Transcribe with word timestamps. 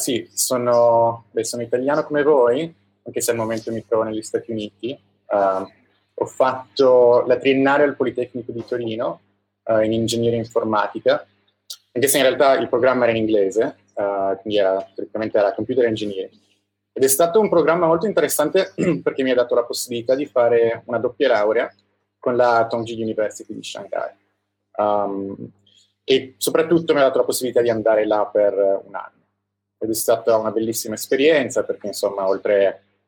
Sì, 0.00 0.26
sono, 0.32 1.26
beh, 1.30 1.44
sono, 1.44 1.60
italiano 1.60 2.04
come 2.04 2.22
voi, 2.22 2.74
anche 3.04 3.20
se 3.20 3.32
al 3.32 3.36
momento 3.36 3.70
mi 3.70 3.84
trovo 3.86 4.04
negli 4.04 4.22
Stati 4.22 4.50
Uniti. 4.50 4.98
Uh, 5.26 5.68
ho 6.14 6.24
fatto 6.24 7.22
la 7.26 7.36
triennale 7.36 7.84
al 7.84 7.96
Politecnico 7.96 8.50
di 8.50 8.64
Torino 8.64 9.20
uh, 9.64 9.80
in 9.80 9.92
ingegneria 9.92 10.38
informatica, 10.38 11.26
anche 11.92 12.08
se 12.08 12.16
in 12.16 12.22
realtà 12.22 12.56
il 12.56 12.70
programma 12.70 13.02
era 13.02 13.12
in 13.12 13.18
inglese, 13.18 13.76
uh, 13.92 14.40
quindi 14.40 14.58
era, 14.58 14.76
praticamente 14.94 15.36
era 15.36 15.52
computer 15.52 15.84
engineering. 15.84 16.32
Ed 16.94 17.04
è 17.04 17.08
stato 17.08 17.38
un 17.38 17.50
programma 17.50 17.86
molto 17.86 18.06
interessante 18.06 18.72
perché 19.04 19.22
mi 19.22 19.32
ha 19.32 19.34
dato 19.34 19.54
la 19.54 19.64
possibilità 19.64 20.14
di 20.14 20.24
fare 20.24 20.82
una 20.86 20.98
doppia 20.98 21.28
laurea 21.28 21.70
con 22.18 22.36
la 22.36 22.66
Tongji 22.66 23.00
University 23.02 23.54
di 23.54 23.62
Shanghai. 23.62 24.12
Um, 24.76 25.36
e 26.04 26.36
soprattutto 26.38 26.94
mi 26.94 27.00
ha 27.00 27.02
dato 27.02 27.18
la 27.18 27.24
possibilità 27.24 27.60
di 27.60 27.68
andare 27.68 28.06
là 28.06 28.24
per 28.24 28.54
un 28.54 28.94
anno. 28.94 29.19
Ed 29.82 29.88
è 29.88 29.94
stata 29.94 30.36
una 30.36 30.50
bellissima 30.50 30.94
esperienza 30.94 31.64
perché, 31.64 31.86
insomma, 31.86 32.28
oltre 32.28 32.66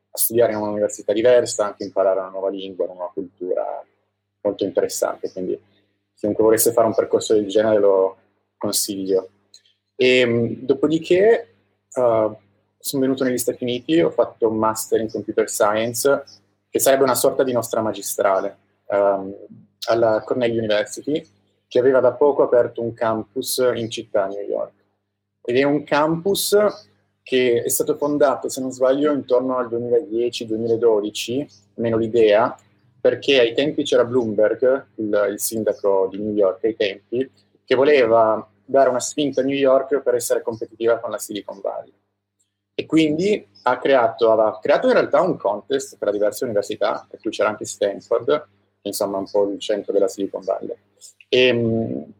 a 0.09 0.17
studiare 0.17 0.53
in 0.53 0.57
un'università 0.57 1.13
diversa, 1.13 1.65
anche 1.65 1.83
imparare 1.83 2.19
una 2.19 2.29
nuova 2.29 2.49
lingua, 2.49 2.85
una 2.85 2.95
nuova 2.95 3.11
cultura 3.13 3.85
molto 4.41 4.63
interessante. 4.63 5.31
Quindi, 5.31 5.59
chiunque 6.15 6.43
volesse 6.43 6.71
fare 6.71 6.87
un 6.87 6.95
percorso 6.95 7.35
del 7.35 7.47
genere 7.47 7.79
lo 7.79 8.17
consiglio. 8.57 9.29
E, 9.95 10.57
dopodiché, 10.61 11.53
uh, 11.93 12.35
sono 12.79 13.01
venuto 13.01 13.23
negli 13.23 13.37
Stati 13.37 13.63
Uniti, 13.63 14.01
ho 14.01 14.09
fatto 14.09 14.49
un 14.49 14.57
master 14.57 14.99
in 14.99 15.11
computer 15.11 15.47
science, 15.47 16.23
che 16.69 16.79
sarebbe 16.79 17.03
una 17.03 17.15
sorta 17.15 17.43
di 17.43 17.51
nostra 17.51 17.81
magistrale, 17.81 18.57
um, 18.87 19.31
alla 19.89 20.23
Cornell 20.25 20.57
University, 20.57 21.23
che 21.67 21.79
aveva 21.79 21.99
da 21.99 22.13
poco 22.13 22.41
aperto 22.41 22.81
un 22.81 22.93
campus 22.93 23.57
in 23.75 23.89
città, 23.89 24.25
New 24.25 24.41
York. 24.41 24.82
Ed 25.45 25.57
è 25.57 25.63
un 25.63 25.83
campus 25.83 26.55
che 27.21 27.63
è 27.63 27.69
stato 27.69 27.95
fondato, 27.95 28.49
se 28.49 28.61
non 28.61 28.71
sbaglio, 28.71 29.11
intorno 29.11 29.57
al 29.57 29.67
2010-2012, 29.67 31.47
almeno 31.75 31.97
l'idea, 31.97 32.55
perché 32.99 33.39
ai 33.39 33.53
tempi 33.53 33.83
c'era 33.83 34.05
Bloomberg, 34.05 34.85
il, 34.95 35.27
il, 35.31 35.39
sindaco 35.39 36.07
di 36.09 36.19
New 36.19 36.33
York 36.33 36.63
ai 36.63 36.75
tempi, 36.75 37.29
che 37.65 37.75
voleva 37.75 38.47
dare 38.65 38.89
una 38.89 38.99
spinta 38.99 39.41
a 39.41 39.43
New 39.43 39.55
York 39.55 40.01
per 40.01 40.15
essere 40.15 40.41
competitiva 40.41 40.99
con 40.99 41.11
la 41.11 41.17
Silicon 41.17 41.59
Valley. 41.61 41.93
E 42.75 42.85
quindi 42.85 43.45
ha 43.63 43.77
creato, 43.77 44.31
aveva 44.31 44.57
creato 44.61 44.87
in 44.87 44.93
realtà 44.93 45.21
un 45.21 45.37
contest 45.37 45.97
tra 45.97 46.11
diverse 46.11 46.43
università, 46.43 47.05
per 47.09 47.19
cui 47.19 47.31
c'era 47.31 47.49
anche 47.49 47.65
Stanford, 47.65 48.47
insomma 48.81 49.17
un 49.17 49.29
po' 49.29 49.49
il 49.49 49.59
centro 49.59 49.91
della 49.93 50.07
Silicon 50.07 50.43
Valley. 50.43 50.75
E, 51.29 51.51
um, 51.51 52.13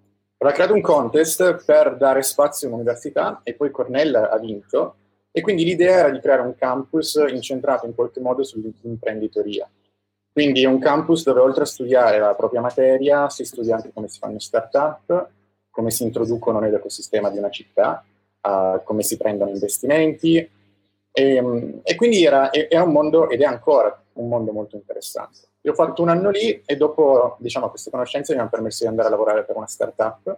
aveva 0.43 0.51
creato 0.51 0.73
un 0.73 0.81
contest 0.81 1.63
per 1.63 1.95
dare 1.95 2.21
spazio 2.21 2.67
a 2.67 2.71
un'università 2.71 3.39
e 3.43 3.53
poi 3.53 3.71
Cornell 3.71 4.13
ha 4.13 4.37
vinto 4.37 4.95
e 5.31 5.41
quindi 5.41 5.63
l'idea 5.63 5.99
era 5.99 6.09
di 6.09 6.19
creare 6.19 6.41
un 6.41 6.53
campus 6.55 7.15
incentrato 7.29 7.85
in 7.85 7.95
qualche 7.95 8.19
modo 8.19 8.43
sull'imprenditoria. 8.43 9.67
Quindi 10.31 10.63
è 10.63 10.67
un 10.67 10.79
campus 10.79 11.23
dove 11.23 11.39
oltre 11.39 11.63
a 11.63 11.65
studiare 11.65 12.19
la 12.19 12.35
propria 12.35 12.61
materia 12.61 13.29
si 13.29 13.45
studia 13.45 13.75
anche 13.75 13.91
come 13.93 14.09
si 14.09 14.19
fanno 14.19 14.39
start-up, 14.39 15.29
come 15.69 15.91
si 15.91 16.03
introducono 16.03 16.59
nell'ecosistema 16.59 17.29
di 17.29 17.37
una 17.37 17.49
città, 17.49 18.03
uh, 18.41 18.83
come 18.83 19.01
si 19.01 19.15
prendono 19.15 19.51
investimenti 19.51 20.37
e, 21.11 21.79
e 21.83 21.95
quindi 21.95 22.25
era, 22.25 22.51
era 22.51 22.83
un 22.83 22.91
mondo 22.91 23.29
ed 23.29 23.41
è 23.41 23.45
ancora 23.45 24.03
un 24.13 24.27
mondo 24.27 24.51
molto 24.51 24.75
interessante. 24.75 25.52
Io 25.65 25.71
ho 25.71 25.75
fatto 25.75 26.01
un 26.01 26.09
anno 26.09 26.29
lì 26.29 26.61
e 26.65 26.75
dopo 26.75 27.37
diciamo, 27.39 27.69
queste 27.69 27.89
conoscenze 27.89 28.33
mi 28.33 28.39
hanno 28.41 28.49
permesso 28.49 28.83
di 28.83 28.89
andare 28.89 29.07
a 29.07 29.11
lavorare 29.11 29.45
per 29.45 29.55
una 29.55 29.67
startup 29.67 30.37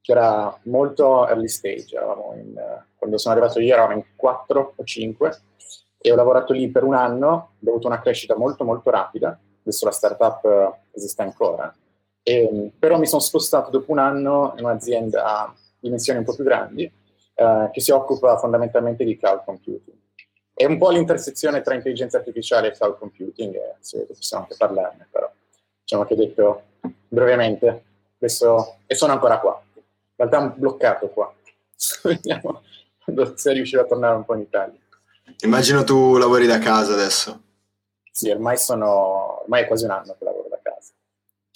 che 0.00 0.12
era 0.12 0.58
molto 0.64 1.28
early 1.28 1.48
stage. 1.48 1.98
In, 2.36 2.54
quando 2.96 3.18
sono 3.18 3.34
arrivato 3.34 3.58
lì 3.58 3.70
eravamo 3.70 3.94
in 3.94 4.04
4 4.16 4.74
o 4.76 4.84
5 4.84 5.38
e 5.98 6.12
ho 6.12 6.14
lavorato 6.16 6.54
lì 6.54 6.70
per 6.70 6.82
un 6.82 6.94
anno, 6.94 7.28
ho 7.62 7.70
avuto 7.70 7.86
una 7.86 8.00
crescita 8.00 8.36
molto 8.36 8.64
molto 8.64 8.90
rapida, 8.90 9.38
adesso 9.60 9.84
la 9.84 9.90
startup 9.90 10.78
esiste 10.92 11.22
ancora, 11.22 11.74
e, 12.22 12.72
però 12.78 12.98
mi 12.98 13.06
sono 13.06 13.20
spostato 13.20 13.70
dopo 13.70 13.92
un 13.92 13.98
anno 13.98 14.54
in 14.56 14.64
un'azienda 14.64 15.24
a 15.24 15.54
dimensioni 15.78 16.18
un 16.18 16.24
po' 16.24 16.34
più 16.34 16.44
grandi 16.44 16.84
eh, 17.34 17.68
che 17.70 17.80
si 17.80 17.90
occupa 17.90 18.38
fondamentalmente 18.38 19.04
di 19.04 19.16
cloud 19.16 19.44
computing 19.44 19.96
è 20.54 20.64
un 20.64 20.78
po' 20.78 20.90
l'intersezione 20.90 21.60
tra 21.62 21.74
intelligenza 21.74 22.18
artificiale 22.18 22.68
e 22.68 22.72
cloud 22.72 22.96
computing, 22.98 23.54
e 23.56 23.76
se 23.80 24.06
possiamo 24.06 24.44
anche 24.44 24.56
parlarne, 24.56 25.08
però 25.10 25.30
diciamo 25.82 26.04
che 26.04 26.14
detto 26.14 26.62
brevemente, 27.08 27.84
adesso, 28.16 28.78
e 28.86 28.94
sono 28.94 29.12
ancora 29.12 29.40
qua. 29.40 29.60
In 29.74 29.82
realtà 30.16 30.44
è 30.44 30.56
bloccato 30.56 31.08
qua. 31.08 31.34
Vediamo 32.04 32.62
quando 33.02 33.36
si 33.36 33.52
riuscirà 33.52 33.82
a 33.82 33.86
tornare 33.86 34.14
un 34.14 34.24
po' 34.24 34.34
in 34.34 34.40
Italia. 34.40 34.78
Immagino 35.44 35.82
tu 35.82 36.16
lavori 36.16 36.46
da 36.46 36.58
casa 36.58 36.92
adesso. 36.92 37.42
Sì, 38.10 38.30
ormai 38.30 38.56
sono, 38.56 39.42
ormai 39.42 39.64
è 39.64 39.66
quasi 39.66 39.84
un 39.84 39.90
anno 39.90 40.14
che 40.16 40.24
lavoro 40.24 40.48
da 40.48 40.60
casa. 40.62 40.92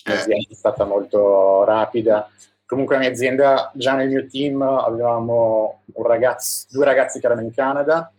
L'azienda 0.04 0.48
eh. 0.48 0.52
è 0.52 0.54
stata 0.54 0.84
molto 0.84 1.62
rapida. 1.64 2.28
Comunque 2.66 2.96
la 2.96 3.02
mia 3.02 3.10
azienda, 3.10 3.70
già 3.74 3.94
nel 3.94 4.08
mio 4.08 4.26
team 4.26 4.60
avevamo 4.60 5.82
ragazzo, 5.94 6.66
due 6.70 6.84
ragazzi 6.84 7.20
che 7.20 7.26
erano 7.26 7.42
in 7.42 7.54
Canada, 7.54 8.12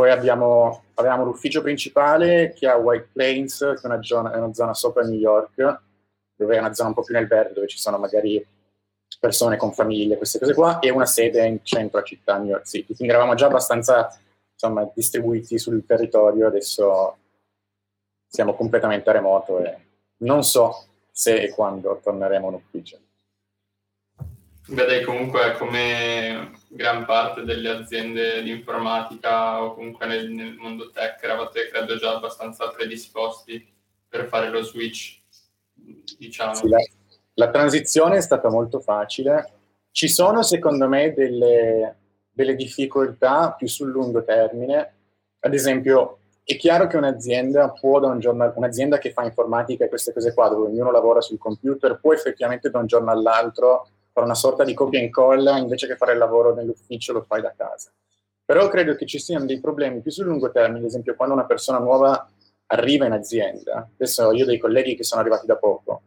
poi 0.00 0.10
abbiamo, 0.10 0.84
avevamo 0.94 1.24
l'ufficio 1.24 1.60
principale 1.60 2.54
che 2.54 2.66
è 2.66 2.70
a 2.70 2.76
White 2.76 3.10
Plains, 3.12 3.58
che 3.58 3.80
è 3.82 3.86
una 3.86 4.02
zona, 4.02 4.32
è 4.32 4.38
una 4.38 4.54
zona 4.54 4.72
sopra 4.72 5.02
New 5.02 5.18
York, 5.18 5.82
dove 6.34 6.56
è 6.56 6.58
una 6.58 6.72
zona 6.72 6.88
un 6.88 6.94
po' 6.94 7.02
più 7.02 7.14
nel 7.14 7.26
verde, 7.26 7.52
dove 7.52 7.66
ci 7.66 7.76
sono 7.76 7.98
magari 7.98 8.42
persone 9.18 9.58
con 9.58 9.74
famiglie, 9.74 10.16
queste 10.16 10.38
cose 10.38 10.54
qua, 10.54 10.78
e 10.78 10.88
una 10.88 11.04
sede 11.04 11.44
in 11.44 11.58
centro 11.62 12.00
a 12.00 12.02
città, 12.02 12.38
New 12.38 12.46
York 12.46 12.66
City. 12.66 12.94
Quindi 12.94 13.12
eravamo 13.12 13.34
già 13.34 13.44
abbastanza 13.44 14.08
insomma, 14.54 14.90
distribuiti 14.94 15.58
sul 15.58 15.84
territorio, 15.84 16.46
adesso 16.46 17.18
siamo 18.26 18.54
completamente 18.54 19.10
a 19.10 19.12
remoto 19.12 19.62
e 19.62 19.76
non 20.20 20.42
so 20.44 20.86
se 21.10 21.42
e 21.42 21.50
quando 21.50 22.00
torneremo 22.02 22.48
in 22.48 22.54
ufficio. 22.54 22.98
Beh, 24.68 24.86
dai, 24.86 25.02
comunque 25.02 25.56
come 25.58 26.52
gran 26.68 27.04
parte 27.04 27.42
delle 27.42 27.70
aziende 27.70 28.42
di 28.42 28.50
informatica 28.50 29.62
o 29.62 29.74
comunque 29.74 30.06
nel, 30.06 30.30
nel 30.30 30.54
mondo 30.54 30.90
tech 30.90 31.20
eravate 31.22 31.68
credo 31.68 31.96
già 31.96 32.14
abbastanza 32.14 32.68
predisposti 32.68 33.66
per 34.08 34.26
fare 34.26 34.50
lo 34.50 34.62
switch, 34.62 35.20
diciamo. 36.18 36.54
Sì, 36.54 36.68
la, 36.68 36.78
la, 37.34 37.50
transizione 37.50 38.16
è 38.16 38.20
stata 38.20 38.48
molto 38.48 38.80
facile. 38.80 39.54
Ci 39.90 40.08
sono 40.08 40.42
secondo 40.42 40.88
me 40.88 41.12
delle, 41.14 41.96
delle 42.30 42.54
difficoltà 42.54 43.52
più 43.52 43.66
sul 43.66 43.90
lungo 43.90 44.22
termine. 44.22 44.94
Ad 45.40 45.54
esempio, 45.54 46.18
è 46.44 46.56
chiaro 46.56 46.86
che 46.86 46.96
un'azienda 46.96 47.70
può 47.70 47.98
da 47.98 48.08
un 48.08 48.20
giorno, 48.20 48.52
un'azienda 48.54 48.98
che 48.98 49.12
fa 49.12 49.24
informatica 49.24 49.84
e 49.84 49.88
queste 49.88 50.12
cose 50.12 50.34
qua, 50.34 50.48
dove 50.48 50.68
ognuno 50.68 50.90
lavora 50.90 51.20
sul 51.20 51.38
computer, 51.38 51.98
può 52.00 52.12
effettivamente 52.12 52.70
da 52.70 52.78
un 52.78 52.86
giorno 52.86 53.10
all'altro 53.10 53.88
fare 54.20 54.24
una 54.24 54.34
sorta 54.34 54.64
di 54.64 54.74
copia 54.74 55.00
e 55.00 55.04
incolla, 55.04 55.56
invece 55.56 55.86
che 55.86 55.96
fare 55.96 56.12
il 56.12 56.18
lavoro 56.18 56.54
nell'ufficio 56.54 57.12
lo 57.12 57.24
fai 57.26 57.40
da 57.40 57.54
casa. 57.56 57.90
Però 58.44 58.68
credo 58.68 58.94
che 58.94 59.06
ci 59.06 59.18
siano 59.18 59.46
dei 59.46 59.60
problemi 59.60 60.00
più 60.00 60.10
sul 60.10 60.26
lungo 60.26 60.50
termine, 60.50 60.80
ad 60.80 60.84
esempio 60.84 61.14
quando 61.14 61.34
una 61.34 61.46
persona 61.46 61.78
nuova 61.78 62.28
arriva 62.66 63.06
in 63.06 63.12
azienda, 63.12 63.88
adesso 63.94 64.32
io 64.32 64.44
ho 64.44 64.46
dei 64.46 64.58
colleghi 64.58 64.94
che 64.94 65.04
sono 65.04 65.20
arrivati 65.20 65.46
da 65.46 65.56
poco, 65.56 66.02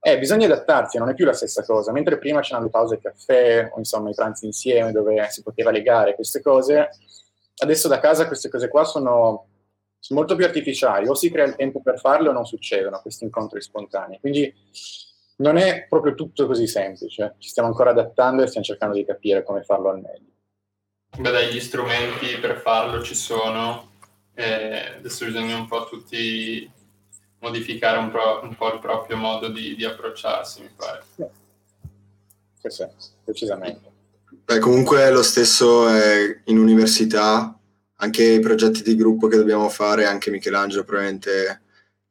eh, 0.00 0.18
bisogna 0.18 0.46
adattarsi, 0.46 0.98
non 0.98 1.08
è 1.08 1.14
più 1.14 1.24
la 1.24 1.32
stessa 1.32 1.64
cosa, 1.64 1.90
mentre 1.90 2.18
prima 2.18 2.40
c'erano 2.40 2.64
le 2.64 2.70
pause 2.70 3.00
caffè 3.00 3.68
o 3.72 3.78
insomma 3.78 4.10
i 4.10 4.14
pranzi 4.14 4.46
insieme 4.46 4.92
dove 4.92 5.26
si 5.30 5.42
poteva 5.42 5.70
legare 5.70 6.14
queste 6.14 6.40
cose, 6.40 6.90
adesso 7.56 7.88
da 7.88 7.98
casa 7.98 8.26
queste 8.26 8.48
cose 8.48 8.68
qua 8.68 8.84
sono, 8.84 9.46
sono 9.98 10.20
molto 10.20 10.36
più 10.36 10.44
artificiali, 10.44 11.08
o 11.08 11.14
si 11.14 11.30
crea 11.30 11.46
il 11.46 11.56
tempo 11.56 11.80
per 11.80 11.98
farle 11.98 12.28
o 12.28 12.32
non 12.32 12.46
succedono 12.46 13.00
questi 13.00 13.24
incontri 13.24 13.60
spontanei. 13.60 14.20
Quindi 14.20 14.54
non 15.38 15.56
è 15.56 15.86
proprio 15.88 16.14
tutto 16.14 16.46
così 16.46 16.66
semplice, 16.66 17.34
ci 17.38 17.48
stiamo 17.48 17.68
ancora 17.68 17.90
adattando 17.90 18.42
e 18.42 18.46
stiamo 18.46 18.66
cercando 18.66 18.94
di 18.94 19.04
capire 19.04 19.42
come 19.42 19.62
farlo 19.62 19.90
al 19.90 20.00
meglio. 20.00 20.32
Beh, 21.18 21.30
dai, 21.30 21.52
gli 21.52 21.60
strumenti 21.60 22.38
per 22.38 22.60
farlo 22.60 23.02
ci 23.02 23.14
sono, 23.14 23.92
eh, 24.34 24.96
adesso 24.98 25.24
bisogna 25.24 25.56
un 25.56 25.66
po' 25.66 25.86
tutti 25.86 26.70
modificare 27.40 27.98
un, 27.98 28.10
pro, 28.10 28.40
un 28.42 28.54
po' 28.56 28.72
il 28.72 28.80
proprio 28.80 29.16
modo 29.16 29.48
di, 29.48 29.74
di 29.76 29.84
approcciarsi, 29.84 30.62
mi 30.62 30.70
pare. 30.74 31.02
Sì, 32.60 32.68
sì, 32.68 32.86
decisamente. 33.24 33.90
Beh, 34.44 34.58
comunque 34.58 35.10
lo 35.10 35.22
stesso 35.22 35.88
è 35.88 36.40
in 36.44 36.58
università, 36.58 37.56
anche 37.96 38.24
i 38.24 38.40
progetti 38.40 38.82
di 38.82 38.96
gruppo 38.96 39.28
che 39.28 39.36
dobbiamo 39.36 39.68
fare, 39.68 40.06
anche 40.06 40.30
Michelangelo 40.30 40.84
probabilmente 40.84 41.62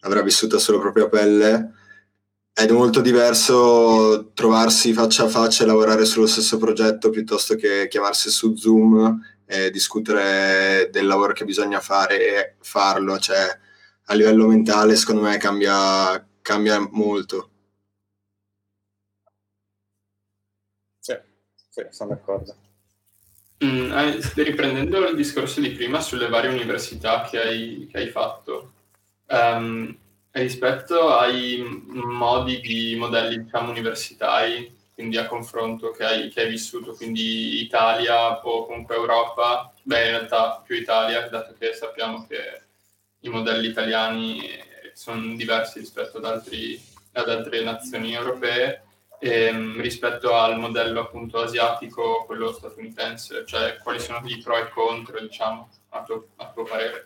avrà 0.02 0.22
vissuto 0.22 0.60
solo 0.60 0.80
propria 0.80 1.10
pelle, 1.10 1.74
è 2.66 2.72
molto 2.72 3.02
diverso 3.02 4.32
trovarsi 4.34 4.92
faccia 4.92 5.26
a 5.26 5.30
faccia 5.30 5.64
e 5.64 5.68
lavorare 5.68 6.06
sullo 6.06 6.26
stesso 6.26 6.58
progetto 6.58 7.12
piuttosto 7.12 7.54
che 7.54 7.88
chiamarsi 7.88 8.32
su 8.32 8.56
Zoom 8.56 9.22
e 9.46 9.70
discutere 9.70 10.90
del 10.92 11.06
lavoro 11.06 11.34
che 11.34 11.46
bisogna 11.46 11.80
fare 11.80 12.18
e 12.20 12.56
farlo. 12.62 13.20
Cioè, 13.20 13.60
a 14.06 14.14
livello 14.16 14.48
mentale, 14.48 14.96
secondo 14.96 15.22
me, 15.22 15.38
cambia, 15.38 16.26
cambia 16.42 16.80
molto. 16.94 17.50
Sì, 21.00 21.16
sì, 21.70 21.86
sono 21.92 22.10
d'accordo. 22.10 22.56
Mm, 23.64 23.92
riprendendo 24.36 25.08
il 25.08 25.16
discorso 25.16 25.62
di 25.62 25.70
prima 25.74 26.02
sulle 26.02 26.28
varie 26.28 26.50
università 26.50 27.24
che 27.30 27.40
hai, 27.40 27.88
che 27.92 27.98
hai 27.98 28.10
fatto, 28.10 28.74
um, 29.28 29.96
rispetto 30.42 31.10
ai 31.10 31.64
modi 31.64 32.60
di 32.62 32.96
modelli 32.96 33.44
diciamo, 33.44 33.72
universitari, 33.72 34.76
quindi 34.94 35.18
a 35.18 35.28
confronto 35.28 35.92
che 35.92 36.04
hai, 36.04 36.30
che 36.30 36.42
hai, 36.42 36.50
vissuto, 36.50 36.94
quindi 36.94 37.62
Italia 37.62 38.40
o 38.46 38.66
comunque 38.66 38.96
Europa, 38.96 39.72
beh 39.84 40.06
in 40.06 40.10
realtà 40.10 40.62
più 40.66 40.76
Italia, 40.76 41.28
dato 41.30 41.56
che 41.58 41.74
sappiamo 41.74 42.26
che 42.28 42.62
i 43.22 43.30
modelli 43.30 43.68
italiani 43.68 44.42
sono 44.94 45.36
diversi 45.36 45.80
rispetto 45.80 46.18
ad, 46.18 46.26
altri, 46.26 46.82
ad 47.14 47.30
altre 47.30 47.62
nazioni 47.62 48.14
europee, 48.14 48.84
ehm, 49.20 49.80
rispetto 49.82 50.34
al 50.34 50.58
modello 50.58 51.02
appunto 51.02 51.40
asiatico, 51.40 52.24
quello 52.26 52.52
statunitense, 52.52 53.46
cioè 53.46 53.78
quali 53.84 54.00
sono 54.00 54.22
i 54.26 54.40
pro 54.40 54.58
e 54.58 54.70
contro, 54.70 55.20
diciamo, 55.20 55.70
a 55.90 56.04
tuo, 56.04 56.28
a 56.38 56.52
tuo 56.52 56.64
parere? 56.64 57.06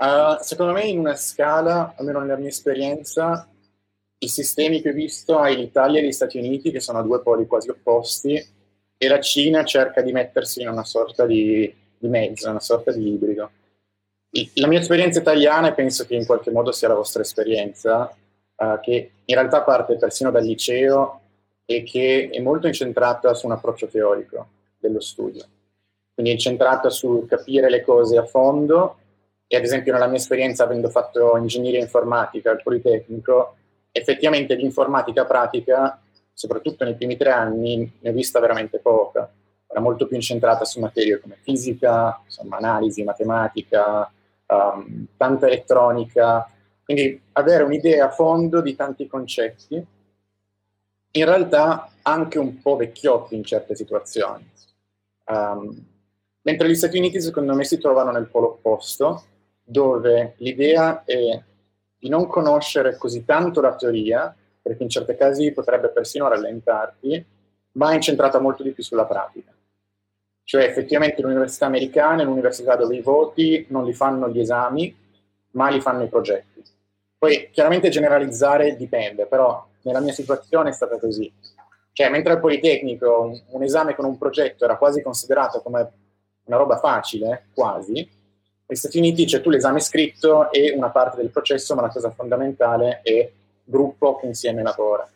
Uh, 0.00 0.38
secondo 0.40 0.72
me 0.72 0.84
in 0.84 0.98
una 0.98 1.14
scala, 1.14 1.92
almeno 1.94 2.20
nella 2.20 2.36
mia 2.36 2.48
esperienza, 2.48 3.46
i 4.16 4.28
sistemi 4.28 4.80
che 4.80 4.88
ho 4.88 4.94
visto 4.94 5.38
hai 5.38 5.56
l'Italia 5.56 6.00
e 6.00 6.06
gli 6.06 6.12
Stati 6.12 6.38
Uniti, 6.38 6.70
che 6.70 6.80
sono 6.80 7.02
due 7.02 7.20
poli 7.20 7.46
quasi 7.46 7.68
opposti, 7.68 8.42
e 8.96 9.08
la 9.08 9.20
Cina 9.20 9.62
cerca 9.62 10.00
di 10.00 10.12
mettersi 10.12 10.62
in 10.62 10.68
una 10.68 10.84
sorta 10.84 11.26
di, 11.26 11.70
di 11.98 12.08
mezzo, 12.08 12.48
una 12.48 12.60
sorta 12.60 12.92
di 12.92 13.12
ibrido. 13.12 13.50
La 14.54 14.68
mia 14.68 14.78
esperienza 14.78 15.20
italiana, 15.20 15.68
e 15.68 15.74
penso 15.74 16.06
che 16.06 16.14
in 16.14 16.24
qualche 16.24 16.50
modo 16.50 16.72
sia 16.72 16.88
la 16.88 16.94
vostra 16.94 17.20
esperienza, 17.20 18.10
uh, 18.56 18.80
che 18.80 19.10
in 19.22 19.34
realtà 19.34 19.60
parte 19.60 19.96
persino 19.96 20.30
dal 20.30 20.44
liceo 20.44 21.20
e 21.66 21.82
che 21.82 22.30
è 22.32 22.40
molto 22.40 22.66
incentrata 22.66 23.34
su 23.34 23.44
un 23.44 23.52
approccio 23.52 23.86
teorico 23.86 24.48
dello 24.78 25.00
studio. 25.00 25.44
Quindi 26.14 26.30
è 26.30 26.34
incentrata 26.36 26.88
su 26.88 27.26
capire 27.28 27.68
le 27.68 27.82
cose 27.82 28.16
a 28.16 28.24
fondo 28.24 28.99
e 29.52 29.56
ad 29.56 29.64
esempio 29.64 29.92
nella 29.92 30.06
mia 30.06 30.18
esperienza 30.18 30.62
avendo 30.62 30.88
fatto 30.90 31.36
ingegneria 31.36 31.80
informatica 31.80 32.52
al 32.52 32.62
Politecnico, 32.62 33.56
effettivamente 33.90 34.54
l'informatica 34.54 35.24
pratica, 35.24 36.00
soprattutto 36.32 36.84
nei 36.84 36.94
primi 36.94 37.16
tre 37.16 37.32
anni, 37.32 37.98
ne 37.98 38.10
ho 38.10 38.12
vista 38.12 38.38
veramente 38.38 38.78
poca. 38.78 39.28
Era 39.66 39.80
molto 39.80 40.06
più 40.06 40.14
incentrata 40.14 40.64
su 40.64 40.78
materie 40.78 41.18
come 41.18 41.36
fisica, 41.40 42.20
insomma, 42.24 42.58
analisi, 42.58 43.02
matematica, 43.02 44.08
um, 44.46 45.06
tanta 45.16 45.48
elettronica, 45.48 46.48
quindi 46.84 47.20
avere 47.32 47.64
un'idea 47.64 48.04
a 48.04 48.10
fondo 48.10 48.60
di 48.60 48.76
tanti 48.76 49.08
concetti, 49.08 49.84
in 51.10 51.24
realtà 51.24 51.90
anche 52.02 52.38
un 52.38 52.62
po' 52.62 52.76
vecchiotti 52.76 53.34
in 53.34 53.42
certe 53.42 53.74
situazioni. 53.74 54.48
Um, 55.24 55.86
mentre 56.42 56.68
gli 56.68 56.76
Stati 56.76 56.98
Uniti 56.98 57.20
secondo 57.20 57.56
me 57.56 57.64
si 57.64 57.78
trovano 57.78 58.12
nel 58.12 58.28
polo 58.28 58.46
opposto, 58.52 59.24
dove 59.70 60.34
l'idea 60.38 61.04
è 61.04 61.40
di 61.96 62.08
non 62.08 62.26
conoscere 62.26 62.96
così 62.96 63.24
tanto 63.24 63.60
la 63.60 63.76
teoria, 63.76 64.34
perché 64.60 64.82
in 64.82 64.88
certi 64.88 65.14
casi 65.14 65.52
potrebbe 65.52 65.88
persino 65.90 66.28
rallentarti, 66.28 67.24
ma 67.72 67.92
è 67.92 67.94
incentrata 67.94 68.40
molto 68.40 68.62
di 68.62 68.72
più 68.72 68.82
sulla 68.82 69.04
pratica. 69.04 69.52
Cioè 70.42 70.64
effettivamente 70.64 71.22
l'università 71.22 71.66
americana 71.66 72.22
è 72.22 72.24
l'università 72.24 72.74
dove 72.74 72.96
i 72.96 73.00
voti 73.00 73.64
non 73.68 73.84
li 73.84 73.92
fanno 73.92 74.28
gli 74.28 74.40
esami, 74.40 74.94
ma 75.52 75.68
li 75.68 75.80
fanno 75.80 76.02
i 76.02 76.08
progetti. 76.08 76.62
Poi 77.16 77.50
chiaramente 77.52 77.90
generalizzare 77.90 78.74
dipende, 78.76 79.26
però 79.26 79.64
nella 79.82 80.00
mia 80.00 80.12
situazione 80.12 80.70
è 80.70 80.72
stata 80.72 80.98
così. 80.98 81.32
Cioè, 81.92 82.08
mentre 82.08 82.32
al 82.32 82.40
Politecnico 82.40 83.20
un, 83.20 83.40
un 83.50 83.62
esame 83.62 83.94
con 83.94 84.04
un 84.04 84.18
progetto 84.18 84.64
era 84.64 84.76
quasi 84.76 85.02
considerato 85.02 85.60
come 85.60 85.92
una 86.44 86.56
roba 86.56 86.78
facile, 86.78 87.46
quasi, 87.54 88.18
negli 88.70 88.78
Stati 88.78 88.98
Uniti 88.98 89.24
c'è 89.24 89.40
tu 89.40 89.50
l'esame 89.50 89.80
scritto 89.80 90.52
e 90.52 90.70
una 90.70 90.90
parte 90.90 91.16
del 91.16 91.30
processo, 91.30 91.74
ma 91.74 91.82
la 91.82 91.88
cosa 91.88 92.10
fondamentale 92.10 93.00
è 93.02 93.28
gruppo 93.64 94.16
che 94.16 94.26
insieme 94.26 94.62
lavora. 94.62 95.08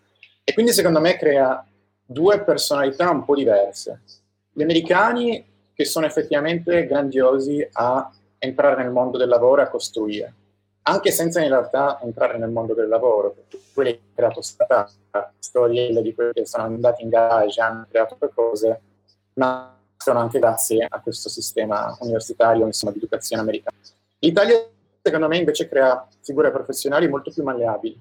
E 0.43 0.53
quindi 0.53 0.73
secondo 0.73 1.01
me 1.01 1.17
crea 1.17 1.65
due 2.05 2.43
personalità 2.43 3.09
un 3.11 3.25
po' 3.25 3.37
diverse. 3.37 4.01
Gli 4.53 4.63
americani 4.63 5.45
che 5.73 5.85
sono 5.85 6.05
effettivamente 6.05 6.87
grandiosi 6.87 7.67
a 7.73 8.11
entrare 8.39 8.83
nel 8.83 8.93
mondo 8.93 9.19
del 9.19 9.29
lavoro 9.29 9.61
e 9.61 9.65
a 9.65 9.69
costruire 9.69 10.35
anche 10.87 11.11
senza 11.13 11.41
in 11.41 11.49
realtà 11.49 11.99
entrare 12.03 12.37
nel 12.39 12.51
mondo 12.51 12.75
del 12.75 12.89
lavoro, 12.89 13.31
perché 13.31 13.59
quelli 13.73 13.93
che 13.93 14.01
hanno 14.01 14.15
creato 14.15 14.43
stata 14.43 14.91
storie 15.39 16.03
di 16.03 16.15
quelli 16.15 16.33
che 16.33 16.47
sono 16.47 16.65
andati 16.65 17.03
in 17.03 17.09
garage, 17.09 17.61
hanno 17.61 17.87
creato 17.89 18.19
cose, 18.35 18.81
nascono 20.05 20.19
anche 20.19 20.39
grazie 20.39 20.87
a 20.89 21.01
questo 21.01 21.31
sistema 21.31 21.97
universitario, 22.01 22.67
insomma, 22.67 22.93
di 22.93 22.99
educazione 22.99 23.41
americana. 23.41 23.77
L'Italia, 24.19 24.67
secondo 25.01 25.29
me, 25.29 25.39
invece 25.39 25.69
crea 25.69 26.07
figure 26.21 26.51
professionali 26.51 27.09
molto 27.09 27.31
più 27.31 27.43
malleabili. 27.43 27.99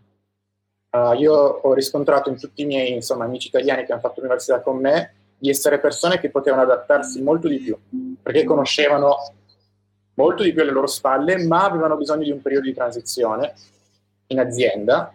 Uh, 0.92 1.14
io 1.14 1.34
ho 1.34 1.74
riscontrato 1.74 2.30
in 2.30 2.38
tutti 2.38 2.62
i 2.62 2.66
miei 2.66 2.94
insomma, 2.94 3.24
amici 3.24 3.48
italiani 3.48 3.86
che 3.86 3.94
hanno 3.94 4.02
fatto 4.02 4.20
l'università 4.20 4.60
con 4.60 4.78
me 4.78 5.14
di 5.38 5.50
essere 5.50 5.80
persone 5.80 6.20
che 6.20 6.30
potevano 6.30 6.62
adattarsi 6.64 7.22
molto 7.22 7.48
di 7.48 7.58
più, 7.58 7.78
perché 8.22 8.44
conoscevano 8.44 9.18
molto 10.16 10.44
di 10.44 10.54
più 10.54 10.62
alle 10.62 10.72
loro 10.72 10.88
spalle, 10.88 11.46
ma 11.46 11.66
avevano 11.66 11.98
bisogno 11.98 12.24
di 12.24 12.32
un 12.32 12.42
periodo 12.42 12.68
di 12.68 12.74
transizione 12.74 13.54
in 14.28 14.40
azienda 14.40 15.14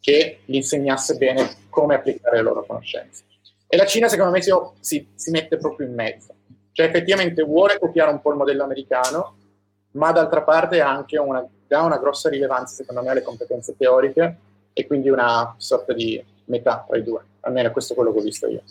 che 0.00 0.40
gli 0.44 0.54
insegnasse 0.54 1.16
bene 1.16 1.56
come 1.68 1.94
applicare 1.94 2.36
le 2.36 2.42
loro 2.42 2.64
conoscenze. 2.64 3.24
E 3.72 3.76
la 3.78 3.86
Cina, 3.86 4.06
secondo 4.08 4.32
me, 4.32 4.42
si, 4.42 4.52
si, 4.80 5.08
si 5.14 5.30
mette 5.30 5.56
proprio 5.56 5.86
in 5.86 5.94
mezzo. 5.94 6.34
Cioè, 6.72 6.86
effettivamente 6.86 7.42
vuole 7.42 7.78
copiare 7.78 8.10
un 8.10 8.20
po' 8.20 8.30
il 8.30 8.36
modello 8.36 8.64
americano, 8.64 9.36
ma 9.92 10.12
d'altra 10.12 10.42
parte 10.42 10.82
anche 10.82 11.16
una, 11.16 11.42
dà 11.66 11.80
una 11.80 11.96
grossa 11.96 12.28
rilevanza, 12.28 12.74
secondo 12.74 13.00
me, 13.00 13.08
alle 13.08 13.22
competenze 13.22 13.74
teoriche 13.74 14.36
e 14.74 14.86
quindi 14.86 15.08
una 15.08 15.54
sorta 15.56 15.94
di 15.94 16.22
metà 16.46 16.84
tra 16.86 16.98
i 16.98 17.02
due. 17.02 17.22
Almeno 17.40 17.70
questo 17.70 17.94
è 17.94 17.96
quello 17.96 18.12
che 18.12 18.18
ho 18.18 18.22
visto 18.22 18.46
io 18.46 18.62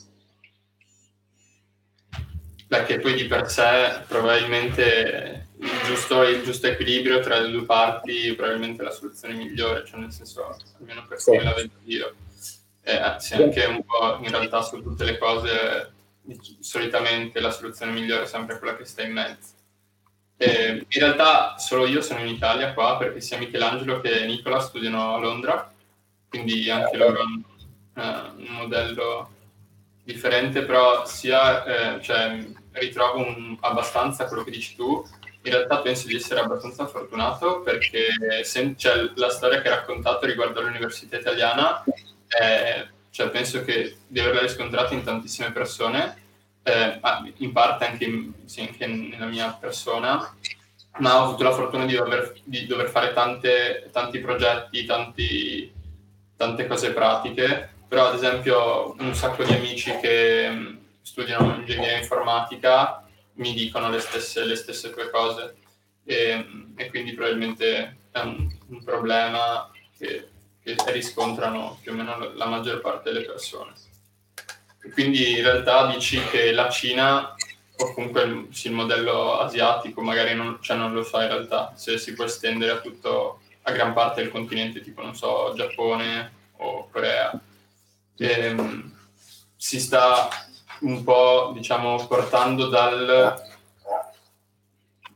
perché 2.72 3.00
poi 3.00 3.16
di 3.16 3.26
per 3.26 3.52
sé 3.52 4.00
probabilmente 4.08 5.48
il 5.58 5.70
giusto, 5.84 6.24
il 6.24 6.42
giusto, 6.42 6.68
equilibrio 6.68 7.20
tra 7.20 7.38
le 7.38 7.52
due 7.52 7.66
parti 7.66 8.34
probabilmente 8.34 8.82
è 8.82 8.86
la 8.86 8.92
soluzione 8.92 9.34
migliore, 9.34 9.84
cioè 9.86 10.00
nel 10.00 10.14
senso, 10.14 10.58
almeno 10.80 11.06
per 11.06 11.22
come 11.22 11.44
la 11.44 11.54
vedo 11.54 11.74
io. 11.84 12.16
Eh, 12.84 13.16
sì, 13.20 13.36
anche 13.36 13.66
un 13.66 13.84
po' 13.86 14.18
in 14.22 14.30
realtà 14.30 14.62
su 14.62 14.82
tutte 14.82 15.04
le 15.04 15.18
cose, 15.18 15.94
solitamente 16.60 17.40
la 17.40 17.52
soluzione 17.52 17.92
migliore 17.92 18.24
è 18.24 18.28
sempre 18.28 18.58
quella 18.58 18.76
che 18.76 18.86
sta 18.86 19.04
in 19.04 19.14
mezzo. 19.14 19.60
Eh, 20.38 20.86
in 20.88 21.00
realtà 21.00 21.60
solo 21.60 21.86
io 21.86 22.02
sono 22.02 22.22
in 22.22 22.28
Italia 22.28 22.74
qua 22.74 22.98
perché 22.98 23.22
sia 23.22 23.38
Michelangelo 23.38 24.02
che 24.02 24.26
Nicola 24.26 24.60
studiano 24.60 25.14
a 25.14 25.20
Londra, 25.20 25.72
quindi 26.28 26.68
anche 26.72 26.98
loro 26.98 27.22
hanno 27.22 27.44
eh, 27.96 28.50
un 28.50 28.56
modello 28.56 29.30
differente, 30.04 30.64
però 30.64 31.06
sia, 31.06 31.64
eh, 31.96 32.02
cioè, 32.02 32.44
ritrovo 32.72 33.20
un, 33.20 33.58
abbastanza 33.60 34.26
quello 34.26 34.44
che 34.44 34.52
dici 34.52 34.76
tu. 34.76 35.06
In 35.44 35.52
realtà 35.52 35.80
penso 35.80 36.08
di 36.08 36.16
essere 36.16 36.40
abbastanza 36.40 36.86
fortunato 36.88 37.62
perché 37.62 38.44
se, 38.44 38.76
cioè, 38.78 39.12
la 39.16 39.30
storia 39.30 39.62
che 39.62 39.70
hai 39.70 39.76
raccontato 39.76 40.26
riguardo 40.26 40.60
all'università 40.60 41.18
italiana, 41.18 41.84
eh, 42.40 42.88
cioè, 43.10 43.30
penso 43.30 43.64
che 43.64 43.98
di 44.08 44.20
averla 44.20 44.42
riscontrata 44.42 44.94
in 44.94 45.04
tantissime 45.04 45.52
persone, 45.52 46.18
eh, 46.64 47.00
in 47.38 47.52
parte 47.52 47.86
anche, 47.86 48.06
in, 48.06 48.32
sì, 48.46 48.62
anche, 48.62 48.86
nella 48.86 49.26
mia 49.26 49.52
persona, 49.60 50.36
ma 51.00 51.20
ho 51.20 51.26
avuto 51.26 51.44
la 51.44 51.52
fortuna 51.52 51.86
di 51.86 51.96
dover, 51.96 52.34
di 52.44 52.66
dover 52.66 52.90
fare 52.90 53.14
tante, 53.14 53.90
tanti 53.92 54.20
progetti, 54.20 54.86
tanti, 54.86 55.74
tante 56.36 56.68
cose 56.68 56.92
pratiche 56.92 57.72
però 57.92 58.08
ad 58.08 58.16
esempio 58.16 58.96
un 59.00 59.14
sacco 59.14 59.44
di 59.44 59.52
amici 59.52 59.92
che 60.00 60.50
mm, 60.50 60.78
studiano 61.02 61.56
ingegneria 61.56 61.98
informatica 61.98 63.06
mi 63.34 63.54
dicono 63.54 63.90
le 63.90 64.00
stesse, 64.00 64.46
le 64.46 64.56
stesse 64.56 64.92
tue 64.92 65.10
cose. 65.10 65.56
E, 66.06 66.46
e, 66.78 66.90
quindi 66.90 67.12
probabilmente 67.12 67.98
è 68.12 68.20
un, 68.20 68.50
un 68.68 68.82
problema 68.86 69.70
che, 69.98 70.30
che, 70.64 70.76
riscontrano 70.88 71.78
più 71.82 71.92
o 71.92 71.96
meno 71.96 72.32
la 72.34 72.46
maggior 72.46 72.82
parte 72.82 73.12
delle 73.12 73.26
persone. 73.26 73.72
E 74.84 74.90
quindi 74.92 75.38
in 75.38 75.44
realtà 75.44 75.88
dici 75.88 76.22
che 76.26 76.52
la 76.52 76.70
Cina 76.70 77.36
o 77.78 77.94
comunque 77.94 78.24
il, 78.24 78.48
sì, 78.52 78.68
il 78.68 78.74
modello 78.74 79.40
asiatico 79.40 80.02
magari 80.02 80.36
non, 80.36 80.58
cioè 80.62 80.78
non 80.78 80.94
lo 80.94 81.04
so 81.04 81.20
in 81.20 81.28
realtà 81.28 81.74
se 81.76 81.98
si 81.98 82.14
può 82.14 82.26
estendere 82.26 82.72
a 82.72 82.80
tutto 82.80 83.42
a 83.64 83.72
gran 83.72 83.94
parte 83.94 84.22
del 84.22 84.32
continente 84.32 84.82
tipo 84.82 85.02
non 85.02 85.16
so 85.16 85.54
Giappone 85.56 86.32
o 86.58 86.90
Corea 86.92 87.32
ehm, 88.18 88.96
si 89.56 89.80
sta 89.80 90.30
un 90.82 91.04
po' 91.04 91.52
diciamo 91.56 92.06
portando 92.08 92.68
dal 92.68 93.50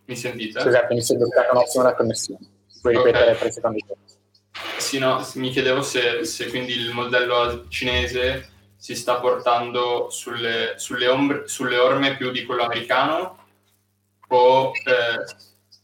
mi 0.06 0.16
sentite? 0.16 0.62
Scusate, 0.62 0.94
mi 0.94 1.02
sento 1.02 1.28
che 1.28 1.48
non 1.52 1.64
ho 1.64 1.80
una 1.80 1.94
connessione. 1.94 2.40
Puoi 2.82 2.96
okay. 2.96 3.12
ripetere 3.12 3.38
per 3.38 3.52
secondi? 3.52 3.84
Sì, 4.86 5.00
no, 5.00 5.20
mi 5.34 5.50
chiedevo 5.50 5.82
se, 5.82 6.26
se, 6.26 6.48
quindi 6.48 6.74
il 6.74 6.94
modello 6.94 7.66
cinese 7.70 8.50
si 8.78 8.94
sta 8.94 9.16
portando 9.20 10.12
sulle, 10.12 10.76
sulle, 10.78 11.08
ombre, 11.08 11.48
sulle 11.48 11.80
orme 11.80 12.16
più 12.16 12.30
di 12.30 12.46
quello 12.46 12.66
americano 12.66 13.48
o 14.28 14.72
eh, 14.72 15.26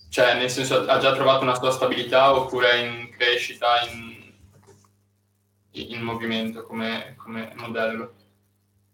cioè 0.08 0.36
nel 0.36 0.52
senso 0.52 0.86
ha 0.86 1.00
già 1.00 1.16
trovato 1.16 1.42
una 1.42 1.56
sua 1.56 1.72
stabilità 1.72 2.36
oppure 2.36 2.70
è 2.70 2.76
in 2.76 3.10
crescita, 3.10 3.68
in, 3.92 4.34
in 5.72 6.02
movimento 6.02 6.64
come, 6.64 7.16
come 7.18 7.54
modello? 7.56 8.14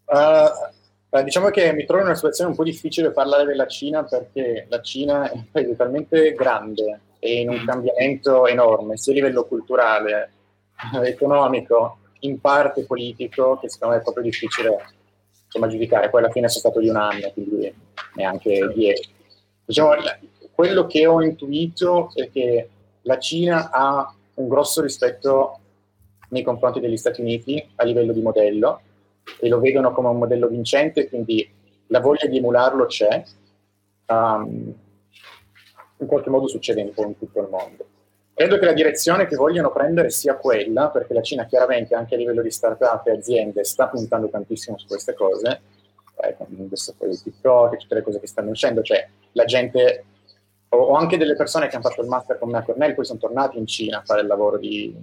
Uh, 0.06 1.22
diciamo 1.22 1.50
che 1.50 1.70
mi 1.74 1.84
trovo 1.84 2.00
in 2.00 2.06
una 2.06 2.16
situazione 2.16 2.48
un 2.48 2.56
po' 2.56 2.64
difficile 2.64 3.10
parlare 3.10 3.44
della 3.44 3.66
Cina 3.66 4.04
perché 4.04 4.66
la 4.70 4.80
Cina 4.80 5.30
è 5.30 5.34
un 5.34 5.50
paese 5.50 5.76
talmente 5.76 6.32
grande 6.32 7.00
e 7.18 7.40
in 7.40 7.48
un 7.48 7.60
mm. 7.62 7.66
cambiamento 7.66 8.46
enorme, 8.46 8.96
sia 8.96 9.12
a 9.12 9.16
livello 9.16 9.44
culturale, 9.44 10.32
economico, 11.04 11.98
in 12.20 12.40
parte 12.40 12.84
politico, 12.84 13.58
che 13.58 13.68
secondo 13.68 13.94
me 13.94 14.00
è 14.00 14.04
proprio 14.04 14.24
difficile 14.24 14.76
insomma, 15.44 15.68
giudicare. 15.68 16.10
Poi 16.10 16.20
alla 16.20 16.30
fine 16.30 16.48
sono 16.48 16.60
stato 16.60 16.80
di 16.80 16.88
un 16.88 16.96
anno, 16.96 17.30
quindi 17.32 17.72
neanche 18.14 18.72
dieci. 18.74 19.10
Diciamo, 19.64 19.90
quello 20.52 20.86
che 20.86 21.06
ho 21.06 21.22
intuito 21.22 22.10
è 22.14 22.30
che 22.30 22.68
la 23.02 23.18
Cina 23.18 23.70
ha 23.70 24.12
un 24.34 24.48
grosso 24.48 24.82
rispetto 24.82 25.58
nei 26.30 26.42
confronti 26.42 26.80
degli 26.80 26.96
Stati 26.96 27.20
Uniti 27.20 27.64
a 27.76 27.84
livello 27.84 28.12
di 28.12 28.20
modello 28.20 28.80
e 29.40 29.48
lo 29.48 29.60
vedono 29.60 29.92
come 29.92 30.08
un 30.08 30.18
modello 30.18 30.48
vincente, 30.48 31.08
quindi 31.08 31.48
la 31.86 32.00
voglia 32.00 32.26
di 32.26 32.38
emularlo 32.38 32.86
c'è. 32.86 33.22
Um, 34.06 34.74
in 35.98 36.06
qualche 36.06 36.30
modo 36.30 36.46
succede 36.46 36.82
un 36.82 36.92
po' 36.92 37.04
in 37.04 37.18
tutto 37.18 37.40
il 37.40 37.48
mondo. 37.48 37.86
Credo 38.34 38.58
che 38.58 38.66
la 38.66 38.72
direzione 38.72 39.26
che 39.26 39.34
vogliono 39.34 39.72
prendere 39.72 40.10
sia 40.10 40.36
quella, 40.36 40.90
perché 40.90 41.12
la 41.12 41.22
Cina 41.22 41.46
chiaramente 41.46 41.96
anche 41.96 42.14
a 42.14 42.18
livello 42.18 42.40
di 42.40 42.52
start-up 42.52 43.06
e 43.08 43.10
aziende 43.10 43.64
sta 43.64 43.88
puntando 43.88 44.28
tantissimo 44.28 44.78
su 44.78 44.86
queste 44.86 45.14
cose, 45.14 45.60
eh, 46.20 46.36
adesso 46.38 46.94
poi 46.96 47.10
il 47.10 47.20
TikTok 47.20 47.74
e 47.74 47.76
tutte 47.78 47.94
le 47.96 48.02
cose 48.02 48.20
che 48.20 48.28
stanno 48.28 48.50
uscendo, 48.50 48.82
cioè 48.82 49.08
la 49.32 49.44
gente, 49.44 50.04
ho, 50.68 50.94
anche 50.94 51.16
delle 51.16 51.34
persone 51.34 51.66
che 51.66 51.74
hanno 51.74 51.88
fatto 51.88 52.00
il 52.00 52.08
master 52.08 52.38
con 52.38 52.50
me 52.50 52.58
a 52.58 52.62
Cornell, 52.62 52.94
poi 52.94 53.04
sono 53.04 53.18
tornati 53.18 53.58
in 53.58 53.66
Cina 53.66 53.98
a 53.98 54.02
fare 54.04 54.20
il 54.20 54.28
lavoro 54.28 54.56
di 54.56 54.94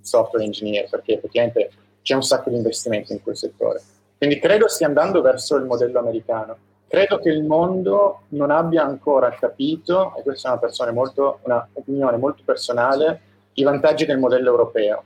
software 0.00 0.44
engineer, 0.44 0.88
perché 0.88 1.14
effettivamente 1.14 1.70
c'è 2.00 2.14
un 2.14 2.22
sacco 2.22 2.50
di 2.50 2.56
investimento 2.56 3.12
in 3.12 3.22
quel 3.22 3.36
settore. 3.36 3.80
Quindi 4.16 4.38
credo 4.38 4.68
stia 4.68 4.86
andando 4.86 5.20
verso 5.20 5.56
il 5.56 5.64
modello 5.64 5.98
americano 5.98 6.56
credo 6.94 7.18
che 7.18 7.28
il 7.28 7.42
mondo 7.42 8.20
non 8.28 8.52
abbia 8.52 8.84
ancora 8.84 9.28
capito, 9.30 10.14
e 10.16 10.22
questa 10.22 10.56
è 10.56 10.58
una, 10.78 10.92
molto, 10.92 11.40
una 11.42 11.68
opinione 11.72 12.16
molto 12.18 12.42
personale, 12.44 13.20
i 13.54 13.64
vantaggi 13.64 14.06
del 14.06 14.18
modello 14.18 14.50
europeo. 14.50 15.02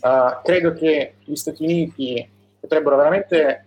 Uh, 0.00 0.42
credo 0.42 0.72
che 0.72 1.14
gli 1.22 1.36
Stati 1.36 1.62
Uniti 1.62 2.28
potrebbero 2.58 2.96
veramente 2.96 3.66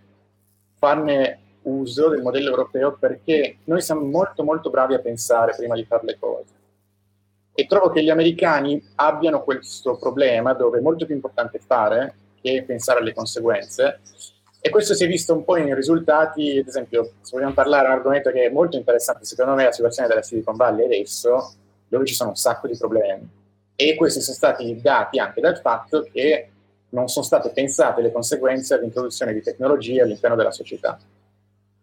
farne 0.76 1.38
uso 1.62 2.10
del 2.10 2.20
modello 2.20 2.50
europeo 2.50 2.94
perché 2.98 3.56
noi 3.64 3.80
siamo 3.80 4.02
molto 4.02 4.44
molto 4.44 4.68
bravi 4.68 4.92
a 4.92 4.98
pensare 4.98 5.54
prima 5.56 5.76
di 5.76 5.84
fare 5.86 6.04
le 6.04 6.18
cose. 6.18 6.52
E 7.54 7.66
trovo 7.66 7.88
che 7.88 8.02
gli 8.02 8.10
americani 8.10 8.82
abbiano 8.96 9.42
questo 9.44 9.96
problema 9.96 10.52
dove 10.52 10.78
è 10.78 10.82
molto 10.82 11.06
più 11.06 11.14
importante 11.14 11.58
fare 11.58 12.16
che 12.42 12.64
pensare 12.66 13.00
alle 13.00 13.14
conseguenze 13.14 14.00
e 14.66 14.70
questo 14.70 14.94
si 14.94 15.04
è 15.04 15.06
visto 15.06 15.34
un 15.34 15.44
po' 15.44 15.58
in 15.58 15.74
risultati, 15.74 16.56
ad 16.56 16.66
esempio, 16.66 17.16
se 17.20 17.32
vogliamo 17.32 17.52
parlare 17.52 17.82
di 17.82 17.90
un 17.90 17.98
argomento 17.98 18.30
che 18.30 18.46
è 18.46 18.48
molto 18.48 18.78
interessante, 18.78 19.26
secondo 19.26 19.52
me, 19.52 19.64
la 19.64 19.72
situazione 19.72 20.08
della 20.08 20.22
Silicon 20.22 20.56
Valley 20.56 20.86
adesso, 20.86 21.52
dove 21.86 22.06
ci 22.06 22.14
sono 22.14 22.30
un 22.30 22.36
sacco 22.36 22.66
di 22.66 22.74
problemi. 22.74 23.28
E 23.76 23.94
questi 23.94 24.22
sono 24.22 24.34
stati 24.34 24.80
dati 24.80 25.18
anche 25.18 25.42
dal 25.42 25.60
fatto 25.60 26.08
che 26.10 26.48
non 26.88 27.08
sono 27.08 27.26
state 27.26 27.50
pensate 27.50 28.00
le 28.00 28.10
conseguenze 28.10 28.76
dell'introduzione 28.76 29.34
di 29.34 29.42
tecnologie 29.42 30.00
all'interno 30.00 30.34
della 30.34 30.50
società. 30.50 30.98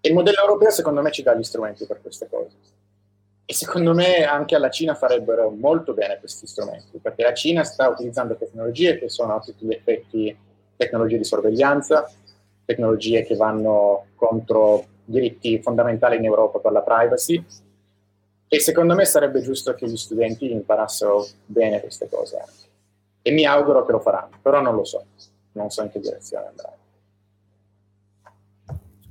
E 0.01 0.09
il 0.09 0.15
modello 0.15 0.39
europeo, 0.39 0.71
secondo 0.71 1.03
me, 1.03 1.11
ci 1.11 1.21
dà 1.21 1.35
gli 1.35 1.43
strumenti 1.43 1.85
per 1.85 2.01
queste 2.01 2.27
cose. 2.27 2.55
E 3.45 3.53
secondo 3.53 3.93
me 3.93 4.23
anche 4.23 4.55
alla 4.55 4.71
Cina 4.71 4.95
farebbero 4.95 5.51
molto 5.51 5.93
bene 5.93 6.17
questi 6.17 6.47
strumenti, 6.47 6.97
perché 6.97 7.21
la 7.21 7.35
Cina 7.35 7.63
sta 7.63 7.89
utilizzando 7.89 8.35
tecnologie 8.35 8.97
che 8.97 9.07
sono 9.07 9.35
a 9.35 9.39
tutti 9.39 9.67
gli 9.67 9.71
effetti 9.71 10.35
tecnologie 10.75 11.17
di 11.17 11.23
sorveglianza, 11.23 12.11
tecnologie 12.71 13.23
che 13.23 13.35
vanno 13.35 14.07
contro 14.15 14.85
diritti 15.03 15.61
fondamentali 15.61 16.17
in 16.17 16.25
Europa 16.25 16.59
per 16.59 16.71
la 16.71 16.81
privacy 16.81 17.43
e 18.53 18.59
secondo 18.59 18.95
me 18.95 19.05
sarebbe 19.05 19.41
giusto 19.41 19.73
che 19.73 19.87
gli 19.87 19.95
studenti 19.95 20.51
imparassero 20.51 21.25
bene 21.45 21.79
queste 21.79 22.09
cose 22.09 22.37
anche. 22.37 22.69
E 23.21 23.31
mi 23.31 23.45
auguro 23.45 23.85
che 23.85 23.93
lo 23.93 23.99
faranno, 23.99 24.39
però 24.41 24.59
non 24.59 24.75
lo 24.75 24.83
so, 24.83 25.05
non 25.53 25.69
so 25.69 25.83
in 25.83 25.91
che 25.91 25.99
direzione 25.99 26.47
andrà. 26.47 26.75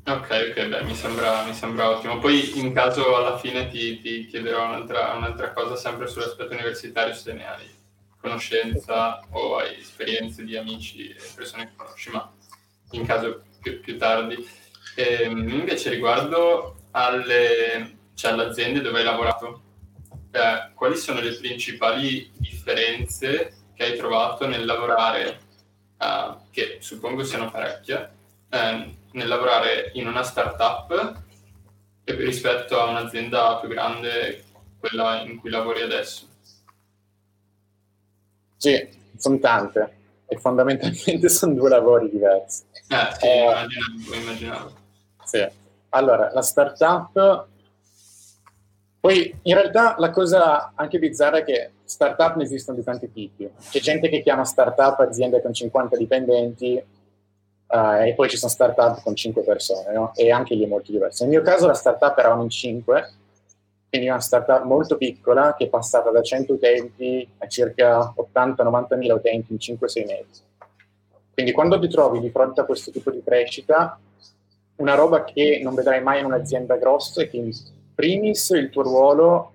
Ok, 0.06 0.50
ok, 0.50 0.68
beh, 0.68 0.82
mi 0.82 0.94
sembra, 0.94 1.44
mi 1.44 1.54
sembra 1.54 1.90
ottimo. 1.90 2.18
Poi 2.18 2.58
in 2.58 2.72
caso 2.74 3.16
alla 3.16 3.38
fine 3.38 3.68
ti, 3.68 4.00
ti 4.00 4.26
chiederò 4.26 4.66
un'altra, 4.66 5.14
un'altra, 5.14 5.52
cosa 5.52 5.76
sempre 5.76 6.06
sull'aspetto 6.06 6.52
universitario 6.52 7.14
se 7.14 7.32
ne 7.32 7.46
hai 7.46 7.78
conoscenza 8.20 9.22
o 9.30 9.56
hai 9.56 9.78
esperienze 9.78 10.44
di 10.44 10.56
amici 10.56 11.08
e 11.08 11.16
persone 11.34 11.68
che 11.68 11.76
conosci, 11.76 12.10
ma 12.10 12.30
in 12.90 13.06
caso 13.06 13.44
più, 13.60 13.80
più 13.80 13.98
tardi. 13.98 14.36
E, 14.94 15.22
ehm, 15.22 15.48
invece 15.48 15.90
riguardo 15.90 16.86
alle, 16.92 17.98
cioè, 18.14 18.32
alle, 18.32 18.44
aziende 18.46 18.80
dove 18.80 18.98
hai 18.98 19.04
lavorato, 19.04 19.62
eh, 20.30 20.72
quali 20.74 20.96
sono 20.96 21.20
le 21.20 21.34
principali 21.34 22.30
differenze 22.36 23.54
che 23.74 23.84
hai 23.84 23.96
trovato 23.96 24.46
nel 24.46 24.64
lavorare, 24.64 25.40
eh, 25.98 26.34
che 26.50 26.78
suppongo 26.80 27.22
siano 27.24 27.50
parecchie, 27.50 28.10
eh, 28.48 28.94
nel 29.12 29.28
lavorare 29.28 29.90
in 29.94 30.06
una 30.06 30.22
startup 30.22 31.22
rispetto 32.04 32.80
a 32.80 32.90
un'azienda 32.90 33.58
più 33.58 33.68
grande, 33.68 34.44
quella 34.78 35.20
in 35.22 35.38
cui 35.38 35.50
lavori 35.50 35.82
adesso? 35.82 36.26
Sì, 38.56 38.88
sono 39.16 39.38
tante 39.38 39.96
e 40.26 40.36
fondamentalmente 40.38 41.28
sono 41.30 41.54
due 41.54 41.68
lavori 41.68 42.10
diversi. 42.10 42.64
Eh, 42.90 43.14
sì, 43.18 43.26
eh, 43.26 43.44
immaginavo, 43.44 44.14
immaginavo. 44.14 44.72
Sì. 45.24 45.48
Allora, 45.90 46.30
la 46.32 46.42
startup... 46.42 47.46
Poi, 48.98 49.38
in 49.42 49.54
realtà, 49.54 49.94
la 49.98 50.10
cosa 50.10 50.72
anche 50.74 50.98
bizzarra 50.98 51.38
è 51.38 51.44
che 51.44 51.70
startup 51.84 52.36
ne 52.36 52.42
esistono 52.42 52.76
di 52.76 52.84
tanti 52.84 53.10
tipi. 53.10 53.50
C'è 53.70 53.80
gente 53.80 54.08
che 54.08 54.22
chiama 54.22 54.44
startup 54.44 54.98
aziende 55.00 55.40
con 55.40 55.54
50 55.54 55.96
dipendenti 55.96 56.82
uh, 57.66 57.76
e 58.02 58.12
poi 58.14 58.28
ci 58.28 58.36
sono 58.36 58.50
startup 58.50 59.02
con 59.02 59.16
5 59.16 59.42
persone, 59.42 59.92
no? 59.94 60.12
E 60.14 60.30
anche 60.30 60.54
lì 60.54 60.64
è 60.64 60.68
molto 60.68 60.92
diverso. 60.92 61.24
Nel 61.24 61.32
mio 61.32 61.42
caso 61.42 61.66
la 61.66 61.74
startup 61.74 62.18
eravamo 62.18 62.42
in 62.42 62.50
5 62.50 63.14
quindi 63.90 64.08
una 64.08 64.20
startup 64.20 64.62
molto 64.62 64.96
piccola 64.96 65.54
che 65.58 65.64
è 65.64 65.68
passata 65.68 66.10
da 66.10 66.22
100 66.22 66.52
utenti 66.52 67.28
a 67.38 67.48
circa 67.48 68.14
80-90 68.16 68.96
mila 68.96 69.14
utenti 69.14 69.52
in 69.52 69.58
5-6 69.58 70.06
mesi. 70.06 70.42
Quindi 71.32 71.52
quando 71.52 71.78
ti 71.78 71.88
trovi 71.88 72.20
di 72.20 72.30
fronte 72.30 72.60
a 72.60 72.64
questo 72.64 72.90
tipo 72.90 73.10
di 73.10 73.22
crescita, 73.22 73.98
una 74.76 74.94
roba 74.94 75.24
che 75.24 75.60
non 75.62 75.74
vedrai 75.74 76.02
mai 76.02 76.20
in 76.20 76.26
un'azienda 76.26 76.76
grossa 76.76 77.22
è 77.22 77.28
che 77.28 77.36
in 77.36 77.50
primis 77.94 78.50
il 78.50 78.70
tuo 78.70 78.82
ruolo 78.82 79.52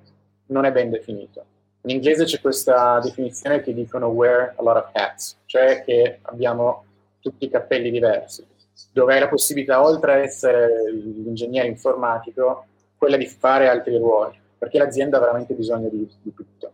non 0.48 0.66
è 0.66 0.72
ben 0.72 0.90
definito. 0.90 1.44
In 1.82 1.92
inglese 1.92 2.26
c'è 2.26 2.40
questa 2.40 3.00
definizione 3.00 3.62
che 3.62 3.74
dicono 3.74 4.08
wear 4.08 4.54
a 4.56 4.62
lot 4.62 4.78
of 4.78 4.90
hats, 4.94 5.38
cioè 5.46 5.84
che 5.84 6.20
abbiamo 6.24 6.86
tutti 7.20 7.46
i 7.46 7.50
cappelli 7.50 7.92
diversi, 7.92 8.46
dove 8.92 9.14
hai 9.14 9.20
la 9.20 9.28
possibilità, 9.28 9.84
oltre 9.84 10.14
a 10.14 10.18
essere 10.18 10.92
l'ingegnere 10.92 11.68
informatico, 11.68 12.66
quella 12.98 13.18
di 13.18 13.28
fare 13.28 13.68
altri 13.68 13.98
ruoli, 13.98 14.40
perché 14.58 14.78
l'azienda 14.78 15.18
ha 15.18 15.22
veramente 15.22 15.54
bisogno 15.54 15.90
di, 15.90 16.10
di 16.22 16.34
tutto. 16.34 16.72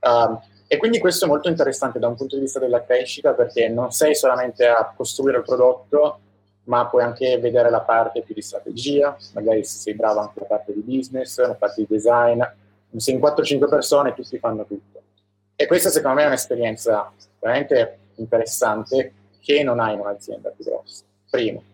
Um, 0.00 0.40
e 0.72 0.76
quindi 0.76 1.00
questo 1.00 1.24
è 1.24 1.28
molto 1.28 1.48
interessante 1.48 1.98
da 1.98 2.06
un 2.06 2.14
punto 2.14 2.36
di 2.36 2.42
vista 2.42 2.60
della 2.60 2.84
crescita, 2.84 3.32
perché 3.32 3.68
non 3.68 3.90
sei 3.90 4.14
solamente 4.14 4.68
a 4.68 4.94
costruire 4.96 5.38
il 5.38 5.42
prodotto, 5.42 6.20
ma 6.66 6.86
puoi 6.86 7.02
anche 7.02 7.38
vedere 7.38 7.70
la 7.70 7.80
parte 7.80 8.22
più 8.22 8.36
di 8.36 8.40
strategia, 8.40 9.16
magari 9.32 9.64
se 9.64 9.78
sei 9.78 9.94
bravo 9.94 10.20
anche 10.20 10.38
la 10.38 10.46
parte 10.46 10.72
di 10.72 10.82
business, 10.82 11.40
la 11.40 11.56
parte 11.56 11.80
di 11.80 11.86
design. 11.90 12.40
Se 12.94 13.10
in 13.10 13.18
4-5 13.18 13.68
persone 13.68 14.14
tutti 14.14 14.38
fanno 14.38 14.64
tutto. 14.64 15.02
E 15.56 15.66
questa 15.66 15.90
secondo 15.90 16.18
me 16.18 16.22
è 16.22 16.26
un'esperienza 16.28 17.12
veramente 17.40 17.98
interessante 18.14 19.12
che 19.40 19.64
non 19.64 19.80
hai 19.80 19.94
in 19.94 19.98
un'azienda 19.98 20.50
più 20.50 20.66
grossa. 20.66 21.02
Primo. 21.28 21.64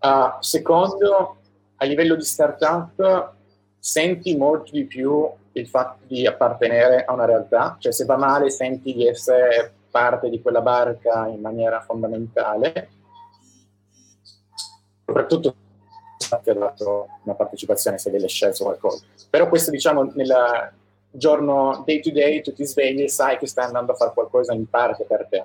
Uh, 0.00 0.30
secondo, 0.40 1.36
a 1.76 1.84
livello 1.86 2.16
di 2.16 2.24
startup 2.24 3.32
senti 3.78 4.36
molto 4.36 4.72
di 4.72 4.84
più 4.84 5.26
il 5.54 5.68
fatto 5.68 6.04
di 6.06 6.26
appartenere 6.26 7.04
a 7.04 7.12
una 7.12 7.24
realtà, 7.24 7.76
cioè 7.78 7.92
se 7.92 8.04
va 8.04 8.16
male 8.16 8.50
senti 8.50 8.92
di 8.92 9.06
essere 9.06 9.72
parte 9.90 10.28
di 10.28 10.42
quella 10.42 10.60
barca 10.60 11.26
in 11.28 11.40
maniera 11.40 11.80
fondamentale, 11.80 12.88
soprattutto 15.04 15.54
se 16.18 16.50
ha 16.50 16.54
dato 16.54 17.08
una 17.24 17.34
partecipazione, 17.34 17.98
se 17.98 18.10
delle 18.10 18.28
scelte 18.28 18.62
o 18.62 18.66
qualcosa. 18.66 19.04
Però 19.30 19.48
questo 19.48 19.70
diciamo 19.70 20.12
nel 20.14 20.72
giorno 21.10 21.82
day 21.86 22.00
to 22.00 22.10
day 22.10 22.42
tu 22.42 22.52
ti 22.52 22.66
svegli 22.66 23.02
e 23.02 23.08
sai 23.08 23.38
che 23.38 23.46
stai 23.46 23.66
andando 23.66 23.92
a 23.92 23.94
fare 23.94 24.12
qualcosa 24.12 24.52
in 24.52 24.68
parte 24.68 25.04
per 25.04 25.26
te 25.30 25.44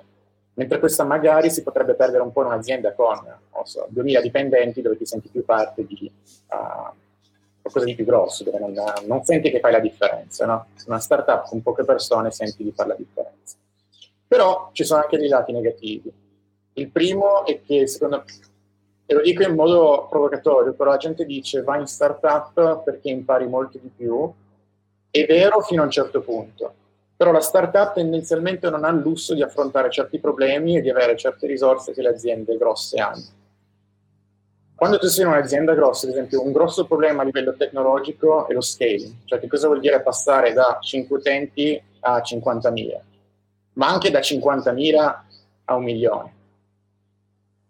mentre 0.54 0.80
questa 0.80 1.04
magari 1.04 1.48
si 1.48 1.62
potrebbe 1.62 1.94
perdere 1.94 2.22
un 2.22 2.32
po' 2.32 2.40
in 2.40 2.48
un'azienda 2.48 2.92
con 2.92 3.18
so, 3.62 3.86
2000 3.88 4.20
dipendenti 4.20 4.82
dove 4.82 4.96
ti 4.96 5.06
senti 5.06 5.28
più 5.28 5.44
parte 5.44 5.86
di 5.86 6.10
uh, 6.48 6.92
qualcosa 7.70 7.84
di 7.84 7.94
più 7.94 8.04
grosso, 8.04 8.44
dove 8.44 8.58
non, 8.58 8.74
non, 9.06 9.24
senti 9.24 9.50
che 9.50 9.60
fai 9.60 9.72
la 9.72 9.78
differenza. 9.78 10.44
No? 10.44 10.66
Una 10.86 10.98
startup 10.98 11.48
con 11.48 11.62
poche 11.62 11.84
persone 11.84 12.30
senti 12.30 12.64
di 12.64 12.72
fare 12.72 12.90
la 12.90 12.96
differenza. 12.96 13.56
Però 14.26 14.70
ci 14.72 14.84
sono 14.84 15.02
anche 15.02 15.16
dei 15.16 15.28
lati 15.28 15.52
negativi. 15.52 16.12
Il 16.74 16.88
primo 16.90 17.44
è 17.46 17.60
che, 17.62 17.86
secondo 17.86 18.18
me, 18.18 18.24
e 19.06 19.14
lo 19.14 19.22
dico 19.22 19.42
in 19.42 19.54
modo 19.54 20.06
provocatorio, 20.08 20.72
però 20.72 20.90
la 20.90 20.96
gente 20.96 21.24
dice 21.24 21.62
vai 21.62 21.80
in 21.80 21.86
startup 21.86 22.82
perché 22.84 23.10
impari 23.10 23.46
molto 23.48 23.78
di 23.78 23.90
più. 23.94 24.32
È 25.10 25.26
vero 25.26 25.60
fino 25.62 25.82
a 25.82 25.86
un 25.86 25.90
certo 25.90 26.20
punto, 26.20 26.72
però 27.16 27.32
la 27.32 27.40
startup 27.40 27.94
tendenzialmente 27.94 28.70
non 28.70 28.84
ha 28.84 28.90
il 28.90 29.00
lusso 29.00 29.34
di 29.34 29.42
affrontare 29.42 29.90
certi 29.90 30.20
problemi 30.20 30.76
e 30.76 30.80
di 30.80 30.90
avere 30.90 31.16
certe 31.16 31.48
risorse 31.48 31.92
che 31.92 32.02
le 32.02 32.10
aziende 32.10 32.56
grosse 32.56 32.98
hanno. 32.98 33.24
Quando 34.80 34.96
tu 34.96 35.08
sei 35.08 35.26
in 35.26 35.30
un'azienda 35.30 35.74
grossa, 35.74 36.06
ad 36.06 36.12
esempio, 36.12 36.42
un 36.42 36.52
grosso 36.52 36.86
problema 36.86 37.20
a 37.20 37.26
livello 37.26 37.54
tecnologico 37.54 38.48
è 38.48 38.54
lo 38.54 38.62
scaling, 38.62 39.12
cioè 39.26 39.38
che 39.38 39.46
cosa 39.46 39.66
vuol 39.66 39.78
dire 39.78 40.00
passare 40.00 40.54
da 40.54 40.78
5 40.80 41.18
utenti 41.18 41.78
a 42.00 42.16
50.000, 42.16 42.98
ma 43.74 43.88
anche 43.88 44.10
da 44.10 44.20
50.000 44.20 45.18
a 45.66 45.74
un 45.74 45.84
milione. 45.84 46.32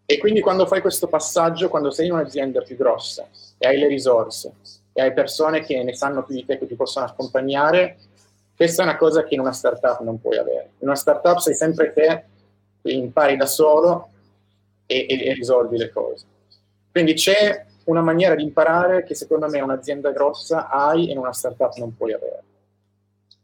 E 0.05 0.17
quindi 0.19 0.39
quando 0.39 0.65
fai 0.65 0.79
questo 0.79 1.07
passaggio, 1.07 1.67
quando 1.67 1.91
sei 1.91 2.05
in 2.05 2.13
un'azienda 2.13 2.61
più 2.61 2.77
grossa 2.77 3.27
e 3.57 3.67
hai 3.67 3.77
le 3.77 3.87
risorse 3.87 4.53
e 4.93 5.01
hai 5.01 5.11
persone 5.11 5.59
che 5.65 5.83
ne 5.83 5.93
sanno 5.93 6.23
più 6.23 6.35
di 6.35 6.45
te 6.45 6.57
che 6.57 6.65
ti 6.65 6.75
possono 6.75 7.07
accompagnare, 7.07 7.97
questa 8.55 8.83
è 8.83 8.85
una 8.85 8.95
cosa 8.95 9.25
che 9.25 9.33
in 9.33 9.41
una 9.41 9.51
startup 9.51 9.99
non 9.99 10.21
puoi 10.21 10.37
avere. 10.37 10.75
In 10.79 10.87
una 10.87 10.95
startup 10.95 11.39
sei 11.39 11.55
sempre 11.55 11.91
te, 11.91 12.23
impari 12.83 13.35
da 13.35 13.47
solo 13.47 14.11
e, 14.85 15.07
e, 15.09 15.27
e 15.27 15.33
risolvi 15.33 15.77
le 15.77 15.89
cose. 15.89 16.30
Quindi 16.91 17.13
c'è 17.13 17.65
una 17.85 18.01
maniera 18.01 18.35
di 18.35 18.43
imparare 18.43 19.03
che 19.03 19.15
secondo 19.15 19.47
me 19.47 19.61
un'azienda 19.61 20.11
grossa 20.11 20.69
hai 20.69 21.09
e 21.09 21.11
in 21.11 21.17
una 21.17 21.33
startup 21.33 21.75
non 21.77 21.95
puoi 21.95 22.13
avere. 22.13 22.43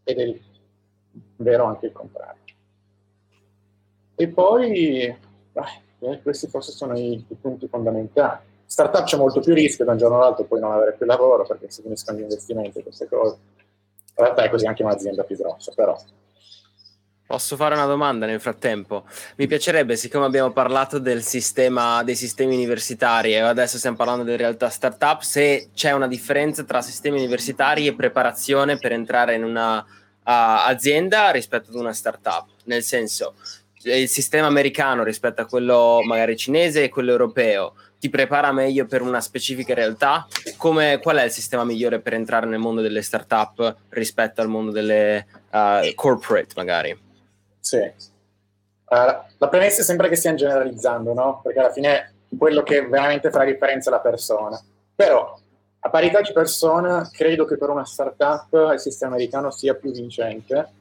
Ed 0.03 0.19
è 0.19 0.39
vero 1.37 1.65
anche 1.65 1.87
il 1.87 1.91
contrario. 1.91 2.41
E 4.15 4.27
poi, 4.29 5.15
dai, 5.51 5.81
eh, 5.99 6.21
questi 6.21 6.47
forse 6.47 6.71
sono 6.71 6.97
i, 6.97 7.25
i, 7.27 7.35
punti 7.35 7.67
fondamentali. 7.67 8.45
Startup 8.65 9.03
c'è 9.03 9.17
molto 9.17 9.39
più 9.39 9.53
rischio 9.53 9.85
da 9.85 9.91
un 9.91 9.97
giorno 9.97 10.17
all'altro 10.17 10.43
poi 10.43 10.59
non 10.59 10.71
avere 10.71 10.93
più 10.93 11.05
lavoro 11.05 11.45
perché 11.45 11.69
si 11.69 11.81
finiscono 11.81 12.17
gli 12.17 12.23
investimenti 12.23 12.79
e 12.79 12.83
queste 12.83 13.07
cose. 13.07 13.37
In 14.17 14.23
realtà 14.23 14.43
è 14.43 14.49
così 14.49 14.65
anche 14.65 14.83
un'azienda 14.83 15.23
più 15.23 15.37
grossa, 15.37 15.71
però. 15.73 15.97
Posso 17.27 17.57
fare 17.57 17.75
una 17.75 17.85
domanda 17.85 18.25
nel 18.25 18.39
frattempo? 18.39 19.03
Mi 19.35 19.47
piacerebbe, 19.47 19.97
siccome 19.97 20.23
abbiamo 20.23 20.51
parlato 20.51 20.97
del 20.97 21.23
sistema, 21.23 22.01
dei 22.01 22.15
sistemi 22.15 22.55
universitari 22.55 23.33
e 23.33 23.39
adesso 23.39 23.77
stiamo 23.77 23.97
parlando 23.97 24.23
delle 24.23 24.37
realtà 24.37 24.69
startup, 24.69 25.19
se 25.19 25.67
c'è 25.75 25.91
una 25.91 26.07
differenza 26.07 26.63
tra 26.63 26.81
sistemi 26.81 27.17
universitari 27.17 27.85
e 27.85 27.95
preparazione 27.95 28.77
per 28.77 28.93
entrare 28.93 29.35
in 29.35 29.43
una 29.43 29.79
uh, 29.79 29.83
azienda 30.23 31.29
rispetto 31.31 31.69
ad 31.69 31.75
una 31.75 31.91
startup. 31.91 32.45
Nel 32.63 32.81
senso, 32.81 33.33
il 33.81 34.07
sistema 34.07 34.47
americano 34.47 35.03
rispetto 35.03 35.41
a 35.41 35.47
quello 35.47 35.99
magari 36.05 36.37
cinese 36.37 36.83
e 36.83 36.89
quello 36.89 37.11
europeo 37.11 37.73
ti 37.99 38.09
prepara 38.09 38.53
meglio 38.53 38.85
per 38.85 39.01
una 39.01 39.19
specifica 39.19 39.73
realtà? 39.73 40.25
Come, 40.55 40.99
qual 41.01 41.17
è 41.17 41.25
il 41.25 41.31
sistema 41.31 41.65
migliore 41.65 41.99
per 41.99 42.13
entrare 42.13 42.45
nel 42.45 42.59
mondo 42.59 42.79
delle 42.79 43.01
startup 43.01 43.75
rispetto 43.89 44.39
al 44.39 44.47
mondo 44.47 44.71
delle 44.71 45.27
uh, 45.51 45.93
corporate 45.93 46.53
magari? 46.55 47.06
Sì. 47.67 47.79
Uh, 48.89 49.17
la 49.37 49.49
premessa 49.49 49.81
è 49.81 49.83
sempre 49.83 50.07
che 50.07 50.15
stiamo 50.15 50.37
generalizzando, 50.37 51.13
no? 51.13 51.41
Perché 51.43 51.59
alla 51.59 51.71
fine 51.73 52.13
quello 52.37 52.63
che 52.63 52.87
veramente 52.87 53.29
fa 53.29 53.39
la 53.39 53.45
differenza 53.45 53.89
è 53.89 53.93
la 53.93 53.99
persona. 53.99 54.61
Però, 54.95 55.37
a 55.79 55.89
parità 55.89 56.21
di 56.21 56.31
persona, 56.31 57.09
credo 57.11 57.43
che 57.43 57.57
per 57.57 57.69
una 57.69 57.83
startup 57.83 58.71
il 58.71 58.79
sistema 58.79 59.15
americano 59.15 59.51
sia 59.51 59.75
più 59.75 59.91
vincente 59.91 60.71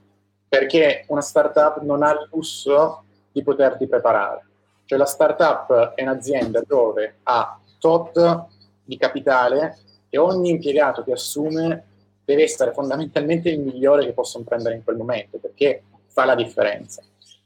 perché 0.49 1.05
una 1.09 1.22
startup 1.22 1.81
non 1.81 2.05
ha 2.05 2.12
il 2.12 2.29
lusso 2.31 3.03
di 3.33 3.42
poterti 3.42 3.88
preparare. 3.88 4.44
Cioè 4.85 4.96
la 4.96 5.05
startup 5.05 5.94
è 5.94 6.03
un'azienda 6.03 6.62
dove 6.64 7.16
ha 7.25 7.59
tot 7.81 8.46
di 8.85 8.96
capitale 8.96 9.79
e 10.09 10.18
ogni 10.18 10.51
impiegato 10.51 11.03
che 11.03 11.12
assume 11.12 11.85
deve 12.25 12.44
essere 12.44 12.72
fondamentalmente 12.72 13.51
il 13.51 13.59
migliore 13.59 14.05
che 14.05 14.12
possono 14.12 14.44
prendere 14.44 14.77
in 14.77 14.85
quel 14.85 14.96
momento, 14.96 15.38
perché 15.38 15.83
fa 16.16 16.24
la 16.24 16.35
differenza. 16.35 17.02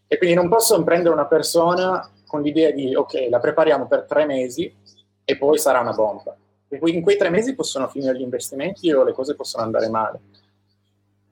E 0.06 0.16
quindi 0.16 0.36
non 0.36 0.48
possono 0.48 0.84
prendere 0.84 1.12
una 1.12 1.26
persona 1.26 2.08
con 2.24 2.40
l'idea 2.40 2.70
di 2.70 2.94
ok, 2.94 3.26
la 3.28 3.40
prepariamo 3.40 3.88
per 3.88 4.04
tre 4.04 4.26
mesi 4.26 4.72
e 5.24 5.36
poi 5.36 5.58
sarà 5.58 5.80
una 5.80 5.92
bomba. 5.92 6.36
in 6.68 7.02
quei 7.02 7.16
tre 7.16 7.30
mesi 7.30 7.56
possono 7.56 7.88
finire 7.88 8.16
gli 8.16 8.20
investimenti 8.20 8.92
o 8.92 9.02
le 9.02 9.12
cose 9.12 9.34
possono 9.34 9.64
andare 9.64 9.88
male. 9.88 10.20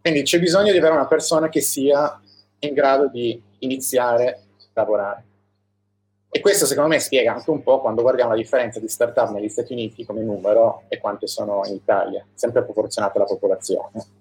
Quindi 0.01 0.22
c'è 0.22 0.40
bisogno 0.40 0.72
di 0.72 0.79
avere 0.79 0.94
una 0.94 1.07
persona 1.07 1.48
che 1.48 1.61
sia 1.61 2.20
in 2.59 2.74
grado 2.74 3.07
di 3.09 3.40
iniziare 3.61 4.29
a 4.31 4.40
lavorare. 4.72 5.24
E 6.31 6.40
questo 6.40 6.66
secondo 6.66 6.88
me 6.88 6.98
spiega 6.98 7.35
anche 7.35 7.51
un 7.51 7.62
po' 7.62 7.81
quando 7.81 8.03
guardiamo 8.03 8.33
la 8.33 8.37
differenza 8.37 8.81
di 8.81 8.88
startup 8.88 9.31
negli 9.31 9.48
Stati 9.48 9.74
Uniti 9.74 10.05
come 10.05 10.22
numero 10.22 10.83
e 10.88 10.98
quante 10.98 11.29
sono 11.29 11.62
in 11.66 11.74
Italia, 11.74 12.27
sempre 12.35 12.64
proporzionate 12.64 13.18
alla 13.18 13.27
popolazione. 13.27 14.17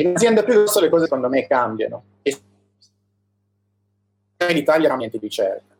In 0.00 0.08
un'azienda 0.08 0.42
più 0.42 0.54
grossa 0.54 0.80
le 0.80 0.88
cose 0.88 1.04
secondo 1.04 1.28
me 1.28 1.46
cambiano. 1.46 2.04
In 2.22 2.32
Italia 4.56 4.84
è 4.84 4.86
un 4.86 4.92
ambiente 4.92 5.18
di 5.18 5.26
ricerca. 5.26 5.76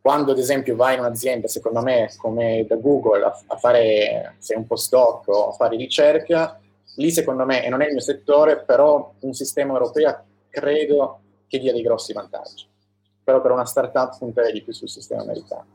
Quando 0.00 0.32
ad 0.32 0.38
esempio 0.38 0.74
vai 0.74 0.94
in 0.94 1.00
un'azienda, 1.00 1.46
secondo 1.46 1.80
me, 1.80 2.12
come 2.16 2.64
da 2.66 2.74
Google, 2.76 3.24
a, 3.24 3.40
a 3.46 3.56
fare, 3.56 4.34
sei 4.38 4.56
un 4.56 4.66
postdoc 4.66 5.28
o 5.28 5.48
a 5.48 5.52
fare 5.52 5.76
ricerca, 5.76 6.60
lì 6.96 7.10
secondo 7.12 7.44
me, 7.44 7.64
e 7.64 7.68
non 7.68 7.82
è 7.82 7.86
il 7.86 7.92
mio 7.92 8.00
settore, 8.00 8.64
però 8.64 9.14
un 9.20 9.32
sistema 9.32 9.74
europeo 9.74 10.24
credo 10.48 11.20
che 11.46 11.60
dia 11.60 11.72
dei 11.72 11.82
grossi 11.82 12.12
vantaggi. 12.12 12.66
Però 13.22 13.40
per 13.40 13.52
una 13.52 13.64
startup 13.64 14.18
punterei 14.18 14.52
di 14.52 14.62
più 14.62 14.72
sul 14.72 14.88
sistema 14.88 15.22
americano. 15.22 15.66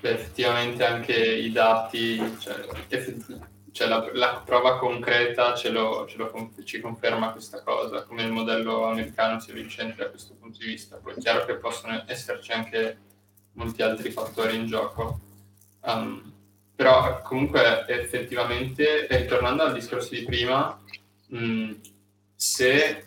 Effettivamente 0.00 0.84
anche 0.84 1.14
i 1.14 1.52
dati, 1.52 2.38
cioè, 2.38 2.54
cioè 3.76 3.88
la, 3.88 4.08
la, 4.14 4.42
prova 4.42 4.78
concreta 4.78 5.54
ce 5.54 5.68
lo, 5.68 6.06
ce 6.08 6.16
lo, 6.16 6.50
ci 6.64 6.80
conferma 6.80 7.32
questa 7.32 7.62
cosa, 7.62 8.04
come 8.04 8.22
il 8.22 8.32
modello 8.32 8.86
americano 8.86 9.38
sia 9.38 9.52
vincente 9.52 10.02
da 10.02 10.08
questo 10.08 10.34
punto 10.40 10.56
di 10.58 10.64
vista. 10.64 10.96
Poi 10.96 11.12
è 11.12 11.18
chiaro 11.18 11.44
che 11.44 11.56
possono 11.56 12.02
esserci 12.06 12.52
anche 12.52 12.96
molti 13.52 13.82
altri 13.82 14.10
fattori 14.10 14.56
in 14.56 14.66
gioco. 14.66 15.20
Um, 15.82 16.32
però 16.74 17.20
comunque 17.20 17.84
effettivamente, 17.86 19.08
ritornando 19.10 19.64
al 19.64 19.74
discorso 19.74 20.14
di 20.14 20.24
prima, 20.24 20.80
mh, 21.28 21.72
se 22.34 23.04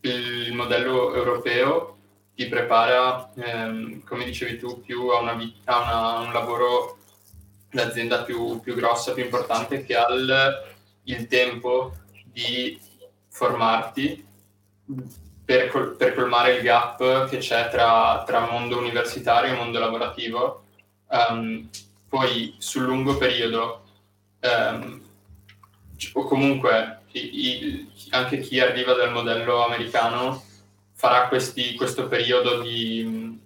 il 0.00 0.54
modello 0.54 1.14
europeo 1.14 1.98
ti 2.34 2.46
prepara, 2.46 3.30
ehm, 3.34 4.02
come 4.04 4.24
dicevi 4.24 4.56
tu, 4.58 4.80
più 4.80 5.08
a, 5.08 5.18
una 5.18 5.32
a, 5.32 5.78
una, 5.78 6.16
a 6.16 6.20
un 6.20 6.32
lavoro 6.32 6.99
d'azienda 7.70 8.22
più, 8.22 8.60
più, 8.60 8.74
grossa, 8.74 9.12
più 9.12 9.24
importante, 9.24 9.84
che 9.84 9.96
al 9.96 10.68
il 11.04 11.26
tempo 11.26 11.94
di 12.24 12.78
formarti 13.28 14.26
per, 15.44 15.68
col, 15.68 15.96
per, 15.96 16.14
colmare 16.14 16.56
il 16.56 16.62
gap 16.62 17.28
che 17.28 17.38
c'è 17.38 17.68
tra, 17.70 18.22
tra 18.26 18.50
mondo 18.50 18.78
universitario 18.78 19.52
e 19.52 19.56
mondo 19.56 19.78
lavorativo. 19.78 20.64
Um, 21.08 21.68
poi 22.08 22.54
sul 22.58 22.82
lungo 22.82 23.16
periodo, 23.16 23.84
ehm, 24.40 25.02
o 26.14 26.24
comunque 26.24 27.02
i, 27.12 27.20
i, 27.20 27.92
anche 28.10 28.38
chi 28.40 28.60
arriva 28.60 28.94
dal 28.94 29.12
modello 29.12 29.64
americano 29.64 30.42
farà 30.92 31.28
questi, 31.28 31.74
questo 31.74 32.08
periodo 32.08 32.60
di, 32.60 33.38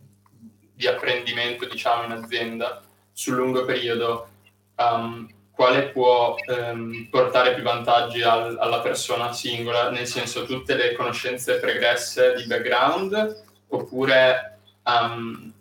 di, 0.74 0.86
apprendimento 0.86 1.66
diciamo, 1.66 2.04
in 2.04 2.12
azienda 2.12 2.82
sul 3.14 3.36
lungo 3.36 3.64
periodo, 3.64 4.28
um, 4.76 5.26
quale 5.52 5.84
può 5.84 6.34
um, 6.48 7.06
portare 7.08 7.54
più 7.54 7.62
vantaggi 7.62 8.20
al, 8.20 8.58
alla 8.58 8.80
persona 8.80 9.32
singola, 9.32 9.88
nel 9.88 10.06
senso 10.06 10.44
tutte 10.44 10.74
le 10.74 10.94
conoscenze 10.94 11.58
pregresse 11.58 12.34
di 12.36 12.44
background, 12.44 13.44
oppure 13.68 14.58
um, 14.84 15.52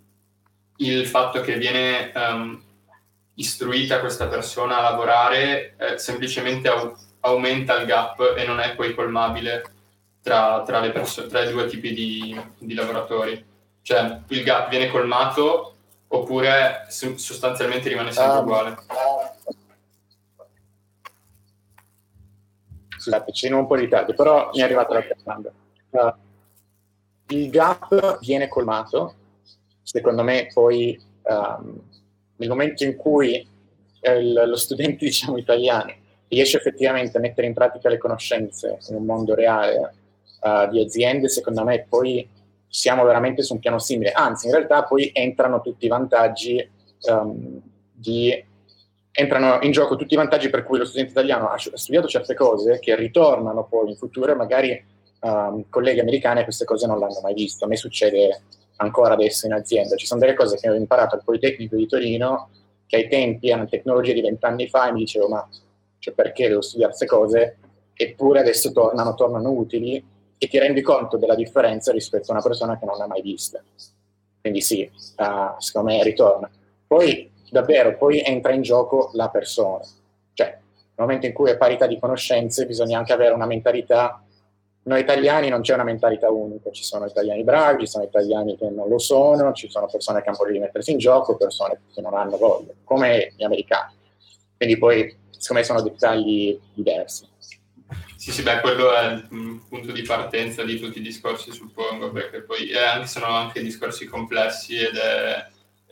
il 0.78 1.08
fatto 1.08 1.40
che 1.40 1.58
viene 1.58 2.12
istruita 3.36 4.00
questa 4.00 4.28
persona 4.28 4.78
a 4.78 4.90
lavorare 4.92 5.76
eh, 5.78 5.98
semplicemente 5.98 6.68
au- 6.68 6.96
aumenta 7.22 7.80
il 7.80 7.86
gap 7.86 8.36
e 8.38 8.46
non 8.46 8.60
è 8.60 8.76
poi 8.76 8.94
colmabile 8.94 9.64
tra, 10.22 10.64
tra, 10.66 10.82
perso- 10.92 11.28
tra 11.28 11.42
i 11.42 11.52
due 11.52 11.66
tipi 11.66 11.94
di, 11.94 12.40
di, 12.58 12.74
lavoratori. 12.74 13.44
Cioè 13.82 14.20
il 14.28 14.44
gap 14.44 14.70
viene 14.70 14.90
colmato 14.90 15.73
oppure 16.14 16.86
sostanzialmente 16.90 17.90
rimane 17.90 18.12
sempre 18.12 18.38
um, 18.38 18.44
uguale. 18.44 18.78
Scusate, 22.98 23.32
ci 23.34 23.52
un 23.52 23.66
po' 23.66 23.76
di 23.76 23.84
ritardo, 23.84 24.14
però 24.14 24.52
mi 24.54 24.60
è 24.60 24.64
arrivata 24.64 24.94
la 24.94 25.04
domanda. 25.24 25.52
uh, 25.90 26.14
il 27.30 27.50
gap 27.50 28.20
viene 28.20 28.48
colmato, 28.48 29.16
secondo 29.82 30.24
me 30.24 30.50
poi 30.54 31.02
um, 31.24 31.82
nel 32.36 32.50
momento 32.50 32.84
in 32.84 32.96
cui 32.96 33.46
il, 34.02 34.34
lo 34.34 34.56
studente 34.56 35.04
diciamo, 35.06 35.38
italiano 35.38 35.94
riesce 36.28 36.58
effettivamente 36.58 37.18
a 37.18 37.22
mettere 37.22 37.48
in 37.48 37.54
pratica 37.54 37.90
le 37.90 37.98
conoscenze 37.98 38.78
in 38.90 38.96
un 38.96 39.06
mondo 39.06 39.34
reale 39.34 39.96
uh, 40.42 40.70
di 40.70 40.80
aziende, 40.80 41.28
secondo 41.28 41.64
me 41.64 41.86
poi 41.90 42.28
siamo 42.74 43.04
veramente 43.04 43.44
su 43.44 43.54
un 43.54 43.60
piano 43.60 43.78
simile. 43.78 44.12
Anzi, 44.12 44.48
in 44.48 44.54
realtà 44.54 44.84
poi 44.84 45.12
entrano 45.14 45.62
tutti 45.62 45.86
i 45.86 45.90
vantaggi 45.90 46.68
um, 47.12 47.62
di 47.92 48.46
entrano 49.12 49.60
in 49.62 49.72
gioco 49.72 49.96
tutti 49.96 50.16
i 50.16 50.18
vantaggi 50.18 50.50
per 50.50 50.64
cui 50.64 50.80
lo 50.80 50.86
studente 50.86 51.12
italiano 51.12 51.50
ha 51.50 51.58
studiato 51.58 52.08
certe 52.08 52.34
cose 52.34 52.80
che 52.80 52.96
ritornano 52.96 53.66
poi 53.66 53.92
in 53.92 53.96
futuro 53.96 54.32
e 54.32 54.36
magari 54.36 54.86
um, 55.22 55.66
colleghi 55.70 56.00
americani 56.00 56.44
queste 56.44 56.66
cose 56.66 56.88
non 56.88 56.98
l'hanno 56.98 57.20
mai 57.22 57.36
visto. 57.36 57.66
A 57.66 57.68
me 57.68 57.76
succede 57.76 58.42
ancora 58.78 59.14
adesso 59.14 59.46
in 59.46 59.54
azienda. 59.54 59.96
Ci 59.96 60.08
sono 60.08 60.20
delle 60.20 60.34
cose 60.34 60.58
che 60.58 60.68
ho 60.68 60.74
imparato 60.74 61.14
al 61.14 61.24
Politecnico 61.24 61.76
di 61.76 61.86
Torino 61.86 62.50
che 62.88 62.96
ai 62.96 63.08
tempi 63.08 63.50
erano 63.50 63.68
tecnologie 63.68 64.14
di 64.14 64.22
vent'anni 64.22 64.68
fa 64.68 64.90
e 64.90 64.94
mi 64.94 65.00
dicevo 65.02 65.28
ma 65.28 65.48
cioè, 66.00 66.16
perché 66.16 66.48
devo 66.48 66.62
studiare 66.62 66.92
queste 66.92 67.16
cose? 67.16 67.58
Eppure 67.94 68.40
adesso 68.40 68.72
tornano, 68.72 69.14
tornano 69.14 69.52
utili 69.52 70.04
e 70.44 70.48
ti 70.48 70.60
rendi 70.60 70.82
conto 70.82 71.18
della 71.18 71.36
differenza 71.36 71.92
rispetto 71.92 72.30
a 72.30 72.34
una 72.34 72.44
persona 72.44 72.78
che 72.78 72.86
non 72.86 72.98
l'ha 72.98 73.08
mai 73.08 73.22
vista. 73.22 73.64
Quindi 74.42 74.62
sì, 74.62 74.90
uh, 75.18 75.60
secondo 75.60 75.92
me 75.92 76.04
ritorna. 76.04 76.50
Poi 76.86 77.32
davvero, 77.50 77.96
poi 77.96 78.22
entra 78.22 78.52
in 78.52 78.62
gioco 78.62 79.12
la 79.14 79.30
persona. 79.30 79.86
Cioè, 80.34 80.48
nel 80.48 80.60
momento 80.96 81.28
in 81.28 81.34
cui 81.34 81.50
è 81.50 81.58
parità 81.58 81.88
di 81.88 81.98
conoscenze 81.98 82.66
bisogna 82.66 82.98
anche 82.98 83.14
avere 83.14 83.34
una 83.34 83.46
mentalità 83.46 84.22
noi 84.86 85.00
italiani 85.00 85.48
non 85.48 85.62
c'è 85.62 85.76
una 85.76 85.86
mentalità 85.86 86.30
unica, 86.30 86.70
ci 86.72 86.84
sono 86.84 87.06
italiani 87.06 87.46
bravi, 87.46 87.86
ci 87.86 87.92
sono 87.92 88.04
italiani 88.04 88.58
che 88.58 88.70
non 88.70 88.90
lo 88.90 89.00
sono, 89.00 89.54
ci 89.54 89.70
sono 89.70 89.88
persone 89.90 90.22
che 90.22 90.28
hanno 90.28 90.38
voglia 90.38 90.52
di 90.52 90.60
mettersi 90.60 90.92
in 90.92 90.98
gioco, 90.98 91.38
persone 91.38 91.80
che 91.94 92.02
non 92.02 92.14
hanno 92.14 92.36
voglia, 92.36 92.74
come 92.84 93.32
gli 93.38 93.46
americani. 93.46 93.94
Quindi 94.58 94.78
poi, 94.78 95.16
secondo 95.30 95.62
me, 95.62 95.64
sono 95.64 95.82
dettagli 95.82 96.60
diversi. 96.74 97.26
Sì, 98.16 98.32
sì, 98.32 98.42
beh, 98.42 98.62
quello 98.62 98.94
è 98.94 99.14
il 99.14 99.62
punto 99.68 99.92
di 99.92 100.02
partenza 100.04 100.64
di 100.64 100.80
tutti 100.80 101.00
i 101.00 101.02
discorsi, 101.02 101.52
suppongo, 101.52 102.12
perché 102.12 102.42
poi 102.42 102.70
eh, 102.70 103.06
sono 103.06 103.26
anche 103.26 103.62
discorsi 103.62 104.06
complessi 104.06 104.78
ed 104.78 104.96
è, 104.96 105.48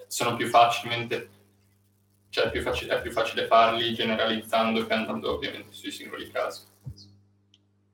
sono 0.07 0.35
più 0.35 0.47
facilmente, 0.47 1.29
cioè 2.29 2.49
più, 2.49 2.61
facile, 2.61 2.95
è 2.95 3.01
più 3.01 3.11
facile 3.11 3.47
farli 3.47 3.93
generalizzando 3.93 4.85
che 4.87 4.93
andando 4.93 5.33
ovviamente 5.33 5.71
sui 5.71 5.91
singoli 5.91 6.31
casi. 6.31 6.61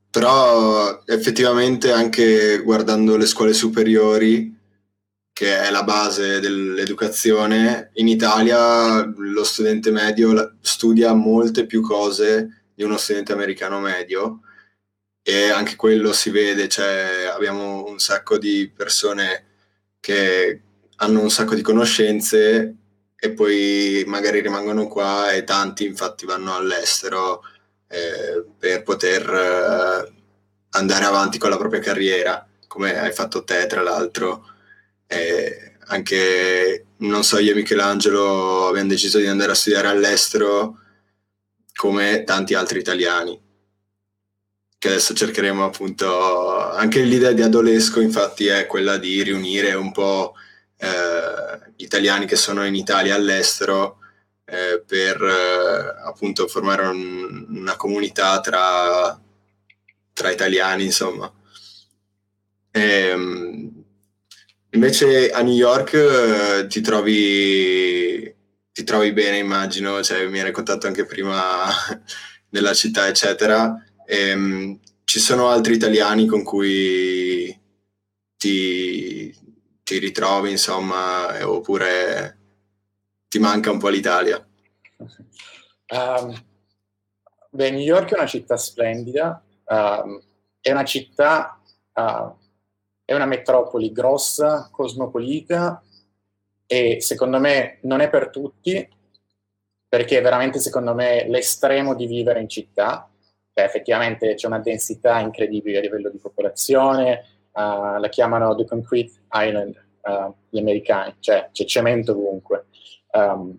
Però 0.09 1.03
effettivamente 1.05 1.91
anche 1.91 2.61
guardando 2.63 3.17
le 3.17 3.25
scuole 3.25 3.53
superiori, 3.53 4.55
che 5.33 5.59
è 5.61 5.69
la 5.69 5.83
base 5.83 6.39
dell'educazione, 6.39 7.91
in 7.93 8.07
Italia 8.07 9.03
lo 9.03 9.43
studente 9.43 9.91
medio 9.91 10.57
studia 10.61 11.13
molte 11.13 11.65
più 11.65 11.81
cose 11.81 12.56
di 12.77 12.83
uno 12.83 12.97
studente 12.97 13.33
americano 13.33 13.79
medio 13.79 14.41
e 15.23 15.49
anche 15.49 15.75
quello 15.75 16.13
si 16.13 16.29
vede, 16.29 16.67
cioè 16.67 17.27
abbiamo 17.33 17.83
un 17.87 17.97
sacco 17.97 18.37
di 18.37 18.71
persone 18.73 19.45
che 19.99 20.61
hanno 20.97 21.21
un 21.21 21.31
sacco 21.31 21.55
di 21.55 21.63
conoscenze 21.63 22.75
e 23.15 23.31
poi 23.31 24.03
magari 24.05 24.41
rimangono 24.41 24.87
qua 24.87 25.31
e 25.31 25.43
tanti 25.43 25.85
infatti 25.85 26.27
vanno 26.27 26.55
all'estero 26.55 27.41
eh, 27.87 28.45
per 28.59 28.83
poter 28.83 29.27
eh, 29.27 30.13
andare 30.69 31.05
avanti 31.05 31.39
con 31.39 31.49
la 31.49 31.57
propria 31.57 31.79
carriera, 31.79 32.47
come 32.67 32.95
hai 32.99 33.11
fatto 33.11 33.43
te 33.43 33.65
tra 33.65 33.81
l'altro. 33.81 34.45
Eh, 35.07 35.77
anche, 35.87 36.85
non 36.97 37.23
so, 37.23 37.39
io 37.39 37.53
e 37.53 37.55
Michelangelo 37.55 38.67
abbiamo 38.67 38.89
deciso 38.89 39.17
di 39.17 39.25
andare 39.25 39.53
a 39.53 39.55
studiare 39.55 39.87
all'estero 39.87 40.77
come 41.77 42.25
tanti 42.25 42.53
altri 42.55 42.79
italiani 42.79 43.41
che 44.77 44.87
adesso 44.89 45.13
cercheremo 45.13 45.63
appunto 45.63 46.71
anche 46.71 47.01
l'idea 47.01 47.31
di 47.31 47.41
Adolesco 47.41 48.01
infatti 48.01 48.47
è 48.47 48.67
quella 48.67 48.97
di 48.97 49.23
riunire 49.23 49.73
un 49.73 49.93
po' 49.93 50.33
eh, 50.77 51.71
gli 51.75 51.83
italiani 51.83 52.25
che 52.25 52.35
sono 52.35 52.65
in 52.65 52.75
Italia 52.75 53.15
all'estero 53.15 53.99
eh, 54.49 54.81
per 54.85 55.21
eh, 55.21 56.07
appunto 56.07 56.47
formare 56.47 56.87
un, 56.87 57.45
una 57.49 57.75
comunità 57.75 58.39
tra, 58.39 59.19
tra, 60.13 60.31
italiani, 60.31 60.85
insomma. 60.85 61.31
E, 62.71 62.81
ehm, 62.81 63.83
invece 64.71 65.31
a 65.31 65.41
New 65.41 65.53
York 65.53 65.93
eh, 65.93 66.67
ti 66.67 66.79
trovi, 66.81 68.33
ti 68.77 68.83
trovi 68.83 69.11
bene, 69.11 69.39
immagino, 69.39 70.03
cioè, 70.03 70.27
mi 70.27 70.37
hai 70.37 70.45
raccontato 70.45 70.85
anche 70.85 71.03
prima 71.03 71.65
della 72.47 72.75
città, 72.75 73.07
eccetera. 73.07 73.75
E, 74.05 74.29
ehm, 74.29 74.79
ci 75.03 75.19
sono 75.19 75.47
altri 75.47 75.73
italiani 75.73 76.27
con 76.27 76.43
cui 76.43 77.59
ti, 78.37 79.35
ti 79.81 79.97
ritrovi, 79.97 80.51
insomma, 80.51 81.49
oppure 81.49 82.37
ti 83.27 83.39
manca 83.39 83.71
un 83.71 83.79
po' 83.79 83.87
l'Italia? 83.87 84.47
Um, 85.87 86.45
beh, 87.49 87.71
New 87.71 87.79
York 87.79 88.11
è 88.11 88.17
una 88.17 88.27
città 88.27 88.57
splendida, 88.57 89.43
um, 89.69 90.21
è 90.61 90.69
una 90.69 90.85
città, 90.85 91.59
uh, 91.93 92.31
è 93.03 93.15
una 93.15 93.25
metropoli 93.25 93.91
grossa, 93.91 94.69
cosmopolita 94.71 95.81
e 96.67 97.01
secondo 97.01 97.39
me 97.39 97.79
non 97.81 98.01
è 98.01 98.09
per 98.09 98.29
tutti 98.29 98.87
perché 99.89 100.19
veramente 100.19 100.59
secondo 100.59 100.93
me 100.93 101.25
l'estremo 101.27 101.95
di 101.95 102.05
vivere 102.07 102.41
in 102.41 102.49
città, 102.49 103.09
cioè 103.53 103.65
effettivamente 103.65 104.35
c'è 104.35 104.47
una 104.47 104.59
densità 104.59 105.19
incredibile 105.19 105.77
a 105.77 105.81
livello 105.81 106.09
di 106.09 106.17
popolazione, 106.17 107.23
uh, 107.53 107.97
la 107.97 108.09
chiamano 108.09 108.53
The 108.53 108.65
Concrete 108.65 109.13
Island 109.31 109.81
uh, 110.01 110.33
gli 110.49 110.59
americani, 110.59 111.15
cioè 111.19 111.49
c'è 111.53 111.63
cemento 111.63 112.11
ovunque. 112.11 112.65
Um, 113.11 113.57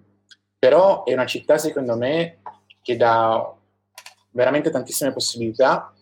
però 0.59 1.05
è 1.05 1.15
una 1.15 1.27
città, 1.27 1.57
secondo 1.57 1.97
me, 1.97 2.41
che 2.83 2.97
dà 2.97 3.55
veramente 4.33 4.71
tantissime 4.71 5.13
possibilità. 5.13 5.93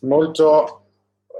Molto, 0.00 0.84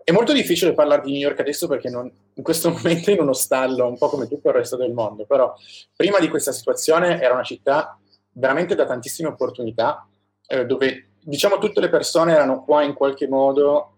è 0.02 0.10
molto 0.10 0.32
difficile 0.32 0.72
parlare 0.72 1.02
di 1.02 1.12
New 1.12 1.20
York 1.20 1.38
adesso 1.40 1.68
perché 1.68 1.90
non, 1.90 2.10
in 2.36 2.42
questo 2.42 2.70
momento 2.72 3.10
in 3.10 3.20
uno 3.20 3.32
stallo, 3.32 3.86
un 3.86 3.98
po' 3.98 4.08
come 4.08 4.28
tutto 4.28 4.48
il 4.48 4.54
resto 4.54 4.76
del 4.76 4.92
mondo, 4.92 5.26
però 5.26 5.54
prima 5.94 6.18
di 6.18 6.28
questa 6.28 6.52
situazione 6.52 7.20
era 7.20 7.34
una 7.34 7.42
città 7.42 7.98
veramente 8.32 8.74
da 8.74 8.86
tantissime 8.86 9.28
opportunità, 9.28 10.06
eh, 10.46 10.64
dove 10.66 11.10
diciamo 11.22 11.58
tutte 11.58 11.80
le 11.80 11.88
persone 11.88 12.32
erano 12.32 12.62
qua 12.64 12.82
in 12.82 12.94
qualche 12.94 13.28
modo 13.28 13.92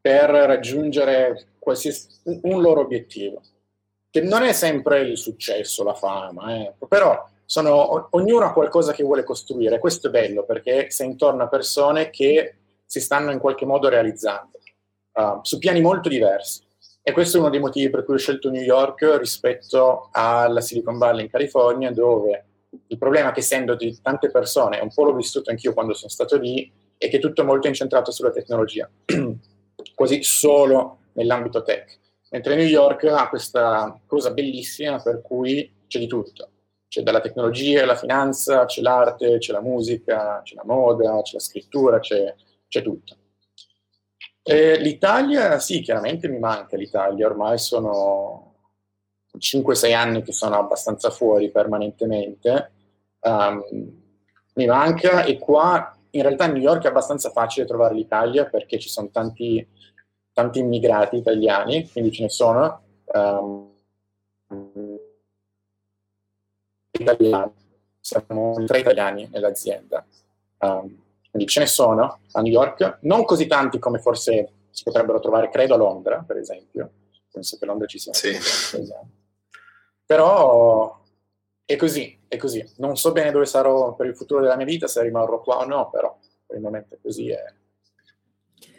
per 0.00 0.28
raggiungere 0.30 1.48
un 2.22 2.60
loro 2.60 2.80
obiettivo 2.80 3.40
che 4.16 4.20
non 4.22 4.44
è 4.44 4.52
sempre 4.52 5.00
il 5.00 5.18
successo, 5.18 5.84
la 5.84 5.92
fama, 5.92 6.54
eh. 6.54 6.74
però 6.88 7.22
sono, 7.44 8.08
ognuno 8.12 8.46
ha 8.46 8.52
qualcosa 8.52 8.92
che 8.92 9.02
vuole 9.02 9.24
costruire. 9.24 9.78
Questo 9.78 10.06
è 10.06 10.10
bello 10.10 10.44
perché 10.44 10.90
sei 10.90 11.08
intorno 11.08 11.42
a 11.42 11.48
persone 11.48 12.08
che 12.08 12.56
si 12.84 13.00
stanno 13.00 13.30
in 13.30 13.38
qualche 13.38 13.66
modo 13.66 13.90
realizzando 13.90 14.58
uh, 15.12 15.40
su 15.42 15.58
piani 15.58 15.82
molto 15.82 16.08
diversi. 16.08 16.65
E 17.08 17.12
questo 17.12 17.36
è 17.36 17.40
uno 17.40 17.50
dei 17.50 17.60
motivi 17.60 17.88
per 17.88 18.04
cui 18.04 18.14
ho 18.14 18.18
scelto 18.18 18.50
New 18.50 18.60
York 18.60 19.18
rispetto 19.20 20.08
alla 20.10 20.60
Silicon 20.60 20.98
Valley 20.98 21.22
in 21.22 21.30
California, 21.30 21.92
dove 21.92 22.46
il 22.88 22.98
problema 22.98 23.30
che 23.30 23.38
essendo 23.38 23.76
di 23.76 23.96
tante 24.02 24.28
persone, 24.28 24.80
un 24.80 24.92
po' 24.92 25.04
l'ho 25.04 25.14
vissuto 25.14 25.50
anch'io 25.50 25.72
quando 25.72 25.94
sono 25.94 26.10
stato 26.10 26.36
lì, 26.36 26.68
è 26.98 27.08
che 27.08 27.20
tutto 27.20 27.42
è 27.42 27.44
molto 27.44 27.68
incentrato 27.68 28.10
sulla 28.10 28.32
tecnologia, 28.32 28.90
quasi 29.94 30.24
solo 30.24 30.98
nell'ambito 31.12 31.62
tech. 31.62 31.96
Mentre 32.30 32.56
New 32.56 32.66
York 32.66 33.04
ha 33.04 33.28
questa 33.28 33.96
cosa 34.04 34.32
bellissima 34.32 35.00
per 35.00 35.22
cui 35.22 35.72
c'è 35.86 36.00
di 36.00 36.08
tutto. 36.08 36.48
C'è 36.88 37.02
dalla 37.02 37.20
tecnologia 37.20 37.84
alla 37.84 37.94
finanza, 37.94 38.64
c'è 38.64 38.80
l'arte, 38.80 39.38
c'è 39.38 39.52
la 39.52 39.62
musica, 39.62 40.40
c'è 40.42 40.56
la 40.56 40.64
moda, 40.64 41.22
c'è 41.22 41.34
la 41.34 41.40
scrittura, 41.40 42.00
c'è, 42.00 42.34
c'è 42.66 42.82
tutto. 42.82 43.16
E 44.48 44.78
L'Italia, 44.78 45.58
sì, 45.58 45.80
chiaramente 45.80 46.28
mi 46.28 46.38
manca 46.38 46.76
l'Italia, 46.76 47.26
ormai 47.26 47.58
sono 47.58 48.54
5-6 49.36 49.94
anni 49.94 50.22
che 50.22 50.32
sono 50.32 50.56
abbastanza 50.56 51.10
fuori 51.10 51.50
permanentemente. 51.50 52.72
Um, 53.20 53.62
mi 54.54 54.66
manca 54.66 55.24
e 55.24 55.38
qua 55.38 55.96
in 56.10 56.22
realtà 56.22 56.44
a 56.44 56.46
New 56.46 56.62
York 56.62 56.84
è 56.84 56.88
abbastanza 56.88 57.30
facile 57.30 57.66
trovare 57.66 57.94
l'Italia 57.94 58.46
perché 58.46 58.78
ci 58.78 58.88
sono 58.88 59.10
tanti 59.10 59.66
tanti 60.36 60.58
immigrati 60.58 61.16
italiani, 61.16 61.88
quindi 61.88 62.12
ce 62.12 62.22
ne 62.24 62.28
sono 62.28 62.82
um, 63.06 63.72
italiani, 66.90 67.52
siamo 67.98 68.62
tre 68.66 68.80
italiani 68.80 69.26
nell'azienda. 69.32 70.06
Um, 70.58 71.05
quindi 71.36 71.46
ce 71.46 71.60
ne 71.60 71.66
sono 71.66 72.20
a 72.32 72.40
New 72.40 72.52
York, 72.52 72.98
non 73.02 73.24
così 73.24 73.46
tanti 73.46 73.78
come 73.78 73.98
forse 73.98 74.52
si 74.70 74.82
potrebbero 74.82 75.20
trovare, 75.20 75.50
credo, 75.50 75.74
a 75.74 75.76
Londra, 75.76 76.24
per 76.26 76.38
esempio. 76.38 76.90
Penso 77.30 77.58
che 77.58 77.64
a 77.64 77.68
Londra 77.68 77.86
ci 77.86 77.98
sia. 77.98 78.14
Sì. 78.14 78.34
Però 80.06 81.02
è 81.64 81.76
così, 81.76 82.18
è 82.26 82.36
così. 82.38 82.66
Non 82.76 82.96
so 82.96 83.12
bene 83.12 83.30
dove 83.30 83.44
sarò 83.44 83.94
per 83.94 84.06
il 84.06 84.16
futuro 84.16 84.40
della 84.40 84.56
mia 84.56 84.64
vita, 84.64 84.86
se 84.86 85.02
rimarrò 85.02 85.40
qua 85.40 85.58
o 85.58 85.66
no, 85.66 85.90
però 85.90 86.18
per 86.46 86.56
il 86.56 86.62
momento 86.62 86.94
è 86.94 86.98
così. 87.02 87.28
È... 87.28 87.44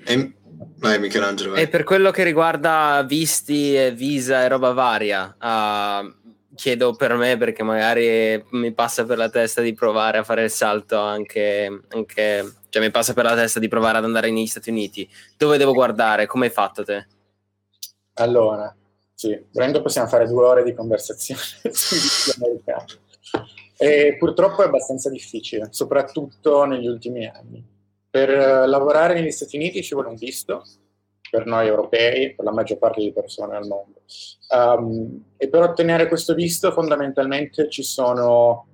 E, 0.05 0.33
vai 0.77 0.99
Michelangelo. 0.99 1.51
Vai. 1.51 1.61
E 1.61 1.67
per 1.67 1.83
quello 1.83 2.09
che 2.09 2.23
riguarda 2.23 3.03
visti, 3.05 3.75
e 3.75 3.91
visa 3.91 4.43
e 4.43 4.47
roba 4.47 4.71
varia, 4.71 5.35
uh, 5.39 6.26
chiedo 6.57 6.95
per 6.95 7.15
me 7.15 7.37
perché 7.37 7.63
magari 7.63 8.43
mi 8.51 8.73
passa 8.73 9.05
per 9.05 9.17
la 9.17 9.29
testa 9.29 9.61
di 9.61 9.73
provare 9.73 10.17
a 10.17 10.23
fare 10.23 10.43
il 10.43 10.49
salto 10.49 10.97
anche, 10.97 11.83
anche 11.89 12.51
cioè 12.69 12.81
mi 12.81 12.91
passa 12.91 13.13
per 13.13 13.23
la 13.23 13.35
testa 13.35 13.59
di 13.59 13.67
provare 13.67 13.99
ad 13.99 14.03
andare 14.03 14.29
negli 14.29 14.47
Stati 14.47 14.71
Uniti. 14.71 15.07
Dove 15.37 15.57
devo 15.57 15.73
guardare? 15.73 16.25
Come 16.25 16.47
hai 16.47 16.51
fatto 16.51 16.83
te? 16.83 17.07
Allora, 18.15 18.75
sì, 19.13 19.39
volendo 19.51 19.81
possiamo 19.81 20.07
fare 20.07 20.27
due 20.27 20.43
ore 20.43 20.63
di 20.63 20.73
conversazione 20.73 21.41
sugli 21.71 22.43
americani. 22.43 23.05
E 23.77 24.15
purtroppo 24.17 24.63
è 24.63 24.65
abbastanza 24.65 25.09
difficile, 25.09 25.67
soprattutto 25.69 26.65
negli 26.65 26.87
ultimi 26.87 27.27
anni. 27.27 27.63
Per 28.09 28.29
lavorare 28.67 29.13
negli 29.13 29.31
Stati 29.31 29.55
Uniti 29.55 29.83
ci 29.83 29.93
vuole 29.93 30.09
un 30.09 30.15
visto, 30.15 30.63
per 31.29 31.45
noi 31.45 31.67
europei, 31.67 32.33
per 32.33 32.45
la 32.45 32.51
maggior 32.51 32.77
parte 32.77 32.99
delle 32.99 33.13
persone 33.13 33.55
al 33.55 33.67
mondo. 33.67 34.01
Um, 34.49 35.23
e 35.37 35.49
per 35.49 35.61
ottenere 35.61 36.07
questo 36.07 36.33
visto 36.33 36.71
fondamentalmente 36.71 37.69
ci 37.69 37.83
sono, 37.83 38.67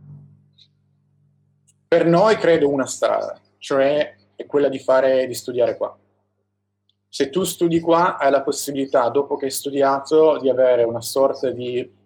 per 1.88 2.06
noi 2.06 2.36
credo, 2.38 2.70
una 2.70 2.86
strada, 2.86 3.40
cioè 3.58 4.16
è 4.36 4.46
quella 4.46 4.70
di, 4.70 4.80
fare, 4.80 5.26
di 5.28 5.34
studiare 5.34 5.78
qua. 5.78 5.98
Se 7.08 7.30
tu 7.30 7.44
studi 7.44 7.80
qua 7.80 8.18
hai 8.18 8.32
la 8.32 8.42
possibilità, 8.42 9.08
dopo 9.10 9.38
che 9.38 9.46
hai 9.46 9.52
studiato, 9.52 10.40
di 10.40 10.50
avere 10.50 10.84
una 10.84 11.02
sorta 11.02 11.52
di 11.52 12.02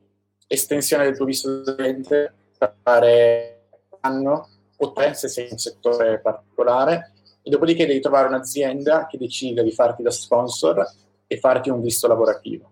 estensione 0.48 1.06
del 1.06 1.16
tuo 1.16 1.26
visto 1.26 1.62
studente 1.62 2.34
per 2.58 2.76
fare 2.82 3.68
un 3.90 3.98
anno 4.02 4.50
o 4.78 4.92
tre 4.94 5.14
se 5.14 5.28
sei 5.28 5.46
in 5.46 5.52
un 5.54 5.58
settore 5.58 6.20
particolare 6.20 7.14
e 7.48 7.50
dopodiché 7.50 7.86
devi 7.86 8.02
trovare 8.02 8.28
un'azienda 8.28 9.08
che 9.08 9.18
decida 9.18 9.62
di 9.64 9.72
farti 9.72 10.04
da 10.04 10.12
sponsor 10.12 10.86
e 11.26 11.40
farti 11.40 11.70
un 11.70 11.82
visto 11.82 12.06
lavorativo. 12.06 12.70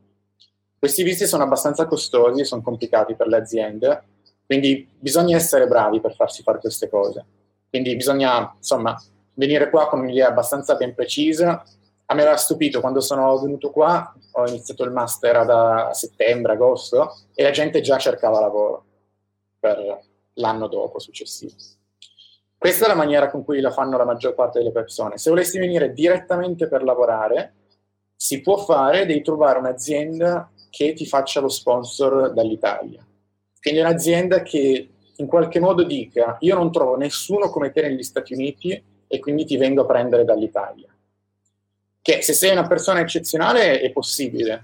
Questi 0.77 1.01
visti 1.01 1.25
sono 1.25 1.43
abbastanza 1.43 1.87
costosi 1.87 2.41
e 2.41 2.43
sono 2.43 2.61
complicati 2.61 3.15
per 3.15 3.27
le 3.27 3.37
aziende, 3.37 4.03
quindi 4.45 4.85
bisogna 4.99 5.37
essere 5.37 5.65
bravi 5.65 6.01
per 6.01 6.13
farsi 6.13 6.43
fare 6.43 6.59
queste 6.59 6.89
cose. 6.89 7.25
Quindi 7.69 7.95
bisogna, 7.95 8.53
insomma, 8.57 9.01
venire 9.35 9.69
qua 9.69 9.87
con 9.87 10.01
un'idea 10.01 10.27
abbastanza 10.27 10.75
ben 10.75 10.93
precisa. 10.93 11.63
A 12.07 12.13
me 12.13 12.21
era 12.21 12.35
stupito 12.35 12.81
quando 12.81 12.99
sono 12.99 13.39
venuto 13.39 13.71
qua, 13.71 14.13
ho 14.33 14.45
iniziato 14.45 14.83
il 14.83 14.91
master 14.91 15.45
da 15.45 15.91
settembre, 15.93 16.51
agosto, 16.51 17.15
e 17.33 17.43
la 17.43 17.51
gente 17.51 17.79
già 17.79 17.97
cercava 17.97 18.41
lavoro 18.41 18.83
per 19.57 20.01
l'anno 20.33 20.67
dopo, 20.67 20.99
successivo. 20.99 21.53
Questa 22.57 22.85
è 22.85 22.87
la 22.87 22.95
maniera 22.95 23.29
con 23.29 23.43
cui 23.43 23.59
la 23.61 23.71
fanno 23.71 23.97
la 23.97 24.05
maggior 24.05 24.33
parte 24.33 24.59
delle 24.59 24.71
persone. 24.71 25.17
Se 25.17 25.29
volessi 25.29 25.59
venire 25.59 25.93
direttamente 25.93 26.67
per 26.67 26.83
lavorare, 26.83 27.53
si 28.15 28.41
può 28.41 28.57
fare, 28.57 29.05
devi 29.05 29.21
trovare 29.21 29.59
un'azienda 29.59 30.49
che 30.69 30.93
ti 30.93 31.05
faccia 31.05 31.41
lo 31.41 31.49
sponsor 31.49 32.33
dall'Italia. 32.33 33.05
Quindi 33.61 33.79
un'azienda 33.79 34.41
che 34.41 34.89
in 35.15 35.27
qualche 35.27 35.59
modo 35.59 35.83
dica 35.83 36.37
io 36.41 36.55
non 36.55 36.71
trovo 36.71 36.97
nessuno 36.97 37.49
come 37.49 37.71
te 37.71 37.81
negli 37.81 38.03
Stati 38.03 38.33
Uniti 38.33 38.83
e 39.07 39.19
quindi 39.19 39.45
ti 39.45 39.57
vengo 39.57 39.81
a 39.81 39.85
prendere 39.85 40.25
dall'Italia. 40.25 40.93
Che 42.01 42.21
se 42.21 42.33
sei 42.33 42.51
una 42.51 42.67
persona 42.67 42.99
eccezionale 42.99 43.79
è 43.79 43.91
possibile, 43.91 44.63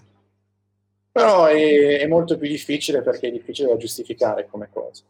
però 1.12 1.46
è, 1.46 2.00
è 2.00 2.08
molto 2.08 2.38
più 2.38 2.48
difficile 2.48 3.02
perché 3.02 3.28
è 3.28 3.32
difficile 3.32 3.70
da 3.70 3.78
giustificare 3.78 4.48
come 4.48 4.70
cosa. 4.72 5.04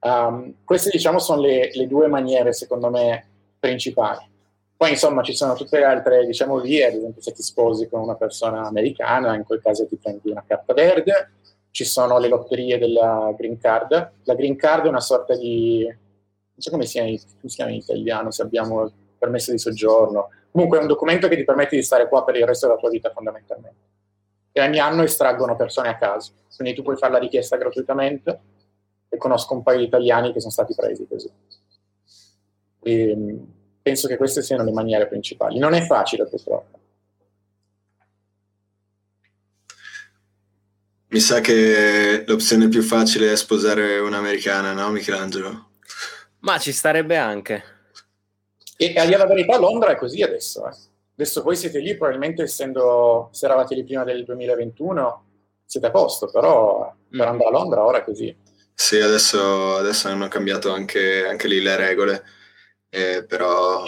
Um, 0.00 0.54
queste 0.64 0.90
diciamo 0.90 1.18
sono 1.18 1.40
le, 1.40 1.70
le, 1.72 1.86
due 1.88 2.06
maniere 2.06 2.52
secondo 2.52 2.90
me 2.90 3.26
principali. 3.58 4.26
Poi 4.76 4.90
insomma 4.90 5.22
ci 5.22 5.34
sono 5.34 5.54
tutte 5.54 5.78
le 5.78 5.84
altre 5.84 6.24
diciamo 6.24 6.60
vie, 6.60 6.86
ad 6.86 6.94
esempio 6.94 7.20
se 7.20 7.32
ti 7.32 7.42
sposi 7.42 7.88
con 7.88 8.00
una 8.00 8.14
persona 8.14 8.64
americana, 8.66 9.34
in 9.34 9.42
quel 9.42 9.60
caso 9.60 9.86
ti 9.86 9.96
prendi 9.96 10.30
una 10.30 10.44
carta 10.46 10.72
verde, 10.72 11.32
ci 11.72 11.84
sono 11.84 12.18
le 12.18 12.28
lotterie 12.28 12.78
della 12.78 13.34
green 13.36 13.58
card. 13.58 14.12
La 14.22 14.34
green 14.34 14.54
card 14.54 14.84
è 14.84 14.88
una 14.88 15.00
sorta 15.00 15.36
di, 15.36 15.84
non 15.84 15.96
so 16.56 16.70
come 16.70 16.86
si, 16.86 17.20
chiama, 17.46 17.72
in 17.72 17.78
italiano, 17.78 18.30
se 18.30 18.42
abbiamo 18.42 18.84
il 18.84 18.92
permesso 19.18 19.50
di 19.50 19.58
soggiorno, 19.58 20.28
comunque 20.52 20.78
è 20.78 20.80
un 20.80 20.86
documento 20.86 21.26
che 21.26 21.36
ti 21.36 21.44
permette 21.44 21.74
di 21.74 21.82
stare 21.82 22.08
qua 22.08 22.22
per 22.22 22.36
il 22.36 22.46
resto 22.46 22.68
della 22.68 22.78
tua 22.78 22.90
vita 22.90 23.10
fondamentalmente. 23.10 23.86
E 24.52 24.60
ogni 24.60 24.78
anno 24.78 25.02
estraggono 25.02 25.56
persone 25.56 25.88
a 25.88 25.96
caso, 25.96 26.32
quindi 26.56 26.74
tu 26.74 26.82
puoi 26.82 26.96
fare 26.96 27.12
la 27.12 27.18
richiesta 27.18 27.56
gratuitamente 27.56 28.40
e 29.08 29.16
conosco 29.16 29.54
un 29.54 29.62
paio 29.62 29.78
di 29.78 29.84
italiani 29.84 30.32
che 30.32 30.40
sono 30.40 30.52
stati 30.52 30.74
presi 30.74 31.06
così. 31.06 31.30
E 32.82 33.16
mm, 33.16 33.38
penso 33.82 34.08
che 34.08 34.16
queste 34.16 34.42
siano 34.42 34.64
le 34.64 34.72
maniere 34.72 35.08
principali. 35.08 35.58
Non 35.58 35.74
è 35.74 35.84
facile 35.84 36.26
purtroppo. 36.26 36.76
Mi 41.10 41.20
sa 41.20 41.40
che 41.40 42.24
l'opzione 42.26 42.68
più 42.68 42.82
facile 42.82 43.32
è 43.32 43.36
sposare 43.36 43.98
un'americana, 43.98 44.74
no 44.74 44.90
Michelangelo? 44.90 45.70
Ma 46.40 46.58
ci 46.58 46.70
starebbe 46.70 47.16
anche. 47.16 47.62
E 48.76 48.92
a 48.94 49.06
dire 49.06 49.16
la 49.16 49.26
verità, 49.26 49.58
Londra 49.58 49.90
è 49.90 49.96
così 49.96 50.22
adesso. 50.22 50.68
Eh. 50.68 50.74
Adesso 51.14 51.42
voi 51.42 51.56
siete 51.56 51.80
lì, 51.80 51.96
probabilmente 51.96 52.42
essendo, 52.42 53.30
se 53.32 53.46
eravate 53.46 53.74
lì 53.74 53.84
prima 53.84 54.04
del 54.04 54.22
2021, 54.24 55.24
siete 55.64 55.86
a 55.86 55.90
posto, 55.90 56.30
però 56.30 56.94
per 57.10 57.26
mm. 57.26 57.30
andare 57.30 57.48
a 57.48 57.52
Londra 57.52 57.84
ora 57.84 57.98
è 57.98 58.04
così. 58.04 58.36
Sì, 58.80 59.00
adesso, 59.00 59.76
adesso 59.76 60.06
hanno 60.08 60.28
cambiato 60.28 60.72
anche, 60.72 61.26
anche 61.26 61.48
lì 61.48 61.60
le 61.60 61.76
regole, 61.76 62.24
eh, 62.88 63.24
però 63.26 63.84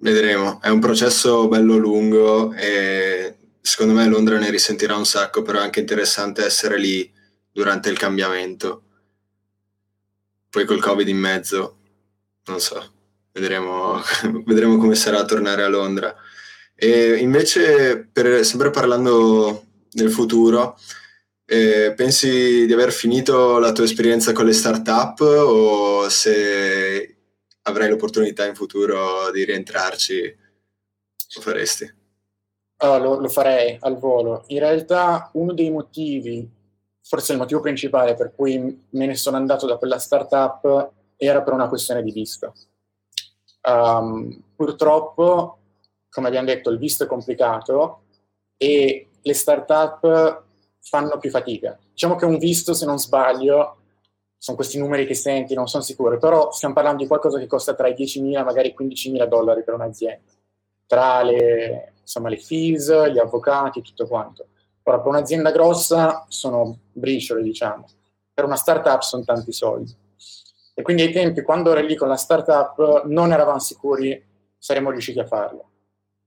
vedremo. 0.00 0.60
È 0.60 0.68
un 0.68 0.80
processo 0.80 1.48
bello 1.48 1.76
lungo 1.78 2.52
e 2.52 3.36
secondo 3.60 3.94
me 3.94 4.06
Londra 4.06 4.38
ne 4.38 4.50
risentirà 4.50 4.94
un 4.96 5.06
sacco, 5.06 5.40
però 5.42 5.60
è 5.60 5.62
anche 5.62 5.80
interessante 5.80 6.44
essere 6.44 6.78
lì 6.78 7.10
durante 7.50 7.88
il 7.88 7.96
cambiamento. 7.98 8.82
Poi 10.50 10.64
col 10.66 10.80
Covid 10.80 11.08
in 11.08 11.18
mezzo, 11.18 11.78
non 12.44 12.60
so, 12.60 12.92
vedremo, 13.32 14.00
vedremo 14.44 14.76
come 14.76 14.94
sarà 14.94 15.24
tornare 15.24 15.62
a 15.64 15.68
Londra. 15.68 16.14
E 16.74 17.16
invece, 17.16 18.06
per, 18.12 18.44
sempre 18.44 18.70
parlando 18.70 19.64
del 19.90 20.10
futuro, 20.10 20.78
eh, 21.48 21.94
pensi 21.94 22.66
di 22.66 22.72
aver 22.72 22.90
finito 22.90 23.58
la 23.58 23.70
tua 23.70 23.84
esperienza 23.84 24.32
con 24.32 24.46
le 24.46 24.52
start-up 24.52 25.20
o 25.20 26.08
se 26.08 27.16
avrai 27.62 27.88
l'opportunità 27.88 28.44
in 28.44 28.54
futuro 28.54 29.30
di 29.30 29.44
rientrarci, 29.44 30.36
lo 31.34 31.40
faresti? 31.40 31.94
Allora, 32.78 32.98
lo, 32.98 33.20
lo, 33.20 33.28
farei 33.28 33.76
al 33.80 33.96
volo. 33.98 34.44
In 34.48 34.58
realtà 34.58 35.30
uno 35.34 35.52
dei 35.52 35.70
motivi, 35.70 36.48
forse 37.00 37.32
il 37.32 37.38
motivo 37.38 37.60
principale 37.60 38.14
per 38.14 38.32
cui 38.34 38.58
me 38.58 39.06
ne 39.06 39.14
sono 39.14 39.36
andato 39.36 39.66
da 39.66 39.76
quella 39.76 39.98
startup 39.98 40.92
era 41.16 41.42
per 41.42 41.52
una 41.52 41.68
questione 41.68 42.02
di 42.02 42.10
vista. 42.10 42.52
Um, 43.62 44.42
purtroppo, 44.54 45.58
come 46.10 46.28
abbiamo 46.28 46.46
detto, 46.46 46.70
il 46.70 46.78
visto 46.78 47.04
è 47.04 47.06
complicato 47.06 48.02
e 48.56 49.08
le 49.20 49.34
startup 49.34 50.44
fanno 50.88 51.18
più 51.18 51.30
fatica. 51.30 51.78
Diciamo 51.92 52.16
che 52.16 52.24
un 52.24 52.38
visto, 52.38 52.72
se 52.74 52.86
non 52.86 52.98
sbaglio, 52.98 53.76
sono 54.38 54.56
questi 54.56 54.78
numeri 54.78 55.06
che 55.06 55.14
senti, 55.14 55.54
non 55.54 55.66
sono 55.66 55.82
sicuro, 55.82 56.18
però 56.18 56.52
stiamo 56.52 56.74
parlando 56.74 57.02
di 57.02 57.08
qualcosa 57.08 57.38
che 57.38 57.46
costa 57.46 57.74
tra 57.74 57.88
i 57.88 57.94
10.000 57.94 58.38
e 58.38 58.42
magari 58.42 58.74
15.000 58.78 59.26
dollari 59.26 59.64
per 59.64 59.74
un'azienda, 59.74 60.32
tra 60.86 61.22
le, 61.22 61.94
insomma, 62.00 62.28
le 62.28 62.38
fees, 62.38 63.10
gli 63.10 63.18
avvocati, 63.18 63.82
tutto 63.82 64.06
quanto. 64.06 64.46
Ora, 64.84 65.00
per 65.00 65.08
un'azienda 65.08 65.50
grossa 65.50 66.26
sono 66.28 66.78
briciole, 66.92 67.42
diciamo, 67.42 67.86
per 68.32 68.44
una 68.44 68.56
startup 68.56 69.00
sono 69.00 69.24
tanti 69.24 69.52
soldi. 69.52 69.92
E 70.74 70.82
quindi 70.82 71.02
ai 71.02 71.12
tempi, 71.12 71.42
quando 71.42 71.72
ero 71.72 71.80
lì 71.80 71.96
con 71.96 72.06
la 72.06 72.16
startup, 72.16 73.04
non 73.06 73.32
eravamo 73.32 73.58
sicuri 73.58 74.22
saremmo 74.56 74.90
riusciti 74.90 75.18
a 75.18 75.26
farlo. 75.26 75.70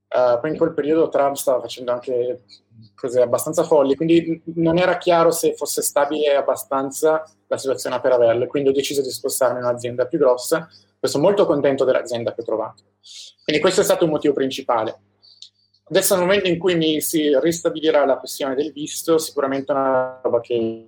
Uh, 0.09 0.39
poi 0.39 0.49
in 0.49 0.57
quel 0.57 0.73
periodo 0.73 1.07
Trump 1.09 1.35
stava 1.35 1.61
facendo 1.61 1.91
anche 1.91 2.41
cose 2.95 3.21
abbastanza 3.21 3.63
folli, 3.63 3.95
quindi 3.95 4.41
non 4.55 4.77
era 4.77 4.97
chiaro 4.97 5.29
se 5.29 5.53
fosse 5.53 5.81
stabile 5.81 6.35
abbastanza 6.35 7.23
la 7.47 7.57
situazione 7.57 7.99
per 8.01 8.13
averle, 8.13 8.47
quindi 8.47 8.69
ho 8.69 8.73
deciso 8.73 9.01
di 9.01 9.09
spostarmi 9.11 9.59
in 9.59 9.65
un'azienda 9.65 10.07
più 10.07 10.17
grossa, 10.17 10.67
poi 10.99 11.09
sono 11.09 11.23
molto 11.23 11.45
contento 11.45 11.85
dell'azienda 11.85 12.33
che 12.33 12.41
ho 12.41 12.43
trovato. 12.43 12.83
Quindi 13.43 13.61
questo 13.61 13.81
è 13.81 13.83
stato 13.83 14.05
un 14.05 14.11
motivo 14.11 14.33
principale. 14.33 14.99
Adesso 15.83 16.15
nel 16.15 16.25
momento 16.25 16.47
in 16.47 16.59
cui 16.59 16.75
mi 16.75 17.01
si 17.01 17.37
ristabilirà 17.39 18.05
la 18.05 18.17
questione 18.17 18.55
del 18.55 18.71
visto, 18.71 19.17
sicuramente 19.17 19.71
è 19.71 19.75
una 19.75 20.19
roba 20.23 20.39
che 20.39 20.87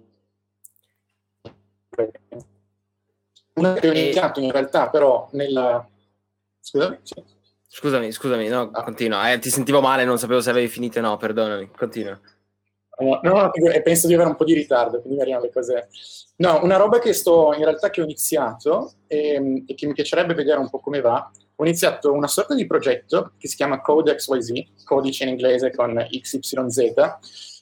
una 3.54 3.74
che 3.74 3.90
ho 3.90 3.92
iniziato 3.92 4.40
in 4.40 4.52
realtà, 4.52 4.90
però 4.90 5.28
nella... 5.34 5.88
Scusami? 6.60 7.00
Scusami, 7.74 8.12
scusami, 8.12 8.50
no, 8.50 8.70
ah. 8.74 8.84
continua. 8.84 9.32
Eh, 9.32 9.40
ti 9.40 9.50
sentivo 9.50 9.80
male, 9.80 10.04
non 10.04 10.20
sapevo 10.20 10.42
se 10.42 10.50
avevi 10.50 10.68
finito 10.68 11.00
o 11.00 11.02
no, 11.02 11.16
perdonami, 11.16 11.72
continua. 11.74 12.20
No, 13.00 13.22
no, 13.24 13.50
penso 13.82 14.08
di 14.08 14.14
avere 14.14 14.28
un 14.28 14.36
po' 14.36 14.44
di 14.44 14.54
ritardo, 14.54 15.00
quindi 15.00 15.16
mi 15.16 15.22
arrivano 15.22 15.46
le 15.46 15.54
cose. 15.54 15.88
No, 16.36 16.62
una 16.64 16.76
roba 16.76 17.00
che 17.00 17.14
sto, 17.14 17.54
in 17.54 17.64
realtà 17.64 17.90
che 17.90 18.02
ho 18.02 18.04
iniziato 18.04 18.96
e, 19.08 19.36
ehm, 19.36 19.64
e, 19.66 19.74
che 19.74 19.88
mi 19.88 19.94
piacerebbe 19.94 20.34
vedere 20.34 20.60
un 20.60 20.70
po' 20.70 20.82
come 20.82 21.00
va. 21.00 21.32
Ho 21.56 21.64
iniziato 21.64 22.12
una 22.12 22.28
sorta 22.28 22.54
di 22.56 22.68
progetto 22.68 23.36
che 23.38 23.48
si 23.48 23.56
chiama 23.56 23.80
CodeXYZ, 23.80 24.84
codice 24.84 25.24
in 25.24 25.30
inglese 25.30 25.72
con 25.72 25.96
XYZ, 25.96 26.94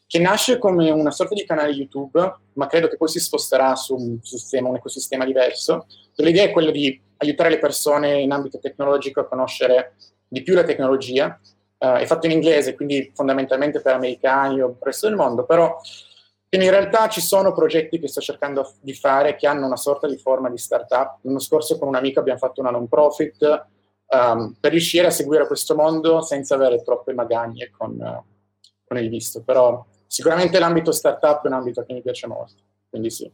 che 0.08 0.20
nasce 0.20 0.58
come 0.58 0.90
una 0.90 1.12
sorta 1.12 1.36
di 1.36 1.46
canale 1.46 1.70
YouTube, 1.70 2.36
ma 2.54 2.66
credo 2.66 2.88
che 2.88 2.98
poi 2.98 3.10
si 3.10 3.20
sposterà 3.20 3.76
su 3.76 3.96
un, 3.96 4.18
sistema, 4.24 4.70
un 4.70 4.78
ecosistema 4.78 5.24
diverso. 5.24 5.86
L'idea 6.16 6.46
è 6.46 6.52
quella 6.52 6.72
di 6.72 7.00
aiutare 7.20 7.50
le 7.50 7.60
persone 7.60 8.20
in 8.20 8.32
ambito 8.32 8.60
tecnologico 8.60 9.22
a 9.22 9.28
conoscere 9.28 9.96
di 10.28 10.42
più 10.42 10.54
la 10.56 10.64
tecnologia. 10.64 11.40
Uh, 11.78 11.96
è 11.96 12.06
fatto 12.06 12.26
in 12.26 12.34
inglese, 12.34 12.76
quindi 12.76 13.12
fondamentalmente 13.16 13.82
per 13.82 13.94
americani 13.94 14.62
o 14.62 14.68
per 14.68 14.78
il 14.80 14.86
resto 14.86 15.08
del 15.08 15.16
mondo, 15.16 15.46
però 15.46 15.78
in 16.50 16.70
realtà 16.70 17.08
ci 17.08 17.22
sono 17.22 17.54
progetti 17.54 18.00
che 18.00 18.08
sto 18.08 18.20
cercando 18.20 18.74
di 18.82 18.94
fare 18.94 19.36
che 19.36 19.48
hanno 19.48 19.66
una 19.66 19.78
sorta 19.78 20.08
di 20.08 20.18
forma 20.18 20.50
di 20.50 20.58
startup. 20.58 21.20
L'anno 21.22 21.40
scorso 21.40 21.78
con 21.78 21.88
un 21.88 21.96
amico 21.96 22.20
abbiamo 22.20 22.40
fatto 22.40 22.60
una 22.60 22.72
non 22.72 22.90
profit 22.90 23.66
um, 24.08 24.56
per 24.60 24.72
riuscire 24.72 25.08
a 25.08 25.12
seguire 25.12 25.48
questo 25.48 25.76
mondo 25.76 26.22
senza 26.22 26.56
avere 26.56 26.82
troppe 26.84 27.14
magagne 27.14 27.70
con, 27.70 27.92
uh, 27.92 28.24
con 28.86 28.98
il 28.98 29.08
visto, 29.10 29.42
però 29.44 29.86
Sicuramente 30.12 30.58
l'ambito 30.58 30.92
startup 30.92 31.44
è 31.44 31.48
un 31.48 31.54
ambito 31.54 31.84
che 31.84 31.94
mi 31.94 32.02
piace 32.02 32.26
molto, 32.26 32.64
quindi 32.90 33.12
sì. 33.12 33.32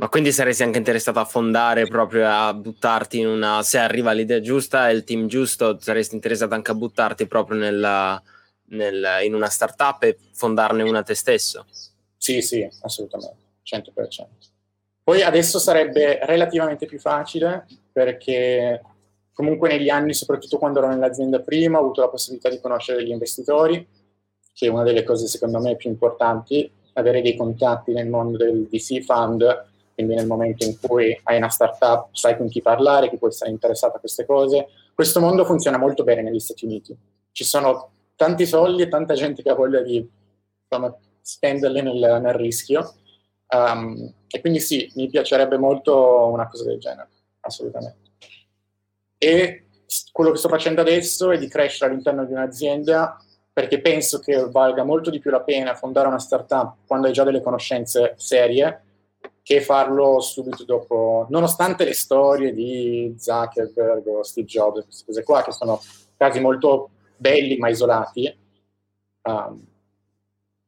Ma 0.00 0.08
quindi 0.08 0.32
saresti 0.32 0.62
anche 0.62 0.78
interessato 0.78 1.18
a 1.18 1.26
fondare 1.26 1.86
proprio 1.86 2.26
a 2.26 2.54
buttarti 2.54 3.18
in 3.18 3.26
una, 3.26 3.62
se 3.62 3.76
arriva 3.76 4.12
l'idea 4.12 4.40
giusta 4.40 4.88
e 4.88 4.94
il 4.94 5.04
team 5.04 5.26
giusto, 5.26 5.78
saresti 5.78 6.14
interessato 6.14 6.54
anche 6.54 6.70
a 6.70 6.74
buttarti 6.74 7.26
proprio 7.26 7.58
nella, 7.58 8.20
nel, 8.68 9.06
in 9.24 9.34
una 9.34 9.50
startup 9.50 10.02
e 10.04 10.16
fondarne 10.32 10.84
una 10.84 11.02
te 11.02 11.14
stesso? 11.14 11.66
Sì, 12.16 12.40
sì, 12.40 12.66
assolutamente, 12.80 13.36
100%. 13.62 14.24
Poi 15.04 15.20
adesso 15.20 15.58
sarebbe 15.58 16.18
relativamente 16.22 16.86
più 16.86 16.98
facile 16.98 17.66
perché 17.92 18.80
comunque 19.34 19.68
negli 19.68 19.90
anni, 19.90 20.14
soprattutto 20.14 20.56
quando 20.56 20.78
ero 20.78 20.88
nell'azienda 20.88 21.40
prima, 21.40 21.76
ho 21.76 21.82
avuto 21.82 22.00
la 22.00 22.08
possibilità 22.08 22.48
di 22.48 22.58
conoscere 22.58 23.04
gli 23.04 23.10
investitori 23.10 23.86
che 24.54 24.66
è 24.66 24.70
una 24.70 24.82
delle 24.82 25.04
cose 25.04 25.26
secondo 25.26 25.60
me 25.60 25.76
più 25.76 25.90
importanti, 25.90 26.70
avere 26.94 27.20
dei 27.20 27.36
contatti 27.36 27.92
nel 27.92 28.08
mondo 28.08 28.38
del 28.38 28.66
VC 28.66 29.02
fund, 29.02 29.68
quindi 30.00 30.14
nel 30.14 30.26
momento 30.26 30.64
in 30.64 30.78
cui 30.80 31.18
hai 31.24 31.36
una 31.36 31.48
startup 31.48 32.08
sai 32.12 32.36
con 32.36 32.48
chi 32.48 32.62
parlare, 32.62 33.10
chi 33.10 33.18
può 33.18 33.28
essere 33.28 33.50
interessato 33.50 33.96
a 33.96 34.00
queste 34.00 34.24
cose. 34.24 34.68
Questo 34.94 35.20
mondo 35.20 35.44
funziona 35.44 35.78
molto 35.78 36.04
bene 36.04 36.22
negli 36.22 36.40
Stati 36.40 36.64
Uniti. 36.64 36.96
Ci 37.32 37.44
sono 37.44 37.90
tanti 38.16 38.46
soldi 38.46 38.82
e 38.82 38.88
tanta 38.88 39.14
gente 39.14 39.42
che 39.42 39.50
ha 39.50 39.54
voglia 39.54 39.80
di 39.80 40.06
insomma, 40.68 40.94
spenderli 41.20 41.82
nel, 41.82 42.20
nel 42.22 42.34
rischio. 42.34 42.94
Um, 43.48 44.12
e 44.28 44.40
quindi 44.40 44.60
sì, 44.60 44.90
mi 44.94 45.08
piacerebbe 45.08 45.58
molto 45.58 46.28
una 46.32 46.48
cosa 46.48 46.64
del 46.64 46.78
genere, 46.78 47.08
assolutamente. 47.40 48.10
E 49.18 49.64
quello 50.12 50.30
che 50.30 50.38
sto 50.38 50.48
facendo 50.48 50.80
adesso 50.80 51.30
è 51.30 51.38
di 51.38 51.48
crescere 51.48 51.90
all'interno 51.90 52.24
di 52.24 52.32
un'azienda 52.32 53.18
perché 53.52 53.80
penso 53.80 54.20
che 54.20 54.48
valga 54.48 54.84
molto 54.84 55.10
di 55.10 55.18
più 55.18 55.30
la 55.30 55.42
pena 55.42 55.74
fondare 55.74 56.06
una 56.06 56.20
startup 56.20 56.76
quando 56.86 57.08
hai 57.08 57.12
già 57.12 57.24
delle 57.24 57.42
conoscenze 57.42 58.14
serie 58.16 58.84
che 59.50 59.60
farlo 59.60 60.20
subito 60.20 60.62
dopo, 60.62 61.26
nonostante 61.28 61.82
le 61.82 61.92
storie 61.92 62.54
di 62.54 63.16
Zuckerberg 63.18 64.06
o 64.06 64.22
Steve 64.22 64.46
Jobs, 64.46 64.84
queste 64.84 65.04
cose 65.04 65.24
qua, 65.24 65.42
che 65.42 65.50
sono 65.50 65.82
casi 66.16 66.38
molto 66.38 66.90
belli 67.16 67.56
ma 67.56 67.68
isolati. 67.68 68.32
Um, 69.22 69.60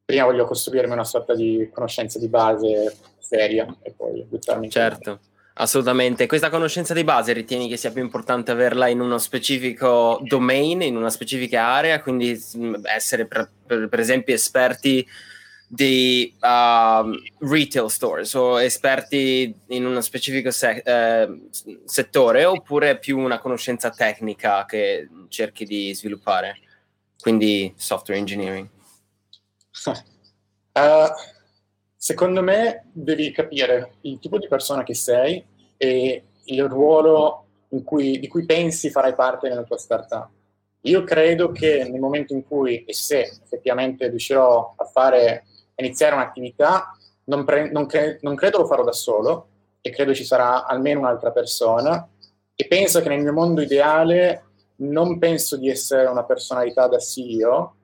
prima 0.03 0.25
voglio 0.25 0.43
costruirmi 0.43 0.91
una 0.91 1.05
sorta 1.05 1.33
di 1.33 1.69
conoscenza 1.71 2.19
di 2.19 2.27
base 2.27 2.93
seria 3.19 3.73
e 3.83 3.93
poi 3.95 4.21
buttarmi 4.27 4.65
in 4.65 4.71
Certo. 4.71 5.19
Assolutamente. 5.53 6.27
Questa 6.27 6.49
conoscenza 6.49 6.93
di 6.93 7.05
base 7.05 7.31
ritieni 7.31 7.69
che 7.69 7.77
sia 7.77 7.91
più 7.91 8.01
importante 8.01 8.51
averla 8.51 8.89
in 8.89 8.99
uno 8.99 9.17
specifico 9.17 10.19
domain, 10.23 10.81
in 10.81 10.97
una 10.97 11.09
specifica 11.09 11.67
area, 11.67 12.01
quindi 12.01 12.37
mm, 12.57 12.83
essere 12.83 13.27
per, 13.27 13.49
per 13.65 13.99
esempio 14.01 14.33
esperti 14.33 15.07
di 15.73 16.35
uh, 16.39 17.47
retail 17.49 17.89
stores 17.89 18.33
o 18.35 18.61
esperti 18.61 19.53
in 19.69 19.85
uno 19.85 20.01
specifico 20.01 20.51
se- 20.51 20.83
eh, 20.85 21.47
settore 21.85 22.45
oppure 22.45 22.99
più 22.99 23.17
una 23.17 23.39
conoscenza 23.39 23.89
tecnica 23.89 24.65
che 24.65 25.09
cerchi 25.29 25.65
di 25.65 25.93
sviluppare, 25.95 26.59
quindi 27.19 27.73
software 27.75 28.19
engineering? 28.19 28.67
Uh, 30.73 31.09
Secondo 32.03 32.43
me 32.43 32.89
devi 32.91 33.31
capire 33.31 33.93
il 34.01 34.19
tipo 34.19 34.37
di 34.37 34.49
persona 34.49 34.83
che 34.83 34.93
sei 34.93 35.41
e 35.77 36.23
il 36.43 36.67
ruolo 36.67 37.45
cui, 37.85 38.19
di 38.19 38.27
cui 38.27 38.43
pensi 38.43 38.89
farai 38.89 39.15
parte 39.15 39.47
nella 39.47 39.63
tua 39.63 39.77
startup. 39.77 40.27
Io 40.81 41.05
credo 41.05 41.53
che 41.53 41.87
nel 41.89 42.01
momento 42.01 42.33
in 42.33 42.45
cui, 42.45 42.83
e 42.83 42.93
se 42.93 43.21
effettivamente 43.21 44.09
riuscirò 44.09 44.73
a 44.75 44.83
fare, 44.83 45.45
iniziare 45.83 46.15
un'attività, 46.15 46.97
non, 47.25 47.43
pre, 47.45 47.71
non, 47.71 47.85
cre, 47.85 48.19
non 48.21 48.35
credo 48.35 48.59
lo 48.59 48.65
farò 48.65 48.83
da 48.83 48.91
solo 48.91 49.47
e 49.81 49.89
credo 49.91 50.13
ci 50.13 50.23
sarà 50.23 50.65
almeno 50.65 51.01
un'altra 51.01 51.31
persona 51.31 52.07
e 52.55 52.67
penso 52.67 53.01
che 53.01 53.09
nel 53.09 53.21
mio 53.21 53.33
mondo 53.33 53.61
ideale 53.61 54.45
non 54.77 55.17
penso 55.17 55.57
di 55.57 55.69
essere 55.69 56.07
una 56.07 56.23
personalità 56.23 56.87
da 56.87 56.99
CEO, 56.99 57.75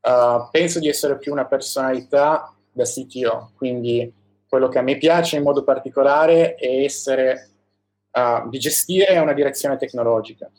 uh, 0.00 0.48
penso 0.50 0.78
di 0.78 0.88
essere 0.88 1.18
più 1.18 1.32
una 1.32 1.46
personalità 1.46 2.54
da 2.70 2.84
CTO, 2.84 3.52
quindi 3.56 4.12
quello 4.48 4.68
che 4.68 4.78
a 4.78 4.82
me 4.82 4.96
piace 4.98 5.36
in 5.36 5.42
modo 5.42 5.64
particolare 5.64 6.54
è 6.54 6.82
essere, 6.84 7.50
uh, 8.10 8.48
di 8.48 8.58
gestire 8.58 9.18
una 9.18 9.32
direzione 9.32 9.76
tecnologica, 9.76 10.50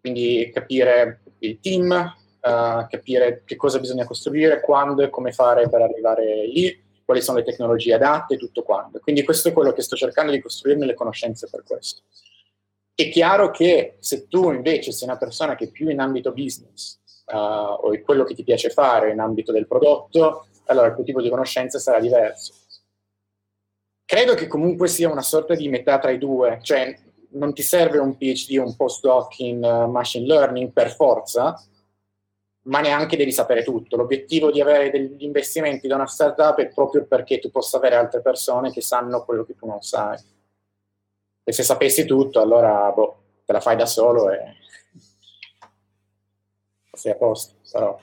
quindi 0.00 0.50
capire 0.52 1.20
il 1.38 1.58
team, 1.60 2.14
uh, 2.44 2.86
capire 2.88 3.42
che 3.44 3.56
cosa 3.56 3.80
bisogna 3.80 4.04
costruire, 4.04 4.60
quando 4.60 5.02
e 5.02 5.10
come 5.10 5.32
fare 5.32 5.68
per 5.68 5.80
arrivare 5.80 6.46
lì, 6.46 6.82
quali 7.04 7.22
sono 7.22 7.38
le 7.38 7.44
tecnologie 7.44 7.94
adatte, 7.94 8.36
tutto 8.36 8.62
quanto. 8.62 9.00
Quindi 9.00 9.24
questo 9.24 9.48
è 9.48 9.52
quello 9.52 9.72
che 9.72 9.82
sto 9.82 9.96
cercando 9.96 10.32
di 10.32 10.40
costruirmi 10.40 10.86
le 10.86 10.94
conoscenze 10.94 11.48
per 11.50 11.62
questo. 11.64 12.02
È 12.94 13.08
chiaro 13.10 13.50
che 13.50 13.96
se 13.98 14.28
tu 14.28 14.52
invece 14.52 14.92
sei 14.92 15.08
una 15.08 15.18
persona 15.18 15.56
che 15.56 15.68
più 15.68 15.88
in 15.88 15.98
ambito 16.00 16.32
business 16.32 17.00
uh, 17.26 17.36
o 17.36 17.92
è 17.92 18.02
quello 18.02 18.24
che 18.24 18.34
ti 18.34 18.44
piace 18.44 18.70
fare 18.70 19.10
in 19.10 19.18
ambito 19.18 19.52
del 19.52 19.66
prodotto, 19.66 20.46
allora 20.66 20.88
il 20.88 20.94
tuo 20.94 21.04
tipo 21.04 21.20
di 21.20 21.28
conoscenza 21.28 21.78
sarà 21.78 21.98
diverso. 21.98 22.54
Credo 24.04 24.34
che 24.34 24.46
comunque 24.46 24.86
sia 24.86 25.10
una 25.10 25.22
sorta 25.22 25.54
di 25.54 25.68
metà 25.68 25.98
tra 25.98 26.10
i 26.10 26.18
due, 26.18 26.60
cioè 26.62 26.96
non 27.30 27.52
ti 27.52 27.62
serve 27.62 27.98
un 27.98 28.16
PhD 28.16 28.58
o 28.58 28.64
un 28.64 28.76
postdoc 28.76 29.40
in 29.40 29.62
uh, 29.62 29.90
machine 29.90 30.26
learning 30.26 30.70
per 30.70 30.94
forza, 30.94 31.60
ma 32.64 32.80
neanche 32.80 33.16
devi 33.16 33.32
sapere 33.32 33.62
tutto. 33.62 33.96
L'obiettivo 33.96 34.50
di 34.50 34.60
avere 34.60 34.90
degli 34.90 35.22
investimenti 35.24 35.86
da 35.88 35.96
una 35.96 36.06
startup 36.06 36.58
è 36.58 36.68
proprio 36.68 37.04
perché 37.04 37.38
tu 37.38 37.50
possa 37.50 37.76
avere 37.76 37.96
altre 37.96 38.20
persone 38.20 38.72
che 38.72 38.80
sanno 38.80 39.24
quello 39.24 39.44
che 39.44 39.54
tu 39.54 39.66
non 39.66 39.82
sai. 39.82 40.18
E 41.44 41.52
se 41.52 41.62
sapessi 41.62 42.06
tutto, 42.06 42.40
allora 42.40 42.90
boh, 42.90 43.22
te 43.44 43.52
la 43.52 43.60
fai 43.60 43.76
da 43.76 43.86
solo 43.86 44.30
e 44.30 44.56
sei 46.92 47.12
a 47.12 47.16
posto. 47.16 47.54
Però 47.70 47.98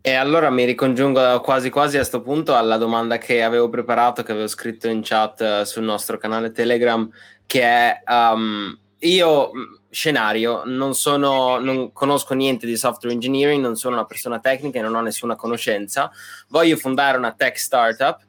E 0.00 0.14
allora 0.14 0.48
mi 0.48 0.64
ricongiungo 0.64 1.40
quasi 1.40 1.68
quasi 1.68 1.96
a 1.96 1.98
questo 1.98 2.22
punto 2.22 2.54
alla 2.54 2.78
domanda 2.78 3.18
che 3.18 3.42
avevo 3.42 3.68
preparato, 3.68 4.22
che 4.22 4.32
avevo 4.32 4.46
scritto 4.46 4.88
in 4.88 5.02
chat 5.02 5.40
uh, 5.40 5.64
sul 5.64 5.82
nostro 5.82 6.16
canale 6.16 6.50
Telegram, 6.50 7.10
che 7.44 7.62
è 7.62 8.02
um, 8.06 8.74
io, 9.00 9.50
mm, 9.54 9.74
scenario, 9.90 10.62
non, 10.64 10.94
sono, 10.94 11.58
non 11.58 11.92
conosco 11.92 12.34
niente 12.34 12.66
di 12.66 12.76
software 12.76 13.14
engineering, 13.14 13.62
non 13.62 13.76
sono 13.76 13.94
una 13.94 14.04
persona 14.04 14.40
tecnica 14.40 14.78
e 14.78 14.82
non 14.82 14.94
ho 14.94 15.00
nessuna 15.00 15.36
conoscenza, 15.36 16.10
voglio 16.48 16.76
fondare 16.76 17.16
una 17.16 17.32
tech 17.32 17.58
startup, 17.58 18.20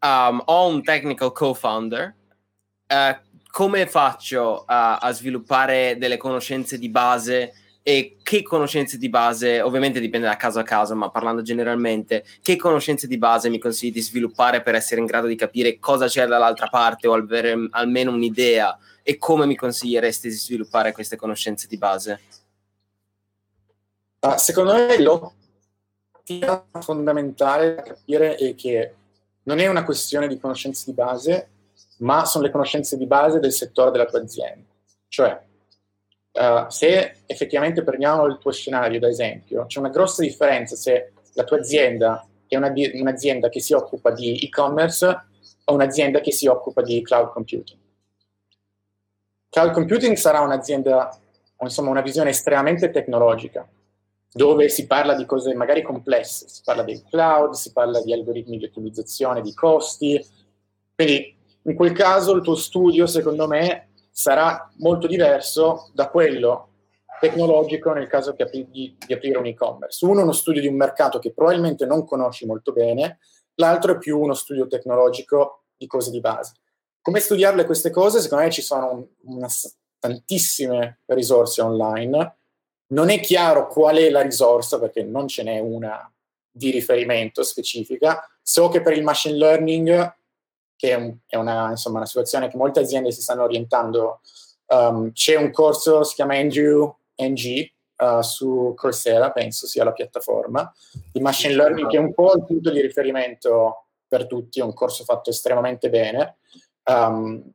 um, 0.00 0.42
ho 0.44 0.66
un 0.66 0.82
technical 0.82 1.32
co-founder, 1.32 2.14
uh, 2.88 3.16
come 3.50 3.86
faccio 3.86 4.60
uh, 4.60 4.64
a 4.66 5.10
sviluppare 5.12 5.96
delle 5.98 6.16
conoscenze 6.16 6.78
di 6.78 6.88
base? 6.88 7.54
E 7.82 8.18
che 8.22 8.42
conoscenze 8.42 8.98
di 8.98 9.08
base, 9.08 9.62
ovviamente 9.62 10.00
dipende 10.00 10.26
da 10.26 10.36
caso 10.36 10.58
a 10.58 10.62
caso, 10.62 10.94
ma 10.94 11.10
parlando 11.10 11.40
generalmente, 11.40 12.24
che 12.42 12.56
conoscenze 12.56 13.06
di 13.06 13.16
base 13.16 13.48
mi 13.48 13.58
consigli 13.58 13.90
di 13.90 14.02
sviluppare 14.02 14.60
per 14.60 14.74
essere 14.74 15.00
in 15.00 15.06
grado 15.06 15.26
di 15.26 15.34
capire 15.34 15.78
cosa 15.78 16.06
c'è 16.06 16.26
dall'altra 16.26 16.66
parte 16.68 17.08
o 17.08 17.14
avere 17.14 17.68
almeno 17.70 18.12
un'idea 18.12 18.78
e 19.02 19.18
come 19.18 19.46
mi 19.46 19.56
consiglieresti 19.56 20.28
di 20.28 20.34
sviluppare 20.34 20.92
queste 20.92 21.16
conoscenze 21.16 21.66
di 21.66 21.76
base? 21.76 22.20
Ah, 24.20 24.36
secondo 24.36 24.74
me 24.74 25.00
l'ottica 25.00 26.66
fondamentale 26.80 27.74
da 27.74 27.82
capire 27.82 28.34
è 28.34 28.54
che 28.54 28.94
non 29.44 29.58
è 29.58 29.66
una 29.66 29.84
questione 29.84 30.28
di 30.28 30.38
conoscenze 30.38 30.84
di 30.86 30.92
base, 30.92 31.48
ma 31.98 32.24
sono 32.24 32.44
le 32.44 32.50
conoscenze 32.50 32.96
di 32.96 33.06
base 33.06 33.40
del 33.40 33.52
settore 33.52 33.90
della 33.90 34.04
tua 34.04 34.20
azienda. 34.20 34.68
Cioè, 35.08 35.42
uh, 36.32 36.68
se 36.68 37.22
effettivamente 37.26 37.82
prendiamo 37.82 38.26
il 38.26 38.38
tuo 38.38 38.52
scenario 38.52 39.00
da 39.00 39.08
esempio, 39.08 39.66
c'è 39.66 39.78
una 39.78 39.88
grossa 39.88 40.22
differenza 40.22 40.76
se 40.76 41.12
la 41.32 41.44
tua 41.44 41.58
azienda 41.58 42.26
è 42.46 42.56
una, 42.56 42.72
un'azienda 42.74 43.48
che 43.48 43.60
si 43.60 43.72
occupa 43.72 44.10
di 44.10 44.38
e-commerce 44.38 45.06
o 45.64 45.74
un'azienda 45.74 46.20
che 46.20 46.32
si 46.32 46.46
occupa 46.46 46.82
di 46.82 47.02
cloud 47.02 47.32
computing. 47.32 47.79
Cloud 49.50 49.72
computing 49.72 50.14
sarà 50.14 50.40
un'azienda, 50.42 51.10
insomma 51.60 51.90
una 51.90 52.02
visione 52.02 52.30
estremamente 52.30 52.90
tecnologica, 52.90 53.68
dove 54.32 54.68
si 54.68 54.86
parla 54.86 55.16
di 55.16 55.26
cose 55.26 55.52
magari 55.54 55.82
complesse, 55.82 56.48
si 56.48 56.62
parla 56.64 56.84
del 56.84 57.02
cloud, 57.02 57.54
si 57.54 57.72
parla 57.72 58.00
di 58.00 58.12
algoritmi 58.12 58.58
di 58.58 58.66
ottimizzazione, 58.66 59.42
di 59.42 59.52
costi. 59.52 60.24
Quindi 60.94 61.36
in 61.62 61.74
quel 61.74 61.90
caso 61.90 62.36
il 62.36 62.42
tuo 62.42 62.54
studio, 62.54 63.06
secondo 63.06 63.48
me, 63.48 63.88
sarà 64.12 64.70
molto 64.76 65.08
diverso 65.08 65.90
da 65.94 66.08
quello 66.08 66.68
tecnologico 67.18 67.92
nel 67.92 68.06
caso 68.06 68.36
di, 68.36 68.66
di, 68.70 68.96
di 69.04 69.12
aprire 69.12 69.38
un 69.38 69.46
e-commerce. 69.46 70.06
Uno 70.06 70.20
è 70.20 70.22
uno 70.22 70.32
studio 70.32 70.60
di 70.60 70.68
un 70.68 70.76
mercato 70.76 71.18
che 71.18 71.32
probabilmente 71.32 71.86
non 71.86 72.04
conosci 72.06 72.46
molto 72.46 72.72
bene, 72.72 73.18
l'altro 73.56 73.94
è 73.94 73.98
più 73.98 74.16
uno 74.16 74.34
studio 74.34 74.68
tecnologico 74.68 75.64
di 75.76 75.88
cose 75.88 76.12
di 76.12 76.20
base. 76.20 76.52
Come 77.02 77.20
studiarle 77.20 77.64
queste 77.64 77.90
cose? 77.90 78.20
Secondo 78.20 78.44
me 78.44 78.50
ci 78.50 78.62
sono 78.62 79.08
una, 79.22 79.48
tantissime 79.98 81.00
risorse 81.06 81.60
online 81.62 82.34
non 82.90 83.10
è 83.10 83.20
chiaro 83.20 83.66
qual 83.66 83.96
è 83.96 84.10
la 84.10 84.22
risorsa 84.22 84.78
perché 84.78 85.02
non 85.02 85.28
ce 85.28 85.42
n'è 85.42 85.58
una 85.58 86.10
di 86.50 86.70
riferimento 86.70 87.42
specifica. 87.42 88.28
So 88.42 88.68
che 88.68 88.80
per 88.80 88.94
il 88.94 89.02
machine 89.02 89.36
learning, 89.36 90.14
che 90.76 90.90
è, 90.90 90.94
un, 90.94 91.16
è 91.26 91.36
una, 91.36 91.70
insomma, 91.70 91.98
una, 91.98 92.06
situazione 92.06 92.48
che 92.48 92.56
molte 92.56 92.80
aziende 92.80 93.12
si 93.12 93.22
stanno 93.22 93.44
orientando, 93.44 94.20
um, 94.66 95.12
c'è 95.12 95.36
un 95.36 95.52
corso, 95.52 96.02
si 96.02 96.14
chiama 96.14 96.36
Andrew 96.36 96.92
NG, 97.16 97.70
uh, 97.98 98.22
su 98.22 98.72
Coursera, 98.76 99.30
penso 99.30 99.66
sia 99.66 99.84
la 99.84 99.92
piattaforma, 99.92 100.72
di 101.12 101.20
machine 101.20 101.54
learning, 101.54 101.88
che 101.88 101.96
è 101.96 102.00
un 102.00 102.12
po' 102.12 102.34
il 102.34 102.44
punto 102.44 102.70
di 102.70 102.80
riferimento 102.80 103.84
per 104.08 104.26
tutti, 104.26 104.58
è 104.58 104.64
un 104.64 104.74
corso 104.74 105.04
fatto 105.04 105.30
estremamente 105.30 105.90
bene. 105.90 106.38
Um, 106.84 107.52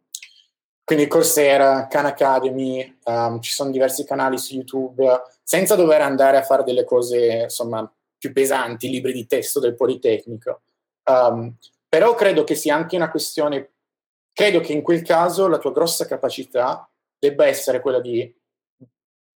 quindi 0.84 1.08
Coursera, 1.08 1.88
Khan 1.88 2.06
Academy, 2.06 3.00
um, 3.06 3.42
ci 3.42 3.52
sono 3.52 3.72
diversi 3.72 4.06
canali 4.06 4.38
su 4.38 4.54
YouTube, 4.54 5.22
senza 5.42 5.76
dover 5.76 6.02
andare 6.02 6.38
a 6.38 6.44
fare 6.44 6.64
delle 6.64 6.84
cose 6.84 7.44
insomma 7.44 7.92
più 8.18 8.32
pesanti, 8.32 8.90
libri 8.90 9.12
di 9.12 9.26
testo 9.26 9.60
del 9.60 9.76
Politecnico. 9.76 10.62
Um, 11.06 11.56
però 11.88 12.14
credo 12.14 12.44
che 12.44 12.56
sia 12.56 12.76
anche 12.76 12.96
una 12.96 13.10
questione, 13.10 13.72
credo 14.32 14.60
che 14.60 14.74
in 14.74 14.82
quel 14.82 15.02
caso 15.02 15.48
la 15.48 15.58
tua 15.58 15.72
grossa 15.72 16.06
capacità 16.06 16.88
debba 17.18 17.46
essere 17.46 17.80
quella 17.80 18.00
di 18.00 18.34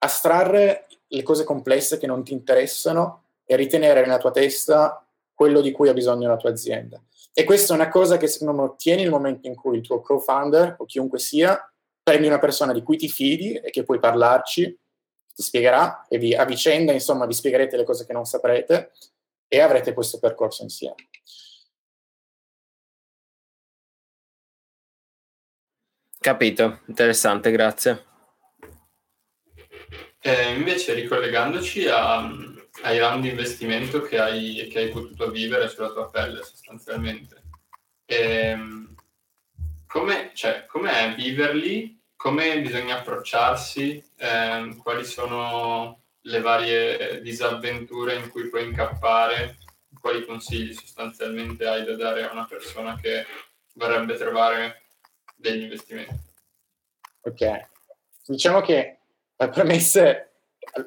astrarre 0.00 0.86
le 1.08 1.22
cose 1.22 1.44
complesse 1.44 1.98
che 1.98 2.06
non 2.06 2.22
ti 2.24 2.32
interessano 2.32 3.24
e 3.44 3.56
ritenere 3.56 4.02
nella 4.02 4.18
tua 4.18 4.30
testa 4.30 5.02
quello 5.32 5.60
di 5.60 5.72
cui 5.72 5.88
ha 5.88 5.94
bisogno 5.94 6.28
la 6.28 6.36
tua 6.36 6.50
azienda. 6.50 7.00
E 7.38 7.44
questa 7.44 7.72
è 7.72 7.76
una 7.76 7.88
cosa 7.88 8.16
che 8.16 8.26
secondo 8.26 8.52
me 8.52 8.68
ottieni 8.68 9.02
nel 9.02 9.12
momento 9.12 9.46
in 9.46 9.54
cui 9.54 9.76
il 9.76 9.86
tuo 9.86 10.00
co-founder 10.00 10.74
o 10.78 10.84
chiunque 10.86 11.20
sia 11.20 11.72
prendi 12.02 12.26
una 12.26 12.40
persona 12.40 12.72
di 12.72 12.82
cui 12.82 12.96
ti 12.96 13.08
fidi 13.08 13.54
e 13.54 13.70
che 13.70 13.84
puoi 13.84 14.00
parlarci, 14.00 14.76
ti 15.32 15.42
spiegherà 15.44 16.04
e 16.08 16.18
vi, 16.18 16.34
a 16.34 16.44
vicenda, 16.44 16.90
insomma, 16.90 17.26
vi 17.26 17.34
spiegherete 17.34 17.76
le 17.76 17.84
cose 17.84 18.04
che 18.04 18.12
non 18.12 18.24
saprete 18.24 18.90
e 19.46 19.60
avrete 19.60 19.92
questo 19.92 20.18
percorso 20.18 20.64
insieme. 20.64 20.96
Capito, 26.18 26.80
interessante, 26.86 27.52
grazie. 27.52 28.04
Eh, 30.18 30.54
invece, 30.56 30.92
ricollegandoci 30.92 31.86
a, 31.86 32.28
ai 32.82 32.98
round 32.98 33.22
di 33.22 33.30
investimento 33.30 34.02
che 34.02 34.18
hai, 34.18 34.68
che 34.70 34.78
hai 34.78 34.88
potuto 34.90 35.30
vivere 35.30 35.68
sulla 35.68 35.90
tua 35.90 36.10
pelle 36.10 36.42
sostanzialmente. 36.42 37.42
Ehm, 38.06 38.94
come, 39.86 40.32
cioè, 40.34 40.66
com'è 40.66 41.14
viverli? 41.14 42.00
Come 42.14 42.60
bisogna 42.60 42.98
approcciarsi? 42.98 44.02
Eh, 44.16 44.76
quali 44.82 45.04
sono 45.04 46.02
le 46.22 46.40
varie 46.40 47.22
disavventure 47.22 48.16
in 48.16 48.28
cui 48.28 48.48
puoi 48.48 48.64
incappare? 48.64 49.58
Quali 50.00 50.24
consigli 50.24 50.72
sostanzialmente 50.72 51.66
hai 51.66 51.84
da 51.84 51.96
dare 51.96 52.28
a 52.28 52.32
una 52.32 52.44
persona 52.44 52.96
che 53.00 53.24
vorrebbe 53.74 54.16
trovare 54.16 54.82
degli 55.36 55.62
investimenti? 55.62 56.26
Ok, 57.20 57.68
diciamo 58.26 58.60
che 58.60 58.98
le 59.36 59.48
premesse 59.48 60.27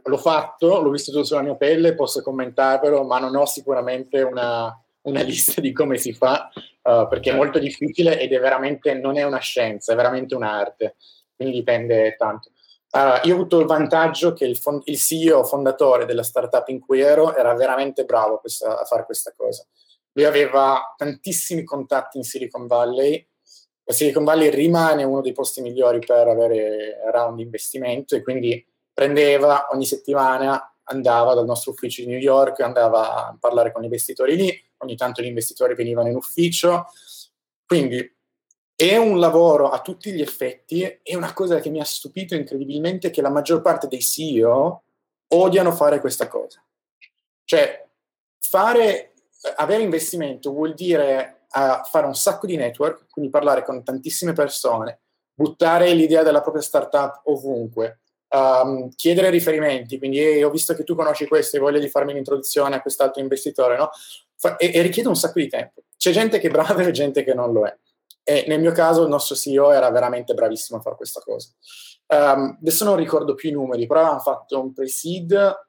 l'ho 0.04 0.18
fatto, 0.18 0.82
l'ho 0.82 0.90
visto 0.90 1.24
sulla 1.24 1.42
mia 1.42 1.56
pelle, 1.56 1.96
posso 1.96 2.22
commentarvelo, 2.22 3.04
ma 3.04 3.20
non 3.20 3.36
ho 3.36 3.46
sicuramente 3.46 4.22
una, 4.22 4.76
una 5.04 5.22
lista 5.24 5.62
di 5.62 5.72
come 5.72 5.98
si 5.98 6.14
fa, 6.14 6.50
uh, 6.56 7.08
perché 7.08 7.32
è 7.32 7.36
molto 7.36 7.60
difficile 7.60 8.20
ed 8.20 8.34
è 8.34 8.40
veramente, 8.40 8.94
non 8.94 9.18
è 9.18 9.24
una 9.24 9.40
scienza, 9.40 9.94
è 9.94 9.96
veramente 9.96 10.36
un'arte, 10.36 10.96
quindi 11.36 11.56
dipende 11.56 12.16
tanto. 12.18 12.52
Uh, 12.92 13.26
io 13.26 13.34
ho 13.34 13.38
avuto 13.38 13.60
il 13.60 13.68
vantaggio 13.68 14.34
che 14.34 14.46
il, 14.46 14.58
fond- 14.58 14.82
il, 14.86 14.98
CEO 14.98 15.46
fondatore 15.46 16.06
della 16.06 16.24
startup 16.24 16.68
in 16.68 16.82
cui 16.82 17.00
ero 17.00 17.34
era 17.34 17.54
veramente 17.54 18.04
bravo 18.04 18.36
a, 18.36 18.40
questa, 18.40 18.82
a 18.82 18.84
fare 18.84 19.06
questa 19.06 19.34
cosa. 19.36 19.66
Lui 20.14 20.26
aveva 20.26 20.94
tantissimi 20.98 21.64
contatti 21.64 22.18
in 22.18 22.24
Silicon 22.24 22.68
Valley, 22.68 23.26
la 23.84 23.94
Silicon 23.94 24.24
Valley 24.24 24.50
rimane 24.50 25.04
uno 25.04 25.22
dei 25.22 25.32
posti 25.32 25.62
migliori 25.62 26.00
per 26.00 26.28
avere 26.28 27.00
round 27.12 27.38
di 27.38 27.44
investimento 27.44 28.16
e 28.16 28.22
quindi 28.22 28.66
prendeva 29.02 29.70
ogni 29.72 29.86
settimana, 29.86 30.76
andava 30.84 31.34
dal 31.34 31.46
nostro 31.46 31.72
ufficio 31.72 32.04
di 32.04 32.08
New 32.08 32.20
York, 32.20 32.60
andava 32.60 33.30
a 33.30 33.38
parlare 33.40 33.72
con 33.72 33.82
gli 33.82 33.86
investitori 33.86 34.36
lì, 34.36 34.72
ogni 34.78 34.96
tanto 34.96 35.24
gli 35.24 35.26
investitori 35.26 35.74
venivano 35.74 36.10
in 36.10 36.16
ufficio. 36.16 36.86
Quindi 37.66 38.16
è 38.76 38.98
un 38.98 39.20
lavoro 39.20 39.70
a 39.70 39.82
tutti 39.82 40.12
gli 40.12 40.22
effetti, 40.22 40.84
è 41.02 41.16
una 41.16 41.34
cosa 41.34 41.60
che 41.60 41.72
mi 41.72 41.80
ha 41.80 41.84
stupito 41.84 42.36
incredibilmente 42.36 43.10
che 43.10 43.24
la 43.24 43.32
maggior 43.32 43.62
parte 43.62 43.88
dei 43.88 44.02
CEO 44.02 44.84
odiano 45.30 45.72
fare 45.72 46.00
questa 46.00 46.28
cosa. 46.28 46.64
Cioè, 47.44 47.88
fare, 48.40 49.14
avere 49.56 49.82
investimento 49.82 50.52
vuol 50.52 50.76
dire 50.76 51.48
uh, 51.54 51.84
fare 51.86 52.06
un 52.06 52.14
sacco 52.14 52.46
di 52.46 52.56
network, 52.56 53.08
quindi 53.10 53.32
parlare 53.32 53.64
con 53.64 53.84
tantissime 53.84 54.34
persone, 54.34 55.00
buttare 55.34 55.92
l'idea 55.94 56.22
della 56.22 56.42
propria 56.42 56.62
startup 56.62 57.22
ovunque, 57.24 58.01
um, 58.32 58.90
chiedere 58.96 59.30
riferimenti, 59.30 59.98
quindi 59.98 60.20
eh, 60.20 60.44
ho 60.44 60.50
visto 60.50 60.74
che 60.74 60.84
tu 60.84 60.96
conosci 60.96 61.28
questo 61.28 61.58
e 61.58 61.60
voglio 61.60 61.80
di 61.80 61.90
farmi 61.90 62.12
un'introduzione 62.12 62.76
a 62.76 62.82
quest'altro 62.82 63.22
investitore, 63.22 63.78
no? 63.78 63.90
Fa, 64.36 64.58
e, 64.58 64.72
e, 64.74 64.82
richiede 64.82 65.10
un 65.10 65.16
sacco 65.16 65.40
di 65.40 65.48
tempo. 65.48 65.84
C'è 65.98 66.12
gente 66.12 66.40
che 66.40 66.48
è 66.48 66.52
brava 66.52 66.82
e 66.82 66.92
gente 66.92 67.24
che 67.24 67.34
non 67.34 67.52
lo 67.52 67.66
è. 67.66 67.78
E 68.24 68.46
nel 68.48 68.60
mio 68.60 68.72
caso 68.72 69.04
il 69.04 69.10
nostro 69.10 69.36
CEO 69.36 69.72
era 69.72 69.90
veramente 69.90 70.34
bravissimo 70.34 70.80
a 70.80 70.82
fare 70.82 70.96
questa 70.96 71.22
cosa. 71.22 71.50
Um, 72.08 72.58
adesso 72.60 72.84
non 72.86 72.96
ricordo 72.96 73.36
più 73.36 73.50
i 73.50 73.54
numeri, 73.54 73.88
però 73.88 74.00
avevamo 74.02 74.22
fatto 74.22 74.60
un 74.60 74.74
pre-seed, 74.74 75.66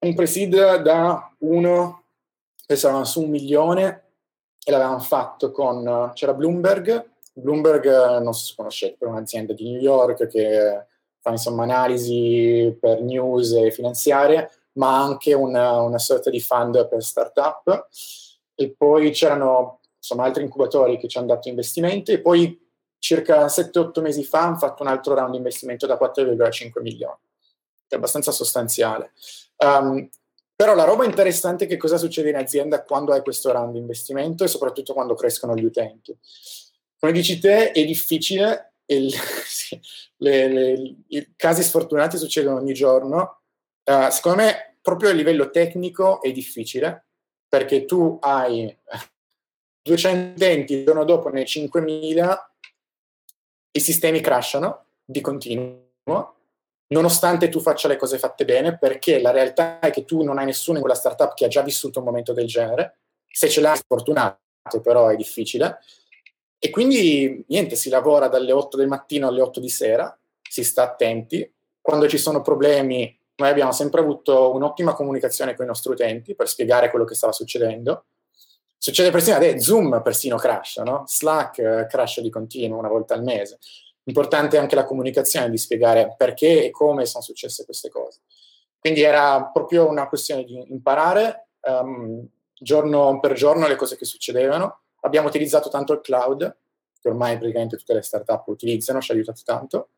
un 0.00 0.14
pre-seed 0.14 0.76
da 0.76 1.34
uno, 1.38 2.04
pensavamo 2.66 3.04
su 3.04 3.22
un 3.22 3.30
milione, 3.30 4.04
e 4.64 4.70
l'avevamo 4.70 5.00
fatto 5.00 5.50
con, 5.50 6.10
c'era 6.14 6.32
Bloomberg, 6.32 7.10
Bloomberg 7.34 8.20
non 8.20 8.32
so 8.32 8.46
se 8.46 8.54
conoscete, 8.56 9.04
è 9.04 9.08
un'azienda 9.08 9.52
di 9.52 9.70
New 9.70 9.80
York 9.80 10.26
che 10.28 10.86
fa 11.24 11.30
insomma 11.30 11.62
analisi 11.62 12.76
per 12.78 13.00
news 13.00 13.52
e 13.52 13.70
finanziarie, 13.70 14.50
ma 14.72 15.02
anche 15.02 15.32
una, 15.32 15.80
una 15.80 15.98
sorta 15.98 16.28
di 16.28 16.38
fund 16.38 16.86
per 16.86 17.02
startup. 17.02 17.88
E 18.54 18.74
poi 18.76 19.10
c'erano 19.10 19.80
insomma 19.96 20.24
altri 20.24 20.42
incubatori 20.42 20.98
che 20.98 21.08
ci 21.08 21.16
hanno 21.16 21.28
dato 21.28 21.48
investimenti 21.48 22.12
e 22.12 22.20
poi 22.20 22.60
circa 22.98 23.46
7-8 23.46 24.02
mesi 24.02 24.22
fa 24.22 24.42
hanno 24.42 24.58
fatto 24.58 24.82
un 24.82 24.90
altro 24.90 25.14
round 25.14 25.30
di 25.30 25.38
investimento 25.38 25.86
da 25.86 25.98
4,5 25.98 26.82
milioni, 26.82 27.16
che 27.86 27.94
è 27.94 27.96
abbastanza 27.96 28.30
sostanziale. 28.30 29.12
Um, 29.56 30.06
però 30.54 30.74
la 30.74 30.84
roba 30.84 31.06
interessante 31.06 31.64
è 31.64 31.66
che 31.66 31.78
cosa 31.78 31.96
succede 31.96 32.28
in 32.28 32.36
azienda 32.36 32.82
quando 32.82 33.14
hai 33.14 33.22
questo 33.22 33.50
round 33.50 33.72
di 33.72 33.78
investimento 33.78 34.44
e 34.44 34.48
soprattutto 34.48 34.92
quando 34.92 35.14
crescono 35.14 35.54
gli 35.54 35.64
utenti. 35.64 36.14
Come 36.98 37.12
dici 37.12 37.38
te, 37.38 37.72
è 37.72 37.84
difficile 37.84 38.73
il, 38.86 39.12
sì, 39.46 39.80
le, 40.18 40.48
le, 40.48 40.94
i 41.08 41.32
casi 41.36 41.62
sfortunati 41.62 42.16
succedono 42.16 42.56
ogni 42.56 42.74
giorno. 42.74 43.40
Uh, 43.84 44.10
secondo 44.10 44.42
me, 44.42 44.76
proprio 44.80 45.10
a 45.10 45.12
livello 45.12 45.50
tecnico 45.50 46.22
è 46.22 46.32
difficile 46.32 47.06
perché 47.48 47.84
tu 47.84 48.18
hai 48.20 48.76
200 49.82 50.34
utenti, 50.34 50.74
il 50.74 50.84
giorno 50.84 51.04
dopo 51.04 51.28
ne 51.28 51.44
5000, 51.44 52.54
i 53.72 53.80
sistemi 53.80 54.20
crashano 54.20 54.86
di 55.04 55.20
continuo, 55.20 56.34
nonostante 56.88 57.48
tu 57.48 57.60
faccia 57.60 57.88
le 57.88 57.96
cose 57.96 58.18
fatte 58.18 58.44
bene, 58.44 58.78
perché 58.78 59.20
la 59.20 59.30
realtà 59.30 59.78
è 59.80 59.90
che 59.90 60.04
tu 60.04 60.22
non 60.22 60.38
hai 60.38 60.46
nessuno 60.46 60.78
in 60.78 60.82
quella 60.82 60.98
startup 60.98 61.34
che 61.34 61.44
ha 61.44 61.48
già 61.48 61.62
vissuto 61.62 61.98
un 61.98 62.06
momento 62.06 62.32
del 62.32 62.46
genere. 62.46 63.00
Se 63.26 63.48
ce 63.48 63.60
l'hai, 63.60 63.78
fortunato, 63.86 64.38
però 64.82 65.08
è 65.08 65.16
difficile 65.16 65.80
e 66.64 66.70
quindi 66.70 67.44
niente, 67.48 67.76
si 67.76 67.90
lavora 67.90 68.26
dalle 68.26 68.50
8 68.50 68.78
del 68.78 68.88
mattino 68.88 69.28
alle 69.28 69.42
8 69.42 69.60
di 69.60 69.68
sera, 69.68 70.18
si 70.40 70.64
sta 70.64 70.82
attenti. 70.82 71.46
Quando 71.78 72.08
ci 72.08 72.16
sono 72.16 72.40
problemi, 72.40 73.14
noi 73.34 73.50
abbiamo 73.50 73.70
sempre 73.70 74.00
avuto 74.00 74.50
un'ottima 74.54 74.94
comunicazione 74.94 75.54
con 75.54 75.66
i 75.66 75.68
nostri 75.68 75.92
utenti 75.92 76.34
per 76.34 76.48
spiegare 76.48 76.88
quello 76.88 77.04
che 77.04 77.14
stava 77.14 77.34
succedendo. 77.34 78.06
Succede 78.78 79.10
persino 79.10 79.36
adesso, 79.36 79.62
Zoom 79.62 80.00
persino 80.02 80.38
crash, 80.38 80.78
no? 80.78 81.04
Slack 81.06 81.58
eh, 81.58 81.86
crash 81.86 82.22
di 82.22 82.30
continuo 82.30 82.78
una 82.78 82.88
volta 82.88 83.12
al 83.12 83.22
mese. 83.22 83.58
Importante 84.04 84.56
anche 84.56 84.74
la 84.74 84.86
comunicazione 84.86 85.50
di 85.50 85.58
spiegare 85.58 86.14
perché 86.16 86.64
e 86.64 86.70
come 86.70 87.04
sono 87.04 87.22
successe 87.22 87.66
queste 87.66 87.90
cose. 87.90 88.20
Quindi 88.78 89.02
era 89.02 89.50
proprio 89.52 89.86
una 89.86 90.08
questione 90.08 90.44
di 90.44 90.64
imparare 90.70 91.48
um, 91.60 92.26
giorno 92.58 93.20
per 93.20 93.34
giorno 93.34 93.66
le 93.66 93.76
cose 93.76 93.98
che 93.98 94.06
succedevano. 94.06 94.83
Abbiamo 95.04 95.28
utilizzato 95.28 95.68
tanto 95.68 95.92
il 95.92 96.00
cloud, 96.00 96.56
che 97.00 97.08
ormai 97.08 97.36
praticamente 97.36 97.76
tutte 97.76 97.92
le 97.92 98.02
startup 98.02 98.46
utilizzano, 98.46 99.00
ci 99.00 99.10
ha 99.10 99.14
aiutato 99.14 99.42
tanto. 99.44 99.90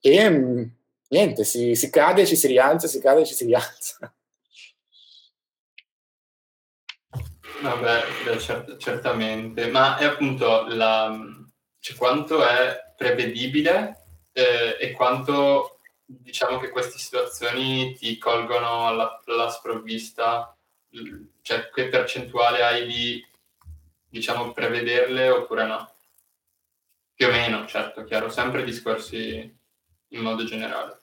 E 0.00 0.26
um, 0.26 0.70
niente, 1.08 1.44
si, 1.44 1.74
si 1.74 1.90
cade, 1.90 2.24
ci 2.24 2.36
si 2.36 2.46
rialza, 2.46 2.86
si 2.86 3.00
cade, 3.00 3.26
ci 3.26 3.34
si 3.34 3.46
rialza. 3.46 4.14
Vabbè, 7.62 8.36
cert- 8.38 8.76
certamente, 8.76 9.66
ma 9.68 9.96
è 9.96 10.04
appunto 10.04 10.66
la, 10.68 11.16
cioè, 11.80 11.96
quanto 11.96 12.46
è 12.46 12.92
prevedibile 12.96 14.06
eh, 14.32 14.76
e 14.78 14.92
quanto 14.92 15.80
diciamo 16.04 16.58
che 16.58 16.70
queste 16.70 16.98
situazioni 16.98 17.94
ti 17.94 18.18
colgono 18.18 18.86
alla, 18.86 19.20
alla 19.24 19.48
sprovvista, 19.48 20.56
cioè 21.42 21.70
che 21.70 21.88
percentuale 21.88 22.62
hai 22.62 22.86
di 22.86 23.26
diciamo 24.14 24.52
prevederle 24.52 25.28
oppure 25.28 25.66
no? 25.66 25.92
Più 27.14 27.26
o 27.26 27.30
meno, 27.30 27.66
certo, 27.66 28.04
chiaro, 28.04 28.28
sempre 28.28 28.62
discorsi 28.62 29.58
in 30.08 30.20
modo 30.20 30.44
generale, 30.44 31.00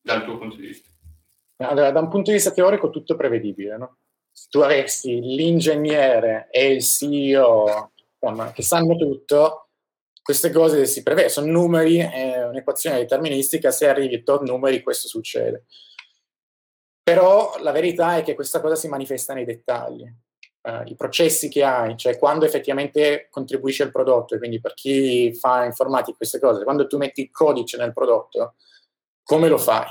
dal 0.00 0.24
tuo 0.24 0.38
punto 0.38 0.56
di 0.56 0.66
vista. 0.68 0.88
Allora, 1.56 1.90
da 1.90 2.00
un 2.00 2.08
punto 2.08 2.30
di 2.30 2.36
vista 2.36 2.52
teorico 2.52 2.88
tutto 2.88 3.12
è 3.12 3.16
prevedibile, 3.16 3.76
no? 3.76 3.98
Se 4.30 4.46
tu 4.48 4.60
avessi 4.60 5.20
l'ingegnere 5.20 6.48
e 6.50 6.72
il 6.72 6.82
CEO 6.82 7.92
insomma, 8.18 8.52
che 8.52 8.62
sanno 8.62 8.96
tutto, 8.96 9.68
queste 10.22 10.50
cose 10.50 10.86
si 10.86 11.02
prevede, 11.02 11.28
sono 11.28 11.50
numeri, 11.50 11.98
è 11.98 12.46
un'equazione 12.46 12.96
deterministica, 12.98 13.70
se 13.70 13.88
arrivi 13.88 14.14
a 14.14 14.22
tot 14.22 14.42
numeri 14.42 14.82
questo 14.82 15.06
succede. 15.06 15.64
Però 17.02 17.58
la 17.60 17.72
verità 17.72 18.16
è 18.16 18.22
che 18.22 18.34
questa 18.34 18.60
cosa 18.60 18.74
si 18.74 18.88
manifesta 18.88 19.34
nei 19.34 19.44
dettagli. 19.44 20.10
Uh, 20.68 20.82
I 20.84 20.96
processi 20.96 21.48
che 21.48 21.64
hai, 21.64 21.96
cioè 21.96 22.18
quando 22.18 22.44
effettivamente 22.44 23.28
contribuisci 23.30 23.80
al 23.80 23.90
prodotto, 23.90 24.34
e 24.34 24.38
quindi 24.38 24.60
per 24.60 24.74
chi 24.74 25.32
fa 25.32 25.64
informatica 25.64 26.14
queste 26.14 26.38
cose, 26.38 26.62
quando 26.62 26.86
tu 26.86 26.98
metti 26.98 27.22
il 27.22 27.30
codice 27.30 27.78
nel 27.78 27.94
prodotto, 27.94 28.56
come 29.22 29.48
lo 29.48 29.56
fai? 29.56 29.86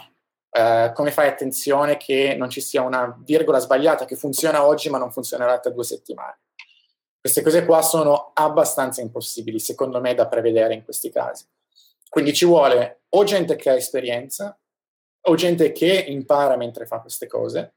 Uh, 0.51 0.93
come 0.93 1.09
fai 1.11 1.29
attenzione 1.29 1.97
che 1.97 2.35
non 2.35 2.51
ci 2.51 2.61
sia 2.61 2.83
una 2.83 3.19
virgola 3.23 3.57
sbagliata 3.57 4.05
che 4.05 4.15
funziona 4.15 4.65
oggi 4.65 4.89
ma 4.89 4.99
non 4.99 5.11
funzionerà 5.11 5.59
tra 5.59 5.71
due 5.71 5.83
settimane? 5.83 6.41
Queste 7.19 7.41
cose 7.41 7.65
qua 7.65 7.81
sono 7.81 8.31
abbastanza 8.35 9.01
impossibili, 9.01 9.59
secondo 9.59 9.99
me, 9.99 10.13
da 10.13 10.27
prevedere 10.27 10.75
in 10.75 10.83
questi 10.83 11.09
casi. 11.09 11.45
Quindi 12.07 12.33
ci 12.33 12.45
vuole 12.45 13.01
o 13.09 13.23
gente 13.23 13.55
che 13.55 13.71
ha 13.71 13.75
esperienza, 13.75 14.55
o 15.21 15.35
gente 15.35 15.71
che 15.71 16.05
impara 16.07 16.55
mentre 16.55 16.85
fa 16.85 16.99
queste 16.99 17.25
cose, 17.25 17.73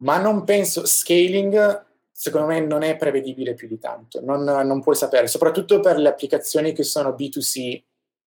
ma 0.00 0.18
non 0.18 0.44
penso, 0.44 0.86
scaling 0.86 1.86
secondo 2.12 2.48
me 2.48 2.60
non 2.60 2.82
è 2.82 2.96
prevedibile 2.96 3.54
più 3.54 3.66
di 3.66 3.78
tanto, 3.78 4.20
non, 4.22 4.42
non 4.42 4.82
puoi 4.82 4.94
sapere, 4.94 5.26
soprattutto 5.26 5.80
per 5.80 5.96
le 5.98 6.08
applicazioni 6.08 6.72
che 6.72 6.82
sono 6.82 7.10
B2C, 7.10 7.82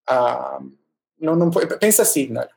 uh, 0.05 0.13
um, 0.13 0.77
non, 1.17 1.37
non 1.37 1.49
puoi, 1.49 1.67
pensa 1.77 2.01
a 2.01 2.05
Signal, 2.05 2.49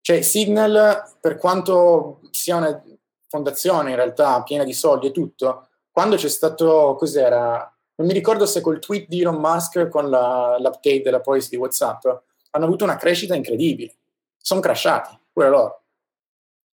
cioè 0.00 0.22
Signal 0.22 1.16
per 1.20 1.36
quanto 1.36 2.20
sia 2.32 2.56
una 2.56 2.82
fondazione 3.28 3.90
in 3.90 3.96
realtà 3.96 4.42
piena 4.42 4.64
di 4.64 4.72
soldi 4.72 5.06
e 5.06 5.12
tutto, 5.12 5.68
quando 5.92 6.16
c'è 6.16 6.28
stato, 6.28 6.96
cos'era, 6.98 7.72
non 7.96 8.06
mi 8.06 8.14
ricordo 8.14 8.46
se 8.46 8.60
col 8.60 8.80
tweet 8.80 9.06
di 9.06 9.20
Elon 9.20 9.36
Musk 9.36 9.88
con 9.88 10.10
la, 10.10 10.56
l'update 10.58 11.02
della 11.02 11.20
policy 11.20 11.50
di 11.50 11.56
WhatsApp, 11.56 12.06
hanno 12.50 12.64
avuto 12.64 12.84
una 12.84 12.96
crescita 12.96 13.34
incredibile. 13.34 13.94
Sono 14.38 14.60
crashati, 14.60 15.16
pure 15.32 15.48
loro. 15.48 15.81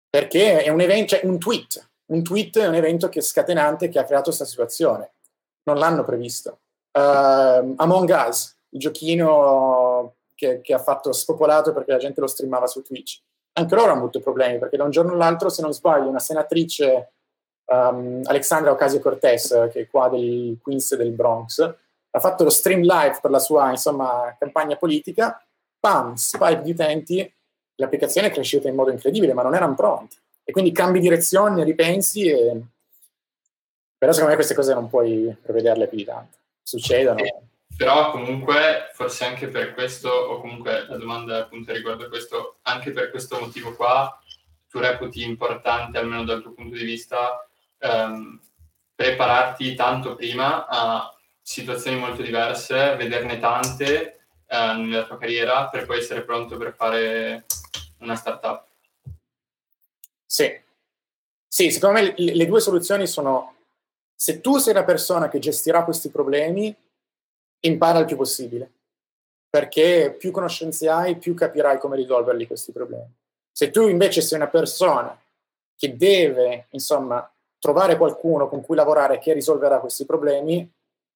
Perché 0.10 0.64
è 0.64 0.70
un 0.70 0.82
evento, 0.82 1.16
cioè 1.16 1.26
un 1.26 1.38
tweet. 1.38 1.88
Un 2.08 2.24
tweet 2.24 2.58
è 2.60 2.68
un 2.68 2.76
evento 2.76 3.10
che 3.10 3.20
è 3.20 3.22
scatenante 3.22 3.90
che 3.90 4.00
ha 4.00 4.04
creato 4.04 4.26
questa 4.26 4.46
situazione. 4.46 5.12
Non 5.64 5.78
l'hanno 5.78 6.04
previsto. 6.04 6.60
Uh, 6.92 7.74
Among 7.78 8.10
Us, 8.28 8.56
il 8.70 8.80
giochino 8.80 10.16
che, 10.34 10.62
che, 10.62 10.74
ha 10.74 10.80
fatto 10.80 11.12
spopolato 11.12 11.72
perché 11.72 11.92
la 11.92 11.98
gente 11.98 12.22
lo 12.22 12.28
streamava 12.28 12.66
su 12.66 12.82
Twitch. 12.82 13.22
Anche 13.54 13.76
loro 13.76 13.92
hanno 13.92 14.00
avuto 14.00 14.20
problemi 14.20 14.58
perché 14.58 14.78
da 14.78 14.86
un 14.86 14.92
giorno 14.92 15.14
all'altro, 15.14 15.50
se 15.50 15.62
non 15.62 15.74
sbaglio, 15.74 16.10
una 16.10 16.20
senatrice 16.20 17.12
um, 17.66 18.22
Alexandra 18.24 18.72
Ocasio-Cortez, 18.72 19.70
che 19.72 19.82
è 19.82 19.88
qua 19.88 20.10
del 20.10 20.58
Queens 20.62 20.96
del 20.96 21.12
Bronx, 21.12 21.60
ha 22.12 22.20
fatto 22.20 22.44
lo 22.44 22.50
stream 22.50 22.82
live 22.82 23.20
per 23.22 23.30
la 23.30 23.40
sua 23.40 23.70
insomma, 23.70 24.36
campagna 24.40 24.76
politica, 24.76 25.44
pam, 25.80 26.16
spike 26.16 26.62
di 26.62 26.72
utenti, 26.72 27.34
l'applicazione 27.80 28.28
è 28.28 28.32
cresciuta 28.32 28.68
in 28.68 28.76
modo 28.76 28.92
incredibile, 28.92 29.34
ma 29.34 29.42
non 29.42 29.56
erano 29.56 29.74
pronti. 29.74 30.18
E 30.44 30.52
quindi 30.52 30.72
cambi 30.72 31.00
direzione, 31.00 31.64
ripensi, 31.64 32.28
e... 32.28 32.62
però 33.98 34.12
secondo 34.12 34.30
me 34.30 34.36
queste 34.36 34.56
cose 34.56 34.74
non 34.74 34.90
puoi 34.90 35.36
prevederle 35.42 35.88
più 35.88 35.98
di 35.98 36.06
tanto. 36.06 36.38
Succedono. 36.62 37.20
Eh, 37.20 37.36
però 37.76 38.12
comunque, 38.12 38.90
forse 38.94 39.26
anche 39.26 39.48
per 39.48 39.74
questo, 39.74 40.10
o 40.10 40.42
comunque 40.42 40.86
la 40.88 40.98
domanda 40.98 41.38
appunto 41.40 41.72
riguardo 41.72 42.06
a 42.06 42.10
questo, 42.10 42.58
anche 42.64 42.92
per 42.92 43.10
questo 43.10 43.40
motivo 43.40 43.74
qua, 43.76 44.20
tu 44.70 44.80
reputi 44.80 45.24
importante, 45.24 45.98
almeno 45.98 46.26
dal 46.26 46.42
tuo 46.42 46.52
punto 46.52 46.76
di 46.76 46.84
vista, 46.84 47.48
ehm, 47.80 48.40
prepararti 48.94 49.76
tanto 49.76 50.16
prima 50.16 50.68
a 50.68 51.14
situazioni 51.42 51.98
molto 51.98 52.22
diverse, 52.22 52.96
vederne 52.96 53.40
tante 53.40 54.19
eh, 54.50 54.74
nella 54.74 55.06
tua 55.06 55.18
carriera 55.18 55.68
per 55.68 55.86
poi 55.86 56.00
essere 56.00 56.24
pronto 56.24 56.58
per 56.58 56.74
fare 56.74 57.46
una 58.00 58.16
startup. 58.16 58.66
Sì, 60.26 60.60
sì 61.48 61.72
secondo 61.72 62.00
me 62.00 62.14
le, 62.18 62.36
le 62.36 62.46
due 62.46 62.60
soluzioni 62.60 63.06
sono 63.08 63.56
se 64.22 64.42
tu 64.42 64.58
sei 64.58 64.74
la 64.74 64.84
persona 64.84 65.30
che 65.30 65.40
gestirà 65.40 65.86
questi 65.86 66.10
problemi, 66.10 66.76
impara 67.62 68.00
il 68.00 68.06
più 68.06 68.18
possibile, 68.18 68.70
perché 69.50 70.14
più 70.18 70.32
conoscenze 70.32 70.90
hai, 70.90 71.18
più 71.18 71.34
capirai 71.34 71.80
come 71.80 71.96
risolverli 71.96 72.46
questi 72.46 72.74
problemi. 72.74 73.10
Se 73.50 73.70
tu 73.70 73.88
invece 73.88 74.20
sei 74.22 74.38
una 74.38 74.50
persona 74.50 75.18
che 75.74 75.96
deve, 75.96 76.68
insomma, 76.72 77.32
trovare 77.60 77.96
qualcuno 77.96 78.50
con 78.50 78.62
cui 78.62 78.76
lavorare 78.76 79.20
che 79.20 79.32
risolverà 79.32 79.80
questi 79.80 80.06
problemi, 80.06 80.70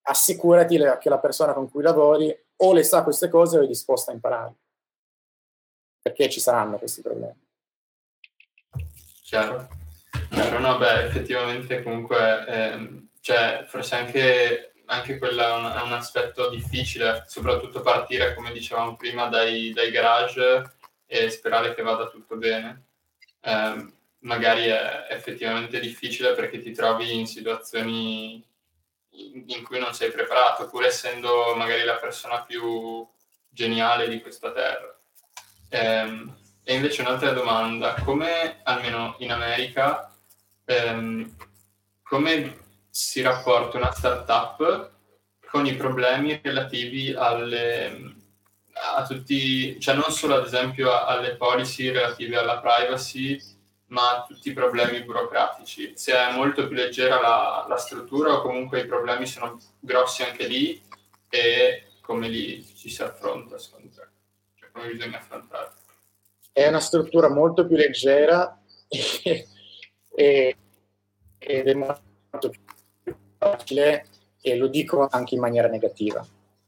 assicurati 0.03 0.77
che 0.99 1.09
la 1.09 1.19
persona 1.19 1.51
con 1.51 1.69
cui 1.69 1.81
lavori 1.81 2.34
o 2.64 2.74
le 2.74 2.84
sa 2.84 3.03
queste 3.03 3.30
cose 3.30 3.57
o 3.57 3.64
è 3.64 3.68
disposta 3.68 4.11
a 4.11 4.14
imparare. 4.14 4.53
Perché 6.01 6.30
ci 6.30 6.39
saranno 6.39 6.78
questi 6.78 7.01
problemi. 7.01 7.39
Chiaro. 9.24 9.68
Chiaro, 10.30 10.59
no, 10.59 10.78
beh, 10.78 11.05
effettivamente 11.05 11.82
comunque, 11.82 12.45
ehm, 12.47 13.09
cioè, 13.20 13.66
forse 13.68 13.95
anche, 13.95 14.74
anche 14.86 15.18
quello 15.18 15.41
è 15.41 15.53
un, 15.53 15.66
è 15.66 15.82
un, 15.82 15.93
aspetto 15.93 16.49
difficile, 16.49 17.24
soprattutto 17.28 17.82
partire, 17.82 18.36
come 18.36 18.51
dicevamo 18.51 18.95
prima, 18.95 19.28
dai, 19.28 19.72
dai 19.74 19.91
garage 19.91 20.76
e 21.05 21.30
sperare 21.30 21.74
che 21.74 21.82
vada 21.82 22.09
tutto 22.09 22.36
bene. 22.36 22.86
Eh, 23.41 23.93
magari 24.20 24.66
è 24.66 25.07
effettivamente 25.09 25.80
difficile 25.80 26.34
perché 26.34 26.59
ti 26.59 26.72
trovi 26.72 27.18
in 27.18 27.28
situazioni 27.28 28.43
in 29.14 29.64
cui 29.64 29.80
non 29.80 29.93
sei 29.93 30.11
preparato, 30.11 30.68
pur 30.68 30.86
essendo 30.86 31.53
magari 31.55 31.84
la 31.84 31.95
persona 31.95 32.43
più 32.43 33.07
geniale 33.49 34.09
di 34.09 34.22
questa 34.22 34.51
terra. 34.51 34.97
Ehm, 35.70 36.36
e 36.64 36.76
invece 36.76 37.01
un'altra 37.01 37.32
domanda, 37.32 37.95
come 38.03 38.59
almeno 38.64 39.16
in 39.20 39.32
America, 39.32 40.11
ehm, 40.66 41.36
come 42.03 42.61
si 42.89 43.22
rapporta 43.22 43.78
una 43.78 43.91
startup 43.91 44.91
con 45.45 45.66
i 45.66 45.76
problemi 45.76 46.39
relativi 46.41 47.14
alle, 47.14 48.16
a 48.74 49.05
tutti, 49.05 49.80
cioè 49.80 49.95
non 49.95 50.11
solo 50.11 50.36
ad 50.36 50.45
esempio 50.45 50.95
alle 51.05 51.36
policy 51.36 51.89
relative 51.91 52.38
alla 52.38 52.59
privacy, 52.59 53.39
ma 53.93 54.25
tutti 54.27 54.49
i 54.49 54.53
problemi 54.53 55.03
burocratici. 55.03 55.93
Se 55.95 56.13
è 56.13 56.33
molto 56.33 56.67
più 56.67 56.75
leggera 56.75 57.21
la, 57.21 57.65
la 57.69 57.77
struttura 57.77 58.33
o 58.33 58.41
comunque 58.41 58.81
i 58.81 58.87
problemi 58.87 59.27
sono 59.27 59.59
grossi 59.79 60.23
anche 60.23 60.47
lì 60.47 60.81
e 61.29 61.83
come 62.01 62.27
li 62.27 62.65
ci 62.75 62.89
si 62.89 63.03
affronta 63.03 63.57
secondo 63.59 63.89
te? 63.95 64.07
Cioè 64.55 64.71
come 64.71 64.89
bisogna 64.91 65.17
affrontare? 65.17 65.71
È 66.51 66.67
una 66.67 66.79
struttura 66.79 67.29
molto 67.29 67.67
più 67.67 67.75
leggera 67.75 68.59
e, 68.89 70.57
ed 71.37 71.67
è 71.67 71.73
molto 71.73 72.49
più 73.03 73.15
facile 73.37 74.07
e 74.41 74.57
lo 74.57 74.67
dico 74.67 75.07
anche 75.09 75.35
in 75.35 75.41
maniera 75.41 75.67
negativa. 75.67 76.25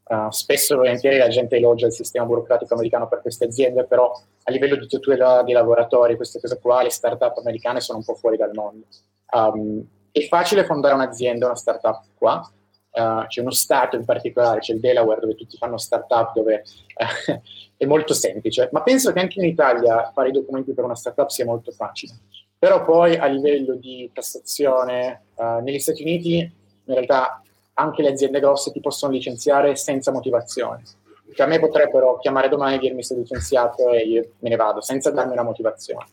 Uh, 0.07 0.29
spesso 0.29 0.73
e 0.73 0.77
volentieri 0.77 1.17
la 1.17 1.29
gente 1.29 1.55
elogia 1.55 1.87
il 1.87 1.91
sistema 1.91 2.25
burocratico 2.25 2.75
americano 2.75 3.07
per 3.07 3.21
queste 3.21 3.45
aziende, 3.45 3.85
però 3.85 4.11
a 4.43 4.51
livello 4.51 4.75
di 4.75 4.85
tutela 4.85 5.41
dei 5.41 5.53
lavoratori, 5.53 6.15
queste 6.15 6.39
cose 6.39 6.59
qua, 6.59 6.83
le 6.83 6.91
start-up 6.91 7.37
americane 7.39 7.81
sono 7.81 7.97
un 7.97 8.03
po' 8.03 8.13
fuori 8.13 8.37
dal 8.37 8.51
mondo. 8.53 8.85
Um, 9.31 9.83
è 10.11 10.21
facile 10.27 10.63
fondare 10.63 10.93
un'azienda, 10.93 11.47
una 11.47 11.55
start-up 11.55 12.03
qua, 12.13 12.47
uh, 12.91 13.25
c'è 13.25 13.41
uno 13.41 13.49
stato 13.49 13.95
in 13.95 14.05
particolare, 14.05 14.59
c'è 14.59 14.73
il 14.73 14.79
Delaware 14.79 15.21
dove 15.21 15.35
tutti 15.35 15.57
fanno 15.57 15.77
start-up, 15.77 16.33
dove 16.33 16.63
uh, 16.97 17.39
è 17.75 17.85
molto 17.85 18.13
semplice, 18.13 18.69
ma 18.71 18.83
penso 18.83 19.11
che 19.11 19.19
anche 19.19 19.39
in 19.39 19.47
Italia 19.47 20.11
fare 20.13 20.29
i 20.29 20.33
documenti 20.33 20.73
per 20.73 20.83
una 20.83 20.95
start-up 20.95 21.29
sia 21.29 21.45
molto 21.45 21.71
facile. 21.71 22.13
Però 22.59 22.85
poi 22.85 23.15
a 23.15 23.25
livello 23.25 23.73
di 23.73 24.09
tassazione, 24.13 25.23
uh, 25.35 25.61
negli 25.63 25.79
Stati 25.79 26.03
Uniti 26.03 26.37
in 26.37 26.93
realtà 26.93 27.41
anche 27.75 28.01
le 28.01 28.09
aziende 28.09 28.39
grosse 28.39 28.71
ti 28.71 28.79
possono 28.79 29.13
licenziare 29.13 29.75
senza 29.75 30.11
motivazione. 30.11 30.83
Che 31.31 31.41
a 31.41 31.47
me 31.47 31.59
potrebbero 31.59 32.17
chiamare 32.19 32.49
domani 32.49 32.75
e 32.75 32.79
dirmi 32.79 33.03
sei 33.03 33.17
licenziato 33.17 33.89
e 33.89 33.99
io 34.03 34.31
me 34.39 34.49
ne 34.49 34.55
vado, 34.55 34.81
senza 34.81 35.09
darmi 35.11 35.33
una 35.33 35.43
motivazione. 35.43 36.05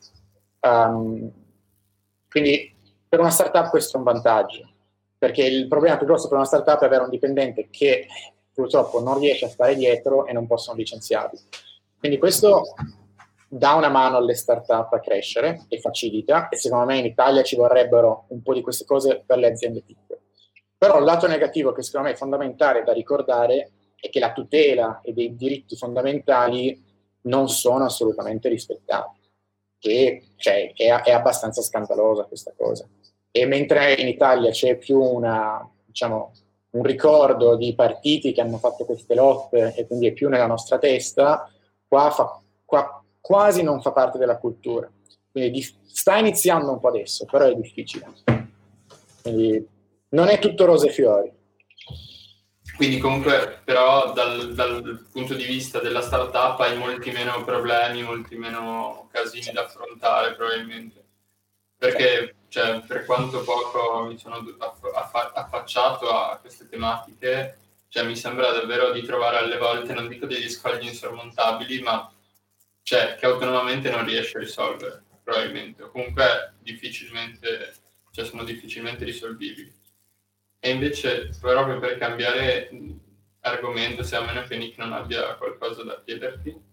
Um, 0.60 1.30
quindi 2.28 2.74
per 3.08 3.20
una 3.20 3.30
startup 3.30 3.68
questo 3.68 3.96
è 3.96 3.98
un 3.98 4.04
vantaggio, 4.04 4.68
perché 5.18 5.44
il 5.44 5.68
problema 5.68 5.98
più 5.98 6.06
grosso 6.06 6.28
per 6.28 6.38
una 6.38 6.46
startup 6.46 6.80
è 6.80 6.86
avere 6.86 7.04
un 7.04 7.10
dipendente 7.10 7.68
che 7.70 8.06
purtroppo 8.52 9.00
non 9.00 9.18
riesce 9.18 9.44
a 9.44 9.48
stare 9.48 9.74
dietro 9.74 10.26
e 10.26 10.32
non 10.32 10.46
possono 10.46 10.76
licenziarli. 10.76 11.38
Quindi 11.98 12.18
questo 12.18 12.74
dà 13.46 13.74
una 13.74 13.90
mano 13.90 14.16
alle 14.16 14.34
startup 14.34 14.92
a 14.92 14.98
crescere 14.98 15.66
e 15.68 15.78
facilita 15.78 16.48
e 16.48 16.56
secondo 16.56 16.86
me 16.86 16.98
in 16.98 17.04
Italia 17.04 17.42
ci 17.42 17.54
vorrebbero 17.54 18.24
un 18.28 18.42
po' 18.42 18.54
di 18.54 18.62
queste 18.62 18.86
cose 18.86 19.22
per 19.24 19.38
le 19.38 19.48
aziende 19.48 19.82
piccole. 19.82 20.21
Però 20.82 20.98
il 20.98 21.04
lato 21.04 21.28
negativo 21.28 21.70
che 21.70 21.84
secondo 21.84 22.08
me 22.08 22.14
è 22.14 22.16
fondamentale 22.16 22.82
da 22.82 22.92
ricordare 22.92 23.70
è 23.94 24.10
che 24.10 24.18
la 24.18 24.32
tutela 24.32 25.00
e 25.00 25.12
dei 25.12 25.36
diritti 25.36 25.76
fondamentali 25.76 26.82
non 27.20 27.48
sono 27.48 27.84
assolutamente 27.84 28.48
rispettati. 28.48 29.20
E, 29.78 30.24
cioè, 30.34 30.72
è, 30.74 31.02
è, 31.02 31.12
abbastanza 31.12 31.62
scandalosa 31.62 32.24
questa 32.24 32.52
cosa. 32.56 32.84
E 33.30 33.46
mentre 33.46 33.94
in 33.94 34.08
Italia 34.08 34.50
c'è 34.50 34.76
più 34.76 34.98
una, 34.98 35.64
diciamo, 35.84 36.32
un 36.70 36.82
ricordo 36.82 37.54
di 37.54 37.76
partiti 37.76 38.32
che 38.32 38.40
hanno 38.40 38.58
fatto 38.58 38.84
queste 38.84 39.14
lotte 39.14 39.74
e 39.76 39.86
quindi 39.86 40.08
è 40.08 40.12
più 40.12 40.28
nella 40.28 40.46
nostra 40.46 40.80
testa, 40.80 41.48
qua, 41.86 42.10
fa, 42.10 42.40
qua 42.64 43.00
quasi 43.20 43.62
non 43.62 43.80
fa 43.80 43.92
parte 43.92 44.18
della 44.18 44.38
cultura. 44.38 44.90
Quindi 45.30 45.62
sta 45.62 46.16
iniziando 46.16 46.72
un 46.72 46.80
po' 46.80 46.88
adesso, 46.88 47.24
però 47.26 47.44
è 47.44 47.54
difficile. 47.54 48.06
Quindi 49.22 49.71
non 50.12 50.28
è 50.28 50.38
tutto 50.38 50.64
rose 50.64 50.88
e 50.88 50.92
fiori. 50.92 51.32
Quindi 52.76 52.98
comunque 52.98 53.60
però 53.64 54.12
dal, 54.12 54.54
dal, 54.54 55.06
punto 55.12 55.34
di 55.34 55.44
vista 55.44 55.78
della 55.78 56.00
startup 56.00 56.58
hai 56.60 56.76
molti 56.76 57.10
meno 57.10 57.44
problemi, 57.44 58.02
molti 58.02 58.36
meno 58.36 59.08
casini 59.12 59.52
da 59.52 59.64
affrontare 59.64 60.34
probabilmente. 60.34 61.04
Perché 61.76 62.36
cioè, 62.48 62.80
per 62.86 63.04
quanto 63.04 63.42
poco 63.42 64.04
mi 64.04 64.18
sono 64.18 64.44
affacciato 65.34 66.10
a 66.10 66.38
queste 66.38 66.68
tematiche, 66.68 67.58
cioè, 67.88 68.04
mi 68.04 68.16
sembra 68.16 68.50
davvero 68.50 68.90
di 68.90 69.02
trovare 69.02 69.38
alle 69.38 69.58
volte, 69.58 69.92
non 69.92 70.08
dico 70.08 70.26
degli 70.26 70.48
scogli 70.48 70.86
insormontabili, 70.86 71.80
ma 71.82 72.10
cioè, 72.82 73.16
che 73.18 73.26
autonomamente 73.26 73.90
non 73.90 74.04
riesci 74.04 74.36
a 74.36 74.40
risolvere, 74.40 75.02
probabilmente, 75.22 75.82
o 75.84 75.90
comunque 75.90 76.54
difficilmente, 76.58 77.74
cioè, 78.12 78.24
sono 78.24 78.44
difficilmente 78.44 79.04
risolvibili. 79.04 79.72
E 80.64 80.70
invece, 80.70 81.30
proprio 81.40 81.80
per 81.80 81.98
cambiare 81.98 82.70
argomento, 83.40 84.04
se 84.04 84.14
a 84.14 84.20
meno 84.20 84.44
che 84.46 84.56
Nick 84.56 84.78
non 84.78 84.92
abbia 84.92 85.34
qualcosa 85.34 85.82
da 85.82 86.00
chiederti. 86.04 86.70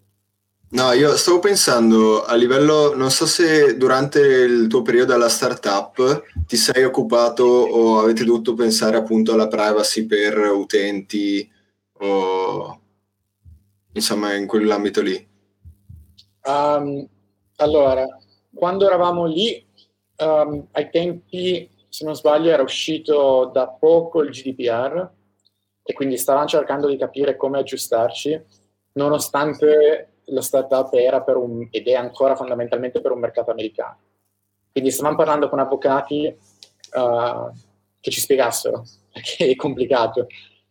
No, 0.71 0.91
io 0.91 1.17
stavo 1.17 1.39
pensando 1.39 2.23
a 2.23 2.35
livello, 2.35 2.95
non 2.95 3.09
so 3.09 3.25
se 3.25 3.75
durante 3.77 4.19
il 4.19 4.67
tuo 4.67 4.83
periodo 4.83 5.15
alla 5.15 5.27
startup 5.27 6.23
ti 6.45 6.55
sei 6.55 6.83
occupato 6.83 7.43
o 7.43 7.97
avete 7.97 8.23
dovuto 8.23 8.53
pensare 8.53 8.95
appunto 8.95 9.33
alla 9.33 9.47
privacy 9.47 10.05
per 10.05 10.37
utenti 10.37 11.51
o 11.93 12.81
insomma 13.93 14.35
in 14.35 14.45
quell'ambito 14.45 15.01
lì. 15.01 15.27
Um, 16.43 17.07
allora, 17.55 18.05
quando 18.53 18.85
eravamo 18.85 19.25
lì, 19.25 19.65
um, 20.17 20.67
ai 20.73 20.91
tempi 20.91 21.67
se 21.99 22.05
non 22.05 22.15
sbaglio 22.15 22.49
era 22.49 22.63
uscito 22.63 23.49
da 23.51 23.67
poco 23.67 24.21
il 24.21 24.29
GDPR 24.29 25.05
e 25.83 25.91
quindi 25.91 26.15
stavamo 26.15 26.47
cercando 26.47 26.87
di 26.87 26.95
capire 26.95 27.35
come 27.35 27.59
aggiustarci, 27.59 28.41
nonostante 28.93 30.21
la 30.23 30.39
startup 30.39 30.93
era 30.93 31.21
per 31.21 31.35
un, 31.35 31.67
ed 31.69 31.89
è 31.89 31.95
ancora 31.95 32.37
fondamentalmente 32.37 33.01
per 33.01 33.11
un 33.11 33.19
mercato 33.19 33.51
americano. 33.51 33.97
Quindi 34.71 34.91
stavamo 34.91 35.17
parlando 35.17 35.49
con 35.49 35.59
avvocati 35.59 36.25
uh, 36.27 37.51
che 37.99 38.11
ci 38.11 38.21
spiegassero, 38.21 38.85
perché 39.11 39.49
è 39.49 39.55
complicato, 39.55 40.27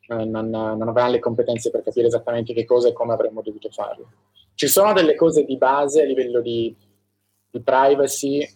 uh, 0.06 0.24
non, 0.24 0.48
non 0.48 0.88
avevamo 0.88 1.10
le 1.10 1.18
competenze 1.18 1.68
per 1.68 1.82
capire 1.82 2.06
esattamente 2.06 2.54
che 2.54 2.64
cosa 2.64 2.88
e 2.88 2.94
come 2.94 3.12
avremmo 3.12 3.42
dovuto 3.42 3.68
farlo. 3.68 4.12
Ci 4.54 4.66
sono 4.66 4.94
delle 4.94 5.14
cose 5.14 5.44
di 5.44 5.58
base 5.58 6.00
a 6.00 6.06
livello 6.06 6.40
di, 6.40 6.74
di 7.50 7.60
privacy 7.60 8.48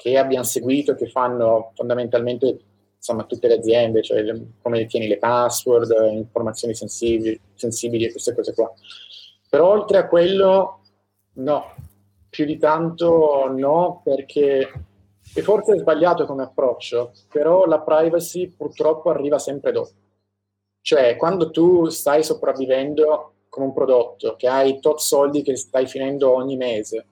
che 0.00 0.16
abbiamo 0.16 0.44
seguito, 0.44 0.94
che 0.94 1.10
fanno 1.10 1.72
fondamentalmente 1.74 2.58
insomma, 2.96 3.24
tutte 3.24 3.48
le 3.48 3.58
aziende, 3.58 4.02
cioè 4.02 4.22
le, 4.22 4.46
come 4.62 4.86
tieni 4.86 5.06
le 5.06 5.18
password, 5.18 5.94
informazioni 6.12 6.74
sensibili, 6.74 7.38
sensibili 7.54 8.06
e 8.06 8.10
queste 8.10 8.34
cose 8.34 8.54
qua. 8.54 8.72
Però 9.50 9.68
oltre 9.68 9.98
a 9.98 10.08
quello, 10.08 10.80
no, 11.34 11.74
più 12.30 12.46
di 12.46 12.56
tanto 12.56 13.52
no, 13.54 14.00
perché 14.02 14.72
e 15.34 15.42
forse 15.42 15.74
è 15.74 15.78
sbagliato 15.78 16.24
come 16.24 16.44
approccio, 16.44 17.12
però 17.30 17.66
la 17.66 17.80
privacy 17.80 18.48
purtroppo 18.48 19.10
arriva 19.10 19.38
sempre 19.38 19.70
dopo. 19.70 19.90
Cioè, 20.80 21.16
quando 21.16 21.50
tu 21.50 21.88
stai 21.88 22.24
sopravvivendo 22.24 23.34
con 23.50 23.64
un 23.64 23.74
prodotto, 23.74 24.34
che 24.36 24.48
hai 24.48 24.80
tot 24.80 24.98
soldi 24.98 25.42
che 25.42 25.56
stai 25.56 25.86
finendo 25.86 26.32
ogni 26.32 26.56
mese, 26.56 27.06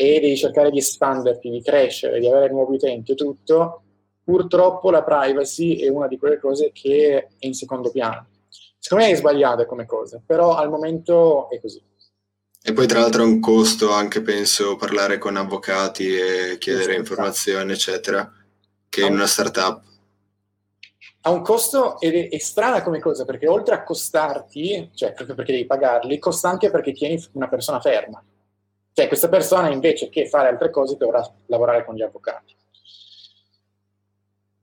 e 0.00 0.20
devi 0.20 0.36
cercare 0.36 0.70
di 0.70 0.78
espanderti, 0.78 1.50
di 1.50 1.60
crescere, 1.60 2.20
di 2.20 2.28
avere 2.28 2.52
nuovi 2.52 2.76
utenti 2.76 3.10
e 3.10 3.14
tutto, 3.16 3.82
purtroppo 4.22 4.92
la 4.92 5.02
privacy 5.02 5.78
è 5.78 5.88
una 5.88 6.06
di 6.06 6.16
quelle 6.18 6.38
cose 6.38 6.70
che 6.72 7.16
è 7.16 7.26
in 7.40 7.52
secondo 7.52 7.90
piano. 7.90 8.28
Secondo 8.78 9.04
me 9.04 9.10
è 9.10 9.16
sbagliata 9.16 9.66
come 9.66 9.86
cosa, 9.86 10.22
però 10.24 10.54
al 10.54 10.70
momento 10.70 11.50
è 11.50 11.58
così. 11.60 11.82
E 12.62 12.72
poi 12.72 12.86
tra 12.86 13.00
l'altro 13.00 13.22
è 13.22 13.26
un 13.26 13.40
costo 13.40 13.90
anche, 13.90 14.22
penso, 14.22 14.76
parlare 14.76 15.18
con 15.18 15.36
avvocati 15.36 16.14
e 16.14 16.58
chiedere 16.58 16.92
esatto. 16.92 16.98
informazioni, 16.98 17.72
eccetera, 17.72 18.32
che 18.88 19.04
in 19.04 19.14
una 19.14 19.26
startup. 19.26 19.82
Ha 21.22 21.30
un 21.30 21.42
costo 21.42 21.98
ed 21.98 22.14
è, 22.14 22.28
è, 22.28 22.38
strana 22.38 22.84
come 22.84 23.00
cosa, 23.00 23.24
perché 23.24 23.48
oltre 23.48 23.74
a 23.74 23.82
costarti, 23.82 24.92
cioè 24.94 25.12
proprio 25.12 25.34
perché 25.34 25.50
devi 25.50 25.66
pagarli, 25.66 26.20
costa 26.20 26.48
anche 26.48 26.70
perché 26.70 26.92
tieni 26.92 27.20
una 27.32 27.48
persona 27.48 27.80
ferma. 27.80 28.22
Cioè 28.98 29.06
questa 29.06 29.28
persona 29.28 29.70
invece 29.70 30.08
che 30.08 30.26
fare 30.26 30.48
altre 30.48 30.70
cose 30.70 30.96
dovrà 30.96 31.24
lavorare 31.46 31.84
con 31.84 31.94
gli 31.94 32.02
avvocati. 32.02 32.52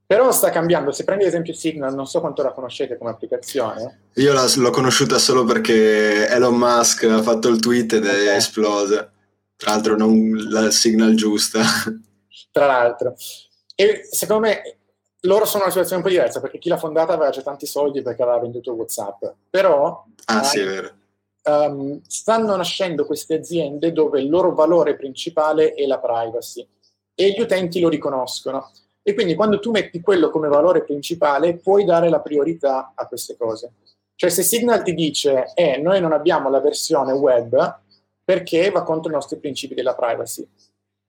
Però 0.04 0.30
sta 0.30 0.50
cambiando, 0.50 0.92
se 0.92 1.04
prendi 1.04 1.22
ad 1.22 1.30
esempio 1.30 1.54
Signal, 1.54 1.94
non 1.94 2.06
so 2.06 2.20
quanto 2.20 2.42
la 2.42 2.52
conoscete 2.52 2.98
come 2.98 3.08
applicazione. 3.08 4.10
Io 4.16 4.34
la, 4.34 4.44
l'ho 4.56 4.70
conosciuta 4.70 5.16
solo 5.16 5.44
perché 5.44 6.28
Elon 6.28 6.54
Musk 6.54 7.04
ha 7.04 7.22
fatto 7.22 7.48
il 7.48 7.60
tweet 7.60 7.94
ed 7.94 8.04
okay. 8.04 8.26
è 8.26 8.34
esplosa. 8.34 9.10
Tra 9.56 9.70
l'altro 9.70 9.96
non 9.96 10.36
la 10.50 10.70
Signal 10.70 11.14
giusta. 11.14 11.62
Tra 12.52 12.66
l'altro. 12.66 13.14
E 13.74 14.06
secondo 14.10 14.48
me 14.48 14.76
loro 15.20 15.46
sono 15.46 15.62
una 15.62 15.72
situazione 15.72 16.02
un 16.02 16.06
po' 16.06 16.14
diversa 16.14 16.42
perché 16.42 16.58
chi 16.58 16.68
l'ha 16.68 16.76
fondata 16.76 17.14
aveva 17.14 17.30
già 17.30 17.40
tanti 17.40 17.64
soldi 17.64 18.02
perché 18.02 18.20
aveva 18.20 18.40
venduto 18.40 18.74
WhatsApp. 18.74 19.24
Però... 19.48 20.04
Ah, 20.26 20.42
sì, 20.42 20.58
è 20.58 20.66
vero 20.66 20.95
um, 21.46 22.00
stanno 22.06 22.56
nascendo 22.56 23.06
queste 23.06 23.34
aziende 23.34 23.92
dove 23.92 24.20
il 24.20 24.28
loro 24.28 24.54
valore 24.54 24.96
principale 24.96 25.74
è 25.74 25.86
la 25.86 25.98
privacy 25.98 26.66
e 27.14 27.30
gli 27.30 27.40
utenti 27.40 27.80
lo 27.80 27.88
riconoscono. 27.88 28.70
E 29.02 29.14
quindi 29.14 29.34
quando 29.34 29.60
tu 29.60 29.70
metti 29.70 30.00
quello 30.00 30.30
come 30.30 30.48
valore 30.48 30.84
principale 30.84 31.56
puoi 31.56 31.84
dare 31.84 32.08
la 32.08 32.20
priorità 32.20 32.92
a 32.94 33.06
queste 33.06 33.36
cose. 33.36 33.72
Cioè 34.16 34.30
se 34.30 34.42
Signal 34.42 34.82
ti 34.82 34.94
dice 34.94 35.52
eh, 35.54 35.76
noi 35.78 36.00
non 36.00 36.12
abbiamo 36.12 36.50
la 36.50 36.60
versione 36.60 37.12
web 37.12 37.80
perché 38.24 38.70
va 38.70 38.82
contro 38.82 39.10
i 39.10 39.14
nostri 39.14 39.38
principi 39.38 39.74
della 39.74 39.94
privacy, 39.94 40.46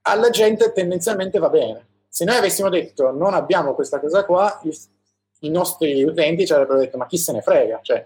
alla 0.04 0.30
gente 0.30 0.72
tendenzialmente 0.72 1.40
va 1.40 1.50
bene. 1.50 1.88
Se 2.08 2.26
noi 2.26 2.36
avessimo 2.36 2.70
detto 2.70 3.12
non 3.12 3.34
abbiamo 3.34 3.74
questa 3.74 4.00
cosa 4.00 4.24
qua, 4.26 4.62
i, 5.40 5.50
nostri 5.50 6.04
utenti 6.04 6.46
ci 6.46 6.54
avrebbero 6.54 6.80
detto 6.80 6.98
ma 6.98 7.08
chi 7.08 7.18
se 7.18 7.32
ne 7.32 7.42
frega. 7.42 7.80
Cioè, 7.82 8.06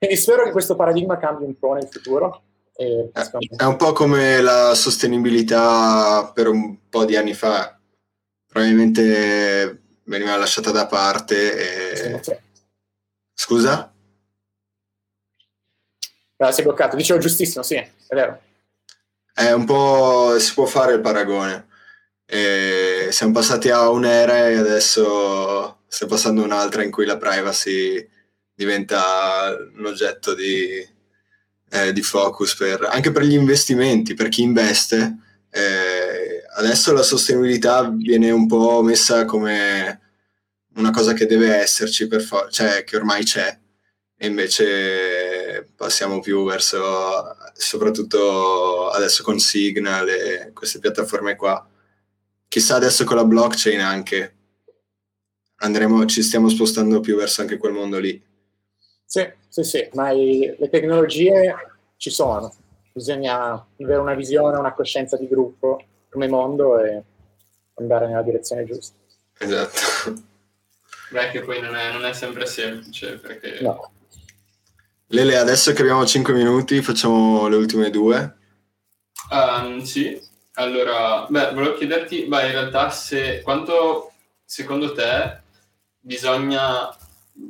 quindi 0.00 0.16
spero 0.16 0.44
che 0.44 0.50
questo 0.50 0.76
paradigma 0.76 1.18
cambi 1.18 1.44
un 1.44 1.58
po' 1.58 1.74
nel 1.74 1.86
futuro. 1.90 2.44
Eh, 2.74 3.10
è 3.54 3.64
un 3.64 3.76
po' 3.76 3.92
come 3.92 4.40
la 4.40 4.74
sostenibilità 4.74 6.32
per 6.32 6.48
un 6.48 6.88
po' 6.88 7.04
di 7.04 7.16
anni 7.16 7.34
fa. 7.34 7.78
Probabilmente 8.46 9.82
veniva 10.04 10.36
lasciata 10.36 10.70
da 10.70 10.86
parte. 10.86 12.14
E... 12.22 12.40
Scusa? 13.34 13.92
No, 16.38 16.50
si 16.50 16.60
è 16.60 16.64
bloccato, 16.64 16.96
dicevo 16.96 17.20
giustissimo, 17.20 17.62
sì, 17.62 17.74
è 17.74 17.90
vero. 18.08 18.40
È 19.34 19.52
un 19.52 19.66
po', 19.66 20.38
si 20.38 20.54
può 20.54 20.64
fare 20.64 20.94
il 20.94 21.02
paragone. 21.02 21.68
E 22.24 23.08
siamo 23.10 23.32
passati 23.32 23.68
a 23.68 23.90
un'era 23.90 24.48
e 24.48 24.56
adesso 24.56 25.80
stiamo 25.88 26.14
passando 26.14 26.42
un'altra 26.42 26.82
in 26.82 26.90
cui 26.90 27.04
la 27.04 27.18
privacy 27.18 28.08
diventa 28.60 29.56
un 29.74 29.86
oggetto 29.86 30.34
di, 30.34 30.86
eh, 31.70 31.92
di 31.94 32.02
focus 32.02 32.54
per, 32.56 32.86
anche 32.90 33.10
per 33.10 33.22
gli 33.22 33.32
investimenti, 33.32 34.12
per 34.12 34.28
chi 34.28 34.42
investe. 34.42 35.16
Eh, 35.50 36.44
adesso 36.56 36.92
la 36.92 37.02
sostenibilità 37.02 37.88
viene 37.88 38.30
un 38.30 38.46
po' 38.46 38.82
messa 38.82 39.24
come 39.24 40.00
una 40.74 40.90
cosa 40.90 41.14
che 41.14 41.24
deve 41.24 41.54
esserci, 41.54 42.06
per 42.06 42.20
for- 42.20 42.50
cioè 42.50 42.84
che 42.84 42.96
ormai 42.96 43.24
c'è, 43.24 43.58
e 44.14 44.26
invece 44.26 45.70
passiamo 45.74 46.20
più 46.20 46.44
verso, 46.44 46.82
soprattutto 47.54 48.90
adesso 48.90 49.22
con 49.22 49.38
Signal 49.38 50.06
e 50.06 50.50
queste 50.52 50.80
piattaforme 50.80 51.34
qua. 51.34 51.66
Chissà 52.46 52.76
adesso 52.76 53.04
con 53.04 53.16
la 53.16 53.24
blockchain 53.24 53.80
anche, 53.80 54.36
andremo, 55.62 56.04
ci 56.04 56.22
stiamo 56.22 56.50
spostando 56.50 57.00
più 57.00 57.16
verso 57.16 57.40
anche 57.40 57.56
quel 57.56 57.72
mondo 57.72 57.98
lì. 57.98 58.28
Sì, 59.10 59.28
sì, 59.48 59.64
sì, 59.64 59.88
ma 59.94 60.12
i, 60.12 60.54
le 60.56 60.68
tecnologie 60.68 61.52
ci 61.96 62.10
sono, 62.10 62.54
bisogna 62.92 63.66
avere 63.80 63.98
una 63.98 64.14
visione, 64.14 64.56
una 64.56 64.72
coscienza 64.72 65.16
di 65.16 65.26
gruppo 65.26 65.82
come 66.08 66.28
mondo 66.28 66.78
e 66.78 67.02
andare 67.74 68.06
nella 68.06 68.22
direzione 68.22 68.64
giusta. 68.64 68.94
Esatto. 69.36 70.14
Beh, 71.10 71.30
che 71.30 71.40
poi 71.40 71.60
non 71.60 71.74
è, 71.74 71.90
non 71.90 72.04
è 72.04 72.12
sempre 72.12 72.46
semplice 72.46 73.18
perché... 73.18 73.58
No. 73.62 73.90
Lele, 75.08 75.38
adesso 75.38 75.72
che 75.72 75.82
abbiamo 75.82 76.06
5 76.06 76.32
minuti 76.32 76.80
facciamo 76.80 77.48
le 77.48 77.56
ultime 77.56 77.90
due. 77.90 78.36
Um, 79.28 79.82
sì, 79.82 80.22
allora, 80.52 81.26
beh, 81.28 81.50
volevo 81.52 81.74
chiederti, 81.74 82.26
beh, 82.26 82.46
in 82.46 82.52
realtà 82.52 82.90
se, 82.90 83.42
quanto 83.42 84.12
secondo 84.44 84.92
te 84.92 85.40
bisogna 85.98 86.96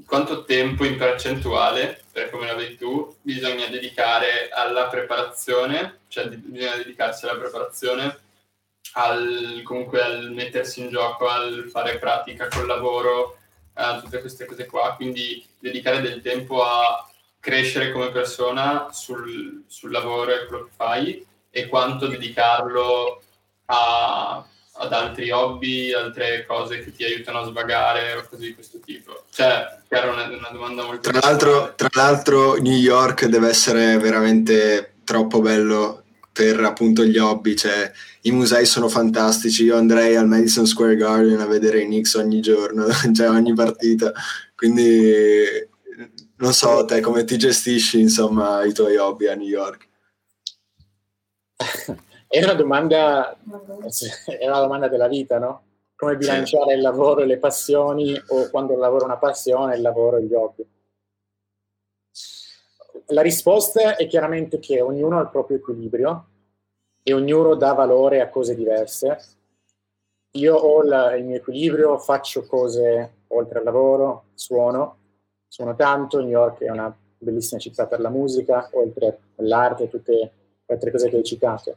quanto 0.07 0.45
tempo 0.45 0.85
in 0.85 0.97
percentuale, 0.97 2.03
per 2.13 2.31
come 2.31 2.47
la 2.47 2.55
vedi 2.55 2.77
tu, 2.77 3.17
bisogna 3.23 3.67
dedicare 3.67 4.49
alla 4.51 4.87
preparazione, 4.87 6.01
cioè 6.09 6.29
bisogna 6.29 6.77
dedicarsi 6.77 7.25
alla 7.25 7.39
preparazione, 7.39 8.19
al, 8.95 9.61
comunque 9.65 10.03
al 10.03 10.33
mettersi 10.33 10.81
in 10.81 10.91
gioco, 10.91 11.29
al 11.29 11.69
fare 11.71 11.99
pratica 11.99 12.49
col 12.49 12.67
lavoro, 12.67 13.39
a 13.75 14.01
tutte 14.01 14.21
queste 14.21 14.45
cose 14.45 14.67
qua, 14.67 14.95
quindi 14.97 15.47
dedicare 15.59 16.01
del 16.01 16.21
tempo 16.21 16.63
a 16.63 17.09
crescere 17.39 17.93
come 17.93 18.11
persona 18.11 18.89
sul, 18.93 19.65
sul 19.67 19.91
lavoro 19.91 20.33
e 20.33 20.47
quello 20.47 20.65
che 20.65 20.71
fai 20.75 21.27
e 21.51 21.69
quanto 21.69 22.07
dedicarlo 22.07 23.23
a 23.67 24.45
ad 24.81 24.93
altri 24.95 25.31
hobby, 25.31 25.93
altre 25.93 26.47
cose 26.47 26.83
che 26.83 26.93
ti 26.93 27.05
aiutano 27.05 27.41
a 27.41 27.47
svagare 27.47 28.15
o 28.15 28.25
cose 28.29 28.43
di 28.43 28.55
questo 28.55 28.79
tipo? 28.81 29.25
Cioè, 29.31 29.79
chiaro, 29.87 30.13
una, 30.13 30.25
una 30.25 30.49
domanda 30.51 30.85
molto... 30.85 31.11
Tra 31.11 31.21
l'altro, 31.23 31.75
tra 31.77 31.89
l'altro 31.93 32.55
New 32.55 32.77
York 32.77 33.27
deve 33.27 33.49
essere 33.49 33.99
veramente 33.99 34.95
troppo 35.05 35.41
bello 35.41 36.05
per 36.33 36.61
appunto 36.61 37.05
gli 37.05 37.19
hobby, 37.19 37.55
cioè 37.55 37.93
i 38.23 38.31
musei 38.31 38.65
sono 38.65 38.89
fantastici, 38.89 39.65
io 39.65 39.77
andrei 39.77 40.17
al 40.17 40.27
Madison 40.27 40.67
Square 40.67 40.97
Garden 40.97 41.41
a 41.41 41.47
vedere 41.47 41.83
i 41.83 41.85
Knicks 41.85 42.15
ogni 42.15 42.41
giorno, 42.41 42.87
cioè 43.15 43.29
ogni 43.29 43.53
partita, 43.53 44.13
quindi 44.55 45.43
non 46.37 46.55
so 46.55 46.87
te 46.87 47.01
come 47.01 47.25
ti 47.25 47.37
gestisci 47.37 48.01
insomma 48.01 48.65
i 48.65 48.73
tuoi 48.73 48.97
hobby 48.97 49.27
a 49.27 49.35
New 49.35 49.47
York. 49.47 49.89
È 52.33 52.41
una 52.45 52.55
domanda, 52.55 53.37
è 54.39 54.47
una 54.47 54.61
domanda 54.61 54.87
della 54.87 55.09
vita, 55.09 55.41
no? 55.41 55.63
Come 55.97 56.17
bilanciare 56.17 56.75
il 56.75 56.81
lavoro 56.81 57.23
e 57.23 57.27
le 57.27 57.39
passioni 57.39 58.17
o 58.29 58.49
quando 58.51 58.73
il 58.73 58.79
lavoro 58.79 59.03
è 59.03 59.07
una 59.07 59.17
passione, 59.17 59.75
il 59.75 59.83
lavoro 59.83 60.17
e 60.17 60.23
gli 60.23 60.33
hobby. 60.33 60.65
La 63.07 63.23
risposta 63.23 63.97
è 63.97 64.07
chiaramente 64.07 64.61
che 64.61 64.81
ognuno 64.81 65.19
ha 65.19 65.23
il 65.23 65.31
proprio 65.31 65.57
equilibrio 65.57 66.29
e 67.03 67.13
ognuno 67.13 67.57
dà 67.57 67.73
valore 67.73 68.21
a 68.21 68.29
cose 68.29 68.55
diverse. 68.55 69.19
Io 70.35 70.55
ho 70.55 70.85
la, 70.85 71.17
il 71.17 71.25
mio 71.25 71.35
equilibrio, 71.35 71.99
faccio 71.99 72.47
cose 72.47 73.25
oltre 73.27 73.59
al 73.59 73.65
lavoro, 73.65 74.27
suono, 74.35 74.99
suono 75.49 75.75
tanto, 75.75 76.21
New 76.21 76.29
York 76.29 76.61
è 76.61 76.71
una 76.71 76.97
bellissima 77.19 77.59
città 77.59 77.89
per 77.89 77.99
la 77.99 78.09
musica, 78.09 78.71
oltre 78.75 79.19
all'arte 79.35 79.83
e 79.83 79.89
tutte 79.89 80.13
le 80.13 80.33
altre 80.67 80.93
cose 80.93 81.09
che 81.09 81.17
hai 81.17 81.25
citato 81.25 81.77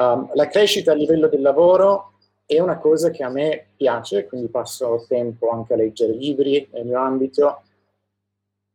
Um, 0.00 0.30
la 0.34 0.46
crescita 0.46 0.92
a 0.92 0.94
livello 0.94 1.26
del 1.26 1.40
lavoro 1.40 2.12
è 2.46 2.60
una 2.60 2.78
cosa 2.78 3.10
che 3.10 3.24
a 3.24 3.28
me 3.28 3.70
piace, 3.76 4.26
quindi 4.26 4.46
passo 4.46 5.04
tempo 5.08 5.50
anche 5.50 5.74
a 5.74 5.76
leggere 5.76 6.12
libri 6.12 6.68
nel 6.72 6.86
mio 6.86 7.00
ambito. 7.00 7.62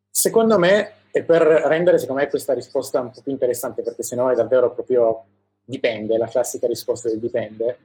Secondo 0.10 0.60
me, 0.60 0.96
e 1.12 1.24
per 1.24 1.42
rendere 1.42 1.98
secondo 1.98 2.22
me 2.22 2.30
questa 2.30 2.54
risposta 2.54 3.00
un 3.00 3.12
po' 3.12 3.22
più 3.22 3.32
interessante, 3.32 3.82
perché 3.84 4.04
sennò 4.04 4.28
è 4.28 4.36
davvero 4.36 4.74
proprio 4.74 5.24
dipende, 5.64 6.18
la 6.18 6.28
classica 6.28 6.68
risposta 6.68 7.08
del 7.08 7.20
dipende, 7.20 7.78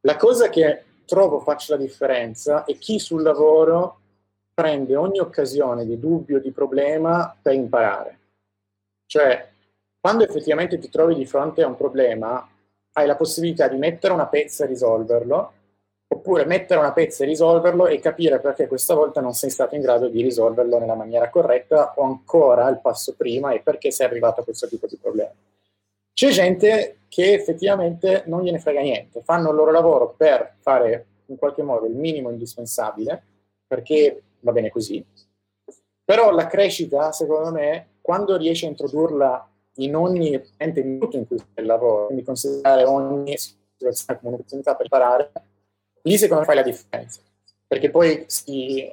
la 0.00 0.16
cosa 0.16 0.48
che 0.48 0.84
trovo 1.04 1.40
faccia 1.40 1.76
la 1.76 1.82
differenza 1.82 2.64
è 2.64 2.78
chi 2.78 2.98
sul 2.98 3.22
lavoro 3.22 4.00
prende 4.54 4.96
ogni 4.96 5.18
occasione 5.18 5.84
di 5.84 5.98
dubbio, 5.98 6.40
di 6.40 6.52
problema 6.52 7.36
per 7.40 7.52
imparare. 7.52 8.18
Cioè, 9.06 9.50
quando 10.00 10.24
effettivamente 10.24 10.78
ti 10.78 10.88
trovi 10.88 11.14
di 11.14 11.26
fronte 11.26 11.62
a 11.62 11.68
un 11.68 11.76
problema, 11.76 12.48
hai 12.98 13.06
la 13.06 13.16
possibilità 13.16 13.68
di 13.68 13.76
mettere 13.76 14.12
una 14.12 14.26
pezza 14.26 14.64
e 14.64 14.68
risolverlo, 14.68 15.52
oppure 16.08 16.44
mettere 16.44 16.80
una 16.80 16.92
pezza 16.92 17.24
e 17.24 17.26
risolverlo 17.26 17.86
e 17.86 18.00
capire 18.00 18.40
perché 18.40 18.66
questa 18.66 18.94
volta 18.94 19.20
non 19.20 19.34
sei 19.34 19.50
stato 19.50 19.74
in 19.74 19.82
grado 19.82 20.08
di 20.08 20.22
risolverlo 20.22 20.78
nella 20.78 20.94
maniera 20.94 21.28
corretta 21.30 21.94
o 21.96 22.02
ancora 22.02 22.68
il 22.68 22.80
passo 22.80 23.14
prima 23.14 23.52
e 23.52 23.60
perché 23.60 23.90
sei 23.90 24.06
arrivato 24.06 24.40
a 24.40 24.44
questo 24.44 24.66
tipo 24.68 24.86
di 24.86 24.96
problema. 24.96 25.32
C'è 26.12 26.30
gente 26.30 27.00
che 27.08 27.34
effettivamente 27.34 28.24
non 28.26 28.42
gliene 28.42 28.58
frega 28.58 28.80
niente, 28.80 29.22
fanno 29.22 29.50
il 29.50 29.56
loro 29.56 29.70
lavoro 29.70 30.14
per 30.16 30.54
fare 30.60 31.06
in 31.26 31.36
qualche 31.36 31.62
modo 31.62 31.86
il 31.86 31.94
minimo 31.94 32.30
indispensabile, 32.30 33.22
perché 33.66 34.22
va 34.40 34.52
bene 34.52 34.70
così. 34.70 35.04
Però 36.04 36.30
la 36.30 36.46
crescita, 36.46 37.12
secondo 37.12 37.52
me, 37.52 37.98
quando 38.00 38.36
riesci 38.36 38.64
a 38.64 38.68
introdurla 38.68 39.48
in 39.78 39.94
ogni 39.94 40.40
minuto 40.58 41.16
in 41.16 41.26
cui 41.26 41.36
il 41.54 41.66
lavoro, 41.66 42.06
quindi 42.06 42.24
considerare 42.24 42.84
ogni 42.84 43.36
situazione 43.36 44.18
come 44.18 44.34
un'opportunità 44.34 44.74
per 44.74 44.86
imparare, 44.86 45.32
lì 46.02 46.16
secondo 46.16 46.40
me 46.40 46.46
fai 46.46 46.56
la 46.56 46.62
differenza, 46.62 47.20
perché 47.66 47.90
poi 47.90 48.24
si 48.26 48.90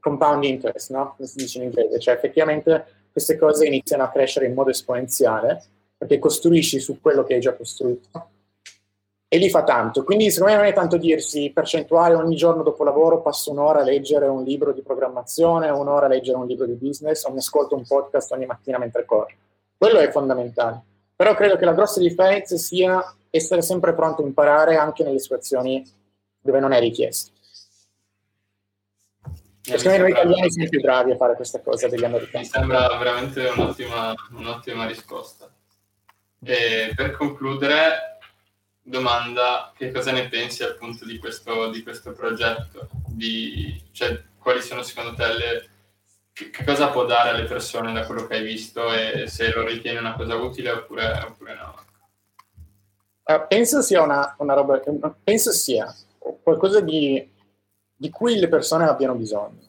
compound 0.00 0.44
interest, 0.44 0.90
no? 0.90 1.14
Come 1.16 1.26
si 1.26 1.36
dice 1.38 1.58
in 1.58 1.64
inglese, 1.64 1.98
cioè 1.98 2.14
effettivamente 2.14 2.84
queste 3.10 3.38
cose 3.38 3.66
iniziano 3.66 4.02
a 4.02 4.10
crescere 4.10 4.46
in 4.46 4.52
modo 4.52 4.70
esponenziale, 4.70 5.62
perché 5.96 6.18
costruisci 6.18 6.78
su 6.80 7.00
quello 7.00 7.24
che 7.24 7.34
hai 7.34 7.40
già 7.40 7.54
costruito 7.54 8.28
e 9.26 9.38
lì 9.38 9.48
fa 9.48 9.64
tanto. 9.64 10.04
Quindi 10.04 10.30
secondo 10.30 10.52
me 10.52 10.60
non 10.60 10.68
è 10.68 10.74
tanto 10.74 10.98
dirsi 10.98 11.50
percentuale 11.50 12.14
ogni 12.14 12.36
giorno 12.36 12.62
dopo 12.62 12.84
lavoro 12.84 13.22
passo 13.22 13.50
un'ora 13.50 13.80
a 13.80 13.84
leggere 13.84 14.26
un 14.26 14.42
libro 14.42 14.72
di 14.72 14.82
programmazione, 14.82 15.70
un'ora 15.70 16.06
a 16.06 16.08
leggere 16.08 16.36
un 16.36 16.46
libro 16.46 16.66
di 16.66 16.74
business 16.74 17.24
o 17.24 17.30
mi 17.32 17.38
ascolto 17.38 17.74
un 17.74 17.84
podcast 17.86 18.30
ogni 18.32 18.46
mattina 18.46 18.76
mentre 18.78 19.04
corro 19.04 19.32
quello 19.76 19.98
è 19.98 20.10
fondamentale. 20.10 20.82
Però 21.16 21.34
credo 21.34 21.56
che 21.56 21.64
la 21.64 21.74
grossa 21.74 22.00
differenza 22.00 22.56
sia 22.56 23.02
essere 23.30 23.62
sempre 23.62 23.94
pronto 23.94 24.22
a 24.22 24.26
imparare 24.26 24.76
anche 24.76 25.04
nelle 25.04 25.18
situazioni 25.18 25.84
dove 26.40 26.60
non 26.60 26.72
è 26.72 26.80
richiesto. 26.80 27.32
Perché 29.66 29.96
noi 29.96 30.10
italiani 30.10 30.50
siamo 30.50 30.68
più 30.68 30.80
bravi 30.80 31.12
a 31.12 31.16
fare 31.16 31.34
questa 31.36 31.60
cosa 31.60 31.88
degli 31.88 32.04
americani. 32.04 32.44
Mi 32.44 32.50
sembra 32.50 32.96
veramente 32.98 33.46
un'ottima, 33.46 34.14
un'ottima 34.32 34.86
risposta. 34.86 35.50
E 36.44 36.92
per 36.94 37.12
concludere, 37.12 38.18
domanda, 38.82 39.72
che 39.74 39.90
cosa 39.90 40.12
ne 40.12 40.28
pensi 40.28 40.62
appunto 40.62 41.06
di 41.06 41.18
questo, 41.18 41.70
di 41.70 41.82
questo 41.82 42.12
progetto? 42.12 42.90
Di, 43.06 43.82
cioè, 43.92 44.22
quali 44.38 44.60
sono 44.60 44.82
secondo 44.82 45.14
te 45.14 45.32
le, 45.32 45.68
che, 46.34 46.64
cosa 46.64 46.90
può 46.90 47.06
dare 47.06 47.30
alle 47.30 47.44
persone 47.44 47.92
da 47.92 48.04
quello 48.04 48.26
che 48.26 48.34
hai 48.34 48.42
visto 48.44 48.92
e 48.92 49.28
se 49.28 49.52
lo 49.52 49.64
ritieni 49.64 49.98
una 49.98 50.14
cosa 50.14 50.34
utile 50.34 50.70
oppure, 50.72 51.24
oppure 51.26 51.54
no? 51.54 51.74
Uh, 53.22 53.46
penso 53.48 53.80
sia 53.80 54.02
una, 54.02 54.34
una, 54.38 54.52
roba, 54.52 54.82
penso 55.22 55.52
sia 55.52 55.94
qualcosa 56.42 56.80
di, 56.80 57.32
di 57.94 58.10
cui 58.10 58.38
le 58.38 58.48
persone 58.48 58.86
abbiano 58.86 59.14
bisogno. 59.14 59.62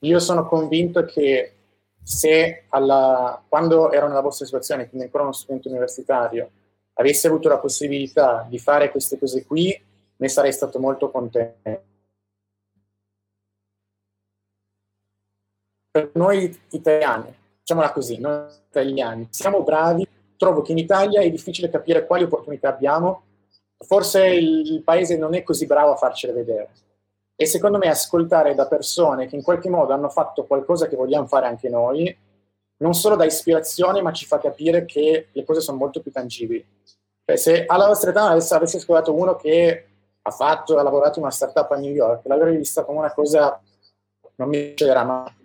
Io 0.00 0.18
sono 0.18 0.48
convinto 0.48 1.04
che 1.04 1.54
se 2.02 2.64
alla, 2.70 3.40
quando 3.46 3.92
ero 3.92 4.08
nella 4.08 4.22
vostra 4.22 4.46
situazione, 4.46 4.88
quindi 4.88 5.04
ancora 5.06 5.24
uno 5.24 5.32
studente 5.32 5.68
universitario, 5.68 6.50
avessi 6.94 7.26
avuto 7.26 7.48
la 7.48 7.58
possibilità 7.58 8.46
di 8.48 8.58
fare 8.58 8.90
queste 8.90 9.18
cose 9.18 9.44
qui, 9.44 9.78
ne 10.16 10.28
sarei 10.28 10.52
stato 10.52 10.80
molto 10.80 11.10
contento. 11.10 11.82
Per 15.90 16.10
noi 16.14 16.58
italiani, 16.70 17.34
diciamola 17.58 17.92
così, 17.92 18.18
noi 18.18 18.46
italiani, 18.68 19.26
siamo 19.30 19.62
bravi, 19.62 20.06
trovo 20.36 20.62
che 20.62 20.72
in 20.72 20.78
Italia 20.78 21.20
è 21.20 21.30
difficile 21.30 21.68
capire 21.68 22.06
quali 22.06 22.24
opportunità 22.24 22.68
abbiamo, 22.68 23.22
forse 23.76 24.26
il, 24.26 24.82
paese 24.84 25.16
non 25.16 25.34
è 25.34 25.42
così 25.42 25.66
bravo 25.66 25.92
a 25.92 25.96
farcele 25.96 26.32
vedere. 26.32 26.70
E 27.34 27.46
secondo 27.46 27.78
me 27.78 27.88
ascoltare 27.88 28.54
da 28.54 28.66
persone 28.66 29.26
che 29.26 29.34
in 29.34 29.42
qualche 29.42 29.70
modo 29.70 29.92
hanno 29.92 30.10
fatto 30.10 30.44
qualcosa 30.44 30.86
che 30.86 30.96
vogliamo 30.96 31.26
fare 31.26 31.46
anche 31.46 31.68
noi, 31.68 32.16
non 32.78 32.94
solo 32.94 33.16
dà 33.16 33.24
ispirazione, 33.24 34.02
ma 34.02 34.12
ci 34.12 34.26
fa 34.26 34.38
capire 34.38 34.84
che 34.84 35.28
le 35.32 35.44
cose 35.44 35.60
sono 35.60 35.78
molto 35.78 36.00
più 36.00 36.12
tangibili. 36.12 36.64
Cioè, 37.24 37.36
se 37.36 37.64
alla 37.66 37.86
vostra 37.86 38.10
età 38.10 38.28
avessi, 38.28 38.54
avessi 38.54 38.76
ascoltato 38.76 39.14
uno 39.14 39.36
che 39.36 39.86
ha 40.22 40.30
fatto, 40.30 40.78
ha 40.78 40.82
lavorato 40.82 41.18
in 41.18 41.24
una 41.24 41.32
startup 41.32 41.70
a 41.70 41.76
New 41.76 41.92
York, 41.92 42.26
l'avrei 42.26 42.56
vista 42.56 42.84
come 42.84 42.98
una 42.98 43.12
cosa, 43.12 43.60
non 44.36 44.48
mi 44.48 44.68
succederà 44.68 45.04
mai. 45.04 45.39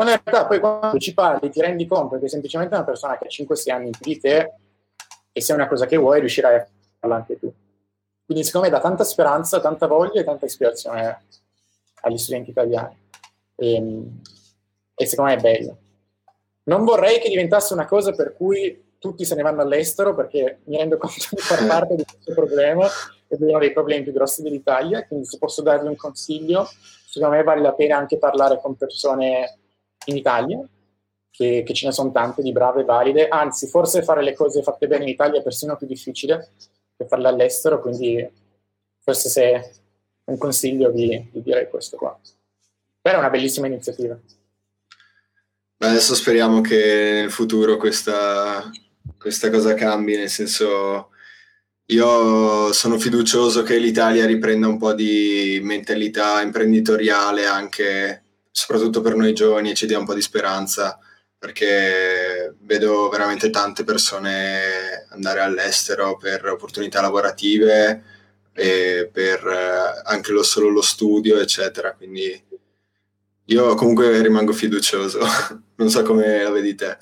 Quando 0.00 0.16
in 0.16 0.22
realtà 0.24 0.48
poi 0.48 0.60
quando 0.60 0.98
ci 0.98 1.12
parli 1.12 1.50
ti 1.50 1.60
rendi 1.60 1.86
conto 1.86 2.18
che 2.18 2.26
semplicemente 2.26 2.74
una 2.74 2.84
persona 2.84 3.18
che 3.18 3.26
ha 3.26 3.28
5-6 3.28 3.70
anni 3.70 3.90
più 3.90 4.14
di 4.14 4.18
te 4.18 4.52
e 5.30 5.42
se 5.42 5.52
è 5.52 5.54
una 5.54 5.68
cosa 5.68 5.84
che 5.84 5.98
vuoi 5.98 6.20
riuscirai 6.20 6.56
a 6.56 6.66
farla 6.98 7.16
anche 7.16 7.38
tu. 7.38 7.52
Quindi 8.24 8.42
secondo 8.42 8.66
me 8.66 8.72
dà 8.72 8.80
tanta 8.80 9.04
speranza, 9.04 9.60
tanta 9.60 9.86
voglia 9.86 10.22
e 10.22 10.24
tanta 10.24 10.46
ispirazione 10.46 11.24
agli 12.00 12.16
studenti 12.16 12.48
italiani. 12.48 12.96
E, 13.56 13.74
ehm, 13.74 14.20
e 14.94 15.04
secondo 15.06 15.32
me 15.32 15.36
è 15.36 15.40
bello. 15.42 15.76
Non 16.62 16.86
vorrei 16.86 17.20
che 17.20 17.28
diventasse 17.28 17.74
una 17.74 17.84
cosa 17.84 18.12
per 18.12 18.34
cui 18.34 18.94
tutti 18.98 19.26
se 19.26 19.34
ne 19.34 19.42
vanno 19.42 19.60
all'estero 19.60 20.14
perché 20.14 20.60
mi 20.64 20.78
rendo 20.78 20.96
conto 20.96 21.26
di 21.28 21.42
far 21.42 21.66
parte 21.66 21.96
di 21.96 22.04
questo 22.06 22.32
problema 22.32 22.88
ed 23.28 23.42
è 23.42 23.44
uno 23.44 23.58
dei 23.58 23.74
problemi 23.74 24.04
più 24.04 24.12
grossi 24.14 24.40
dell'Italia, 24.40 25.06
quindi 25.06 25.26
se 25.26 25.36
posso 25.36 25.60
darvi 25.60 25.88
un 25.88 25.96
consiglio, 25.96 26.66
secondo 27.06 27.36
me 27.36 27.42
vale 27.42 27.60
la 27.60 27.74
pena 27.74 27.98
anche 27.98 28.16
parlare 28.16 28.58
con 28.62 28.76
persone 28.76 29.58
in 30.06 30.16
Italia, 30.16 30.60
che, 31.30 31.62
che 31.64 31.74
ce 31.74 31.86
ne 31.86 31.92
sono 31.92 32.10
tante 32.12 32.42
di 32.42 32.52
brave 32.52 32.82
e 32.82 32.84
valide, 32.84 33.28
anzi 33.28 33.66
forse 33.66 34.02
fare 34.02 34.22
le 34.22 34.34
cose 34.34 34.62
fatte 34.62 34.86
bene 34.86 35.04
in 35.04 35.10
Italia 35.10 35.40
è 35.40 35.42
persino 35.42 35.76
più 35.76 35.86
difficile 35.86 36.52
che 36.96 37.06
farle 37.06 37.28
all'estero, 37.28 37.80
quindi 37.80 38.28
forse 38.98 39.28
se 39.28 39.72
un 40.24 40.38
consiglio 40.38 40.90
vi, 40.90 41.28
vi 41.32 41.42
direi 41.42 41.68
questo 41.68 41.96
qua. 41.96 42.18
Però 43.00 43.16
è 43.16 43.18
una 43.18 43.30
bellissima 43.30 43.66
iniziativa. 43.66 44.18
Beh, 45.76 45.86
adesso 45.86 46.14
speriamo 46.14 46.60
che 46.60 47.20
nel 47.22 47.30
futuro 47.30 47.78
questa, 47.78 48.70
questa 49.18 49.48
cosa 49.48 49.72
cambi, 49.72 50.16
nel 50.16 50.28
senso 50.28 51.08
io 51.86 52.72
sono 52.72 52.98
fiducioso 52.98 53.62
che 53.62 53.78
l'Italia 53.78 54.26
riprenda 54.26 54.68
un 54.68 54.76
po' 54.76 54.92
di 54.92 55.58
mentalità 55.62 56.42
imprenditoriale 56.42 57.46
anche, 57.46 58.19
soprattutto 58.50 59.00
per 59.00 59.14
noi 59.14 59.32
giovani, 59.32 59.74
ci 59.74 59.86
dia 59.86 59.98
un 59.98 60.04
po' 60.04 60.14
di 60.14 60.22
speranza, 60.22 60.98
perché 61.38 62.54
vedo 62.60 63.08
veramente 63.08 63.48
tante 63.50 63.82
persone 63.82 65.06
andare 65.10 65.40
all'estero 65.40 66.16
per 66.16 66.46
opportunità 66.46 67.00
lavorative 67.00 68.02
e 68.52 69.08
per 69.10 69.46
eh, 69.46 70.02
anche 70.04 70.32
lo, 70.32 70.42
solo 70.42 70.68
lo 70.68 70.82
studio, 70.82 71.40
eccetera. 71.40 71.94
Quindi 71.94 72.44
io 73.46 73.74
comunque 73.74 74.20
rimango 74.20 74.52
fiducioso, 74.52 75.20
non 75.76 75.88
so 75.88 76.02
come 76.02 76.42
la 76.42 76.50
vedi 76.50 76.74
te. 76.74 76.98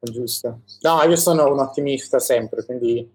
Giusto. 0.00 0.62
No, 0.80 1.02
io 1.02 1.16
sono 1.16 1.52
un 1.52 1.60
ottimista 1.60 2.18
sempre, 2.18 2.64
quindi 2.64 3.08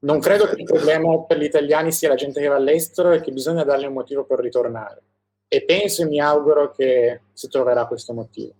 non 0.00 0.20
credo 0.20 0.46
che 0.46 0.60
il 0.60 0.64
problema 0.64 1.22
per 1.22 1.38
gli 1.38 1.44
italiani 1.44 1.92
sia 1.92 2.08
la 2.08 2.14
gente 2.14 2.40
che 2.40 2.48
va 2.48 2.56
all'estero 2.56 3.12
e 3.12 3.20
che 3.20 3.30
bisogna 3.30 3.62
dargli 3.62 3.84
un 3.84 3.92
motivo 3.92 4.24
per 4.24 4.40
ritornare. 4.40 5.02
E 5.54 5.62
penso 5.62 6.02
e 6.02 6.06
mi 6.06 6.18
auguro 6.18 6.72
che 6.72 7.20
si 7.32 7.48
troverà 7.48 7.86
questo 7.86 8.12
motivo. 8.12 8.52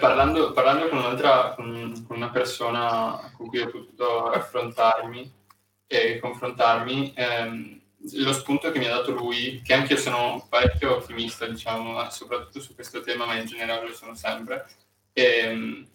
Parlando, 0.00 0.52
parlando 0.52 0.88
con 0.88 0.96
un'altra, 0.96 1.52
con 1.54 2.06
una 2.08 2.30
persona 2.30 3.30
con 3.36 3.46
cui 3.48 3.60
ho 3.60 3.68
potuto 3.68 4.30
affrontarmi 4.30 5.30
e 5.86 6.18
confrontarmi, 6.18 7.12
ehm, 7.14 7.80
lo 8.14 8.32
spunto 8.32 8.70
che 8.70 8.78
mi 8.78 8.86
ha 8.86 8.94
dato 8.96 9.10
lui, 9.10 9.60
che 9.62 9.74
anche 9.74 9.92
io 9.92 9.98
sono 9.98 10.46
parecchio 10.48 10.96
ottimista, 10.96 11.44
diciamo, 11.44 12.08
soprattutto 12.08 12.60
su 12.60 12.74
questo 12.74 13.02
tema, 13.02 13.26
ma 13.26 13.34
in 13.34 13.44
generale 13.44 13.88
lo 13.88 13.94
sono 13.94 14.14
sempre, 14.14 14.66
ehm, 15.12 15.86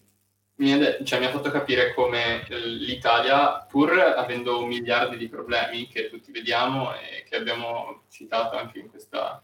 mi, 0.56 0.72
ha, 0.72 1.02
cioè, 1.02 1.18
mi 1.18 1.26
ha 1.26 1.30
fatto 1.30 1.50
capire 1.50 1.92
come 1.92 2.46
eh, 2.46 2.58
l'Italia, 2.58 3.66
pur 3.68 3.98
avendo 3.98 4.64
miliardi 4.64 5.16
di 5.16 5.28
problemi 5.28 5.88
che 5.88 6.08
tutti 6.08 6.30
vediamo 6.30 6.94
e 6.94 7.24
che 7.28 7.34
abbiamo 7.34 8.02
citato 8.08 8.56
anche 8.56 8.78
in 8.78 8.88
questa, 8.88 9.42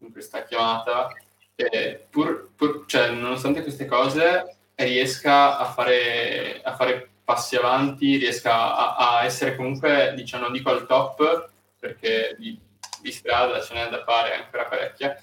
in 0.00 0.12
questa 0.12 0.44
chiamata, 0.44 1.08
eh, 1.54 2.06
pur, 2.10 2.50
pur, 2.56 2.84
cioè, 2.86 3.10
nonostante 3.10 3.62
queste 3.62 3.86
cose 3.86 4.56
riesca 4.74 5.58
a 5.58 5.64
fare, 5.66 6.60
a 6.62 6.74
fare 6.74 7.10
passi 7.24 7.56
avanti, 7.56 8.16
riesca 8.16 8.74
a, 8.74 9.18
a, 9.18 9.24
essere 9.24 9.56
comunque, 9.56 10.12
diciamo, 10.16 10.44
non 10.44 10.52
dico 10.52 10.70
al 10.70 10.86
top, 10.86 11.50
perché 11.78 12.34
di, 12.38 12.58
di 13.00 13.12
strada 13.12 13.60
ce 13.60 13.74
n'è 13.74 13.88
da 13.88 14.02
fare 14.02 14.34
ancora 14.34 14.64
parecchia, 14.64 15.20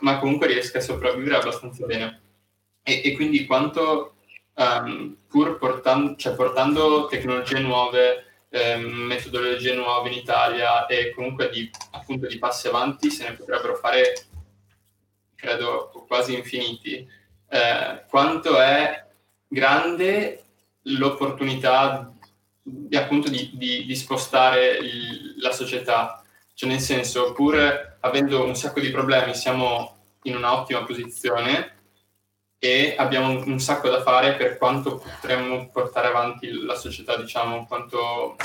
ma 0.00 0.18
comunque 0.18 0.46
riesca 0.46 0.78
a 0.78 0.82
sopravvivere 0.82 1.36
abbastanza 1.36 1.84
bene. 1.86 2.20
E, 2.82 3.02
e 3.04 3.14
quindi 3.14 3.46
quanto, 3.46 4.14
um, 4.54 5.16
pur 5.26 5.58
portando, 5.58 6.16
cioè 6.16 6.34
portando 6.34 7.06
tecnologie 7.06 7.60
nuove, 7.60 8.27
eh, 8.58 8.76
metodologie 8.76 9.74
nuove 9.74 10.10
in 10.10 10.16
Italia 10.16 10.86
e 10.86 11.12
comunque 11.14 11.48
di, 11.50 11.70
appunto 11.92 12.26
di 12.26 12.38
passi 12.38 12.68
avanti, 12.68 13.10
se 13.10 13.28
ne 13.28 13.34
potrebbero 13.34 13.76
fare, 13.76 14.26
credo, 15.34 15.90
quasi 16.06 16.34
infiniti. 16.34 17.06
Eh, 17.48 18.04
quanto 18.08 18.58
è 18.58 19.06
grande 19.46 20.44
l'opportunità 20.82 22.12
di, 22.62 22.96
appunto 22.96 23.30
di, 23.30 23.50
di, 23.54 23.84
di 23.84 23.96
spostare 23.96 24.76
il, 24.76 25.36
la 25.38 25.52
società. 25.52 26.22
Cioè 26.54 26.68
nel 26.68 26.80
senso, 26.80 27.32
pur 27.32 27.96
avendo 28.00 28.44
un 28.44 28.56
sacco 28.56 28.80
di 28.80 28.90
problemi, 28.90 29.34
siamo 29.34 29.96
in 30.22 30.36
un'ottima 30.36 30.84
posizione 30.84 31.76
e 32.58 32.94
abbiamo 32.96 33.44
un, 33.44 33.60
sacco 33.60 33.88
da 33.88 34.02
fare 34.02 34.34
per 34.34 34.58
quanto 34.58 34.96
potremmo 34.96 35.68
portare 35.70 36.08
avanti 36.08 36.50
la 36.64 36.74
società, 36.74 37.16
diciamo, 37.16 37.66
quanto 37.66 38.36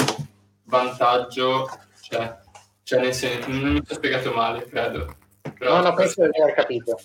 vantaggio 0.66 1.68
c'è. 2.01 2.38
Cioè, 2.84 2.99
nel 2.99 3.14
senso, 3.14 3.49
non 3.49 3.72
mi 3.72 3.80
ho 3.80 3.93
spiegato 3.93 4.32
male, 4.34 4.66
credo. 4.66 5.16
Però... 5.57 5.78
No, 5.78 5.82
no, 5.82 5.93
penso 5.93 6.28
di 6.28 6.41
aver 6.41 6.53
capito. 6.53 6.99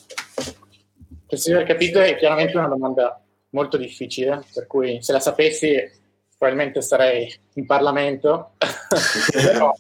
Penso 1.27 1.49
di 1.49 1.55
aver 1.55 1.67
capito 1.67 2.01
è 2.01 2.17
chiaramente 2.17 2.57
una 2.57 2.69
domanda 2.69 3.23
molto 3.51 3.77
difficile, 3.77 4.45
per 4.53 4.67
cui 4.67 5.03
se 5.03 5.13
la 5.13 5.21
sapessi 5.21 5.97
probabilmente 6.37 6.83
sarei 6.83 7.33
in 7.55 7.67
Parlamento, 7.67 8.53
però 9.33 9.73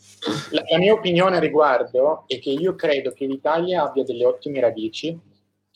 la, 0.50 0.62
la, 0.68 0.78
mia 0.78 0.92
opinione 0.92 1.38
riguardo 1.38 2.24
è 2.26 2.38
che 2.40 2.50
io 2.50 2.74
credo 2.74 3.12
che 3.12 3.26
l'Italia 3.26 3.84
abbia 3.84 4.02
delle 4.02 4.24
ottime 4.24 4.60
radici 4.60 5.16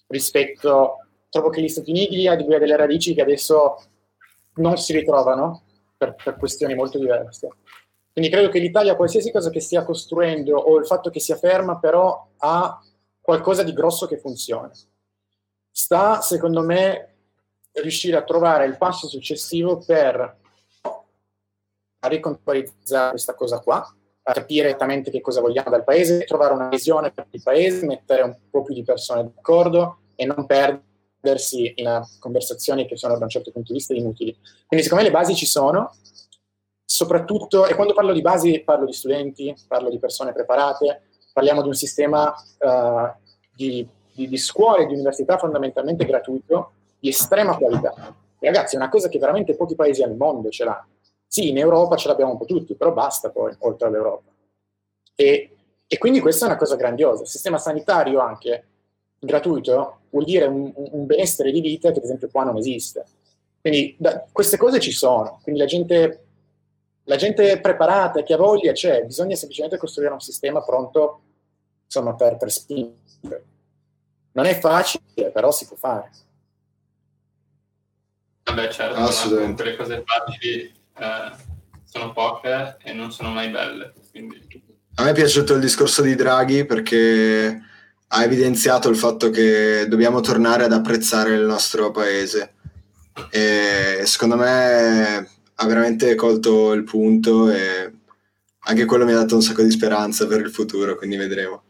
rispetto, 0.09 1.02
trovo 1.33 1.49
che 1.49 1.63
gli 1.63 1.69
Stati 1.69 1.91
Uniti 1.91 2.29
abbiano 2.29 2.59
delle 2.59 2.77
radici 2.77 3.15
che 3.15 3.23
adesso 3.23 3.83
non 4.57 4.77
si 4.77 4.93
ritrovano 4.93 5.63
per, 5.97 6.15
per 6.23 6.37
questioni 6.37 6.75
molto 6.75 6.99
diverse. 6.99 7.49
Quindi 8.13 8.31
credo 8.31 8.51
che 8.51 8.59
l'Italia, 8.59 8.97
qualsiasi 8.97 9.33
cosa 9.33 9.49
che 9.49 9.61
stia 9.61 9.83
costruendo 9.83 10.59
o 10.59 10.77
il 10.77 10.85
fatto 10.85 11.09
che 11.09 11.21
sia 11.21 11.37
ferma, 11.37 11.79
però 11.79 12.29
ha 12.37 12.79
qualcosa 13.19 13.63
di 13.63 13.73
grosso 13.73 14.07
che 14.07 14.19
funziona. 14.19 14.71
Sta, 15.71 16.21
secondo 16.21 16.63
me, 16.63 17.15
riuscire 17.73 18.19
a 18.19 18.25
trovare 18.25 18.67
il 18.67 18.77
passo 18.77 19.09
successivo 19.09 19.79
per 19.79 20.37
ricontestualizzare 22.01 23.11
questa 23.11 23.35
cosa 23.35 23.59
qua, 23.61 23.79
a 24.25 24.33
capire 24.35 24.69
esattamente 24.69 25.11
che 25.11 25.23
cosa 25.23 25.41
vogliamo 25.41 25.71
dal 25.71 25.85
paese, 25.85 26.25
trovare 26.25 26.53
una 26.53 26.69
visione 26.69 27.11
per 27.11 27.27
il 27.31 27.43
paese, 27.43 27.87
mettere 27.87 28.21
un 28.21 28.37
po' 28.51 28.61
più 28.61 28.75
di 28.75 28.83
persone 28.83 29.23
d'accordo 29.23 30.01
e 30.15 30.27
non 30.27 30.45
perdersi 31.23 31.73
in 31.77 32.03
conversazioni 32.19 32.87
che 32.87 32.97
sono 32.97 33.17
da 33.17 33.25
un 33.25 33.31
certo 33.31 33.53
punto 33.53 33.73
di 33.73 33.79
vista 33.79 33.95
inutili. 33.95 34.37
Quindi 34.67 34.85
secondo 34.85 35.05
me 35.05 35.11
le 35.11 35.17
basi 35.17 35.35
ci 35.35 35.47
sono, 35.47 35.95
soprattutto, 36.85 37.67
e 37.67 37.75
quando 37.75 37.95
parlo 37.95 38.13
di 38.13 38.21
basi 38.21 38.61
parlo 38.61 38.87
di 38.87 38.93
studenti, 38.93 39.55
parlo 39.69 39.89
di 39.89 39.99
persone 39.99 40.33
preparate, 40.33 41.03
parliamo 41.33 41.63
di 41.63 41.69
un 41.69 41.75
sistema 41.75 42.35
uh, 42.59 43.11
di, 43.55 43.87
di, 44.13 44.29
di 44.29 44.37
scuole, 44.37 44.87
di 44.87 44.95
università 44.95 45.39
fondamentalmente 45.39 46.05
gratuito, 46.05 46.73
di 46.99 47.09
estrema 47.09 47.57
qualità. 47.57 48.15
ragazzi, 48.41 48.75
è 48.75 48.79
una 48.79 48.89
cosa 48.89 49.09
che 49.09 49.19
veramente 49.19 49.55
pochi 49.55 49.75
paesi 49.75 50.03
al 50.03 50.17
mondo 50.17 50.51
ce 50.51 50.65
l'hanno 50.65 50.91
sì, 51.33 51.49
in 51.49 51.57
Europa 51.57 51.97
ce 51.97 52.09
l'abbiamo 52.09 52.33
un 52.33 52.37
po' 52.37 52.45
tutti, 52.45 52.75
però 52.75 52.93
basta 52.93 53.31
poi, 53.31 53.57
oltre 53.61 53.89
all'Europa. 53.89 54.31
E, 55.15 55.57
e 55.87 55.97
quindi 55.97 56.21
questa 56.21 56.45
è 56.45 56.49
una 56.49 56.59
cosa 56.59 56.77
grandiosa. 56.77 57.23
Il 57.23 57.29
sistema 57.29 57.57
sanitario 57.57 58.21
anche 58.21 58.67
gratuito 59.27 60.01
vuol 60.11 60.25
dire 60.25 60.47
un, 60.47 60.73
un 60.75 61.07
benessere 61.07 61.53
di 61.53 61.61
vita 61.61 61.91
che 61.91 61.99
ad 61.99 62.05
esempio 62.05 62.29
qua 62.31 62.45
non 62.45 62.57
esiste. 62.57 63.05
Quindi 63.61 63.95
da, 63.99 64.27
queste 64.31 64.57
cose 64.57 64.81
ci 64.81 64.91
sono, 64.91 65.39
quindi 65.43 65.61
la 65.61 65.67
gente, 65.67 66.25
la 67.05 67.17
gente 67.17 67.61
preparata 67.61 68.23
che 68.23 68.35
ha 68.35 68.37
voglia 68.37 68.73
c'è, 68.73 69.05
bisogna 69.05 69.37
semplicemente 69.37 69.79
costruire 69.79 70.13
un 70.13 70.21
sistema 70.21 70.63
pronto 70.63 71.21
insomma, 71.85 72.15
per, 72.15 72.37
per 72.37 72.51
spingere. 72.51 73.45
Non 74.33 74.47
è 74.47 74.59
facile, 74.59 75.31
però 75.31 75.51
si 75.53 75.67
può 75.67 75.77
fare. 75.77 76.11
Vabbè, 78.45 78.69
certo, 78.69 78.97
Assolutamente. 78.97 79.63
le 79.63 79.77
cose 79.77 80.03
facili 80.05 80.75
eh, 80.99 81.33
sono 81.85 82.13
poche 82.13 82.77
e 82.83 82.93
non 82.93 83.13
sono 83.13 83.31
mai 83.31 83.51
belle. 83.51 83.93
Quindi... 84.11 84.61
A 84.95 85.05
me 85.05 85.11
è 85.11 85.15
piaciuto 85.15 85.55
il 85.55 85.61
discorso 85.61 86.03
di 86.03 86.15
Draghi 86.15 86.65
perché 86.67 87.61
ha 88.15 88.25
evidenziato 88.25 88.91
il 88.91 88.97
fatto 88.97 89.31
che 89.31 89.87
dobbiamo 89.89 90.21
tornare 90.21 90.65
ad 90.65 90.73
apprezzare 90.73 91.35
il 91.35 91.45
nostro 91.45 91.91
paese. 91.91 92.55
E 93.31 94.03
secondo 94.05 94.37
me 94.37 95.29
ha 95.55 95.67
veramente 95.67 96.15
colto 96.15 96.73
il 96.73 96.85
punto 96.85 97.51
e 97.51 97.91
anche 98.65 98.85
quello 98.85 99.07
mi 99.07 99.13
ha 99.13 99.17
dato 99.17 99.35
un 99.35 99.43
sacco 99.43 99.63
di 99.63 99.71
speranza 99.71 100.27
per 100.27 100.41
il 100.41 100.51
futuro, 100.51 100.95
quindi 100.95 101.17
vedremo. 101.17 101.65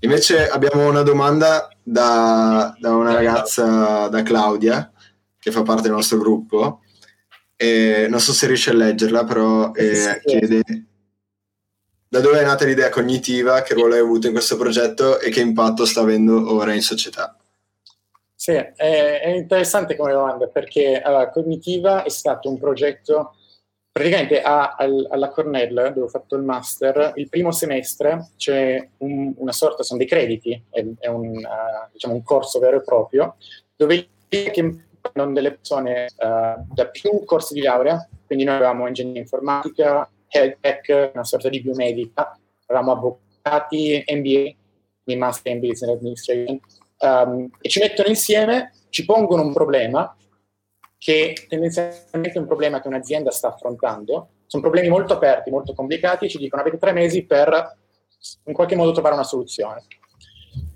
Invece 0.00 0.48
abbiamo 0.48 0.88
una 0.88 1.02
domanda 1.02 1.68
da, 1.82 2.74
da 2.78 2.94
una 2.94 3.12
ragazza, 3.12 4.06
da 4.06 4.22
Claudia, 4.22 4.92
che 5.38 5.50
fa 5.50 5.62
parte 5.62 5.82
del 5.82 5.92
nostro 5.92 6.18
gruppo. 6.18 6.82
E 7.56 8.06
non 8.08 8.20
so 8.20 8.32
se 8.32 8.46
riesce 8.46 8.70
a 8.70 8.74
leggerla, 8.74 9.24
però 9.24 9.72
eh, 9.74 10.20
chiede 10.24 10.62
da 12.10 12.18
dove 12.18 12.40
è 12.40 12.44
nata 12.44 12.64
l'idea 12.64 12.88
cognitiva, 12.88 13.62
che 13.62 13.74
ruolo 13.74 13.94
hai 13.94 14.00
avuto 14.00 14.26
in 14.26 14.32
questo 14.32 14.56
progetto 14.56 15.20
e 15.20 15.30
che 15.30 15.38
impatto 15.38 15.86
sta 15.86 16.00
avendo 16.00 16.52
ora 16.52 16.74
in 16.74 16.82
società. 16.82 17.36
Sì, 18.34 18.50
è, 18.50 18.72
è 18.74 19.28
interessante 19.28 19.94
come 19.94 20.10
domanda 20.10 20.48
perché 20.48 21.00
allora, 21.00 21.30
Cognitiva 21.30 22.02
è 22.02 22.08
stato 22.08 22.48
un 22.48 22.58
progetto 22.58 23.36
praticamente 23.92 24.42
a, 24.42 24.74
al, 24.76 25.06
alla 25.08 25.28
Cornell, 25.28 25.92
dove 25.92 26.00
ho 26.00 26.08
fatto 26.08 26.34
il 26.34 26.42
master, 26.42 27.12
il 27.14 27.28
primo 27.28 27.52
semestre 27.52 28.30
c'è 28.36 28.88
un, 28.98 29.32
una 29.36 29.52
sorta, 29.52 29.84
sono 29.84 29.98
dei 29.98 30.08
crediti, 30.08 30.60
è, 30.68 30.84
è 30.98 31.06
un, 31.06 31.28
uh, 31.36 31.92
diciamo 31.92 32.14
un, 32.14 32.24
corso 32.24 32.58
vero 32.58 32.78
e 32.78 32.82
proprio, 32.82 33.36
dove 33.76 34.08
che 34.26 34.84
non 35.12 35.32
delle 35.32 35.52
persone 35.52 36.06
uh, 36.16 36.66
da 36.72 36.86
più 36.90 37.24
corsi 37.24 37.54
di 37.54 37.62
laurea, 37.62 38.04
quindi 38.26 38.44
noi 38.44 38.56
avevamo 38.56 38.88
ingegneria 38.88 39.20
informatica, 39.20 40.10
health 40.30 41.12
una 41.14 41.24
sorta 41.24 41.48
di 41.48 41.60
biomedica, 41.60 42.38
avevamo 42.66 42.92
avvocati, 42.92 44.04
MBA, 44.06 44.54
mi 45.04 45.16
master 45.16 45.52
in 45.52 45.60
business 45.60 45.94
administration, 45.94 46.60
um, 46.98 47.50
e 47.60 47.68
ci 47.68 47.80
mettono 47.80 48.08
insieme, 48.08 48.72
ci 48.90 49.04
pongono 49.04 49.42
un 49.42 49.52
problema 49.52 50.14
che 50.98 51.46
tendenzialmente 51.48 52.32
è 52.32 52.38
un 52.38 52.46
problema 52.46 52.80
che 52.80 52.88
un'azienda 52.88 53.30
sta 53.30 53.48
affrontando, 53.48 54.28
sono 54.46 54.62
problemi 54.62 54.88
molto 54.88 55.14
aperti, 55.14 55.50
molto 55.50 55.72
complicati, 55.72 56.28
ci 56.28 56.38
dicono 56.38 56.60
avete 56.60 56.76
tre 56.76 56.92
mesi 56.92 57.24
per 57.24 57.78
in 58.44 58.52
qualche 58.52 58.76
modo 58.76 58.92
trovare 58.92 59.14
una 59.14 59.24
soluzione. 59.24 59.84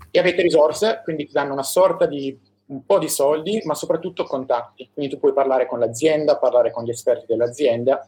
E 0.09 0.19
avete 0.19 0.41
risorse, 0.41 1.01
quindi 1.03 1.27
ti 1.27 1.33
danno 1.33 1.53
una 1.53 1.63
sorta 1.63 2.07
di 2.07 2.39
un 2.67 2.85
po' 2.85 2.99
di 2.99 3.09
soldi, 3.09 3.61
ma 3.65 3.73
soprattutto 3.73 4.23
contatti. 4.23 4.89
Quindi 4.93 5.13
tu 5.13 5.19
puoi 5.19 5.33
parlare 5.33 5.67
con 5.67 5.79
l'azienda, 5.79 6.37
parlare 6.37 6.71
con 6.71 6.83
gli 6.83 6.89
esperti 6.89 7.25
dell'azienda, 7.27 8.05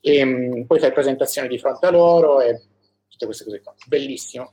e 0.00 0.22
um, 0.22 0.66
poi 0.66 0.78
fai 0.78 0.92
presentazioni 0.92 1.48
di 1.48 1.58
fronte 1.58 1.86
a 1.86 1.90
loro 1.90 2.40
e 2.40 2.60
tutte 3.08 3.24
queste 3.24 3.44
cose 3.44 3.62
qua. 3.62 3.74
Bellissimo. 3.86 4.52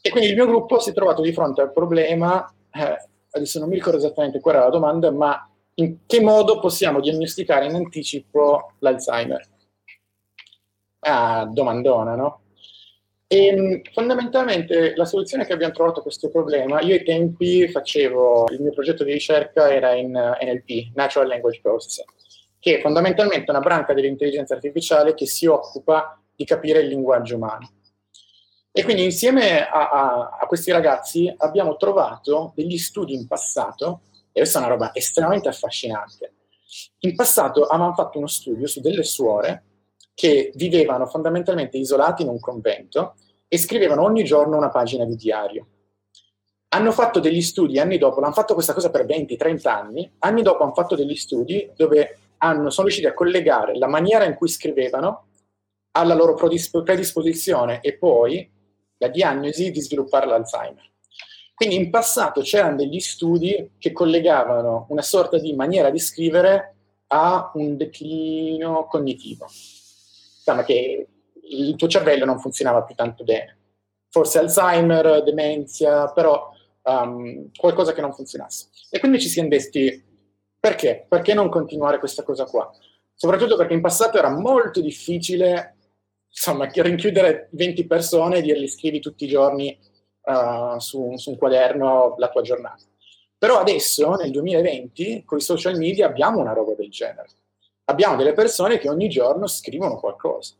E 0.00 0.10
quindi 0.10 0.30
il 0.30 0.34
mio 0.34 0.46
gruppo 0.46 0.78
si 0.78 0.90
è 0.90 0.92
trovato 0.94 1.20
di 1.20 1.32
fronte 1.32 1.60
al 1.60 1.72
problema, 1.72 2.52
eh, 2.72 3.08
adesso 3.32 3.58
non 3.58 3.68
mi 3.68 3.74
ricordo 3.74 3.98
esattamente 3.98 4.40
qual 4.40 4.54
era 4.54 4.64
la 4.64 4.70
domanda, 4.70 5.10
ma 5.10 5.46
in 5.74 5.98
che 6.06 6.20
modo 6.20 6.58
possiamo 6.58 7.00
diagnosticare 7.00 7.66
in 7.66 7.74
anticipo 7.74 8.72
l'Alzheimer? 8.78 9.48
Ah, 11.00 11.46
domandona, 11.46 12.14
no? 12.14 12.40
E, 13.32 13.46
ehm, 13.46 13.82
fondamentalmente 13.92 14.96
la 14.96 15.04
soluzione 15.04 15.46
che 15.46 15.52
abbiamo 15.52 15.72
trovato 15.72 16.00
a 16.00 16.02
questo 16.02 16.30
problema, 16.30 16.80
io 16.80 16.94
ai 16.94 17.04
tempi 17.04 17.68
facevo, 17.68 18.48
il 18.50 18.60
mio 18.60 18.72
progetto 18.72 19.04
di 19.04 19.12
ricerca 19.12 19.72
era 19.72 19.94
in 19.94 20.10
NLP, 20.10 20.90
Natural 20.96 21.28
Language 21.28 21.60
Processing, 21.62 22.08
che 22.58 22.78
è 22.78 22.80
fondamentalmente 22.80 23.48
una 23.48 23.60
branca 23.60 23.94
dell'intelligenza 23.94 24.54
artificiale 24.54 25.14
che 25.14 25.26
si 25.26 25.46
occupa 25.46 26.20
di 26.34 26.44
capire 26.44 26.80
il 26.80 26.88
linguaggio 26.88 27.36
umano. 27.36 27.70
E 28.72 28.82
quindi 28.82 29.04
insieme 29.04 29.64
a, 29.64 29.90
a, 29.90 30.38
a 30.40 30.46
questi 30.46 30.72
ragazzi 30.72 31.32
abbiamo 31.36 31.76
trovato 31.76 32.52
degli 32.56 32.78
studi 32.78 33.14
in 33.14 33.28
passato, 33.28 34.00
e 34.32 34.40
questa 34.40 34.58
è 34.58 34.62
una 34.62 34.72
roba 34.72 34.92
estremamente 34.92 35.48
affascinante. 35.48 36.32
In 37.00 37.14
passato 37.14 37.62
avevamo 37.62 37.94
fatto 37.94 38.18
uno 38.18 38.26
studio 38.26 38.66
su 38.66 38.80
delle 38.80 39.04
suore 39.04 39.66
che 40.20 40.52
vivevano 40.54 41.06
fondamentalmente 41.06 41.78
isolati 41.78 42.20
in 42.20 42.28
un 42.28 42.38
convento 42.38 43.14
e 43.48 43.56
scrivevano 43.56 44.02
ogni 44.02 44.22
giorno 44.22 44.58
una 44.58 44.68
pagina 44.68 45.06
di 45.06 45.16
diario. 45.16 45.66
Hanno 46.68 46.92
fatto 46.92 47.20
degli 47.20 47.40
studi 47.40 47.78
anni 47.78 47.96
dopo, 47.96 48.20
hanno 48.20 48.34
fatto 48.34 48.52
questa 48.52 48.74
cosa 48.74 48.90
per 48.90 49.06
20-30 49.06 49.68
anni, 49.68 50.12
anni 50.18 50.42
dopo 50.42 50.62
hanno 50.62 50.74
fatto 50.74 50.94
degli 50.94 51.16
studi 51.16 51.70
dove 51.74 52.18
hanno, 52.36 52.68
sono 52.68 52.88
riusciti 52.88 53.08
a 53.08 53.14
collegare 53.14 53.78
la 53.78 53.86
maniera 53.86 54.26
in 54.26 54.34
cui 54.34 54.48
scrivevano 54.48 55.28
alla 55.92 56.12
loro 56.12 56.34
predisposizione 56.34 57.80
e 57.80 57.96
poi 57.96 58.46
la 58.98 59.08
diagnosi 59.08 59.70
di 59.70 59.80
sviluppare 59.80 60.26
l'Alzheimer. 60.26 60.86
Quindi 61.54 61.76
in 61.76 61.88
passato 61.88 62.42
c'erano 62.42 62.76
degli 62.76 63.00
studi 63.00 63.70
che 63.78 63.92
collegavano 63.92 64.84
una 64.90 65.00
sorta 65.00 65.38
di 65.38 65.54
maniera 65.54 65.88
di 65.88 65.98
scrivere 65.98 66.74
a 67.06 67.52
un 67.54 67.78
declino 67.78 68.84
cognitivo. 68.84 69.46
Insomma, 70.50 70.64
che 70.64 71.06
il 71.42 71.76
tuo 71.76 71.88
cervello 71.88 72.24
non 72.24 72.38
funzionava 72.40 72.82
più 72.82 72.94
tanto 72.94 73.24
bene. 73.24 73.56
Forse 74.08 74.38
Alzheimer, 74.38 75.22
demenza, 75.22 76.10
però 76.12 76.50
um, 76.82 77.50
qualcosa 77.56 77.92
che 77.92 78.00
non 78.00 78.12
funzionasse. 78.12 78.68
E 78.90 78.98
quindi 78.98 79.20
ci 79.20 79.28
siamo 79.28 79.48
detti, 79.48 80.04
perché? 80.58 81.06
Perché 81.08 81.34
non 81.34 81.48
continuare 81.48 81.98
questa 81.98 82.22
cosa 82.22 82.44
qua? 82.44 82.70
Soprattutto 83.14 83.56
perché 83.56 83.74
in 83.74 83.80
passato 83.80 84.18
era 84.18 84.30
molto 84.30 84.80
difficile 84.80 85.76
insomma, 86.28 86.68
rinchiudere 86.72 87.48
20 87.52 87.86
persone 87.86 88.38
e 88.38 88.42
dirgli 88.42 88.68
scrivi 88.68 89.00
tutti 89.00 89.24
i 89.24 89.28
giorni 89.28 89.78
uh, 90.22 90.78
su, 90.78 91.16
su, 91.16 91.30
un 91.30 91.36
quaderno 91.36 92.14
la 92.18 92.28
tua 92.28 92.42
giornata. 92.42 92.84
Però 93.36 93.58
adesso, 93.58 94.10
nel 94.16 94.30
2020, 94.30 95.24
con 95.24 95.38
i 95.38 95.42
social 95.42 95.76
media 95.76 96.06
abbiamo 96.06 96.40
una 96.40 96.52
roba 96.52 96.74
del 96.74 96.90
genere. 96.90 97.28
Abbiamo 97.84 98.16
delle 98.16 98.32
persone 98.32 98.78
che 98.78 98.88
ogni 98.88 99.08
giorno 99.08 99.46
scrivono 99.46 99.98
qualcosa. 99.98 100.54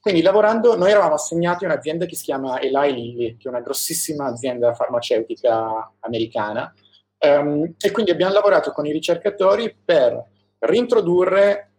Quindi 0.00 0.22
lavorando, 0.22 0.76
noi 0.76 0.90
eravamo 0.90 1.14
assegnati 1.14 1.64
a 1.64 1.68
un'azienda 1.68 2.06
che 2.06 2.14
si 2.14 2.24
chiama 2.24 2.60
Eli 2.60 2.92
Lilly, 2.92 3.36
che 3.36 3.48
è 3.48 3.50
una 3.50 3.60
grossissima 3.60 4.26
azienda 4.26 4.72
farmaceutica 4.72 5.94
americana, 6.00 6.72
um, 7.18 7.74
e 7.76 7.90
quindi 7.90 8.12
abbiamo 8.12 8.32
lavorato 8.32 8.70
con 8.70 8.86
i 8.86 8.92
ricercatori 8.92 9.74
per 9.84 10.22
rintrodurre 10.60 11.70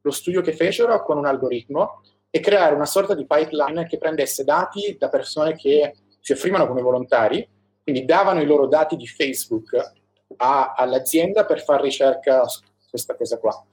lo 0.00 0.10
studio 0.10 0.40
che 0.40 0.54
fecero 0.54 1.02
con 1.02 1.18
un 1.18 1.26
algoritmo 1.26 2.00
e 2.30 2.40
creare 2.40 2.74
una 2.74 2.86
sorta 2.86 3.14
di 3.14 3.26
pipeline 3.26 3.86
che 3.86 3.98
prendesse 3.98 4.42
dati 4.42 4.96
da 4.98 5.08
persone 5.08 5.54
che 5.54 5.94
si 6.18 6.32
offrivano 6.32 6.66
come 6.66 6.80
volontari, 6.80 7.46
quindi 7.82 8.04
davano 8.04 8.40
i 8.40 8.46
loro 8.46 8.66
dati 8.66 8.96
di 8.96 9.06
Facebook 9.06 9.92
a, 10.36 10.72
all'azienda 10.74 11.44
per 11.44 11.62
fare 11.62 11.82
ricerca 11.82 12.46
su 12.46 12.62
questa 12.88 13.14
cosa 13.16 13.38
qua. 13.38 13.66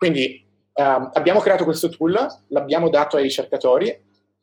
Quindi 0.00 0.42
um, 0.76 1.10
abbiamo 1.12 1.40
creato 1.40 1.64
questo 1.64 1.90
tool, 1.90 2.16
l'abbiamo 2.46 2.88
dato 2.88 3.18
ai 3.18 3.22
ricercatori 3.24 3.94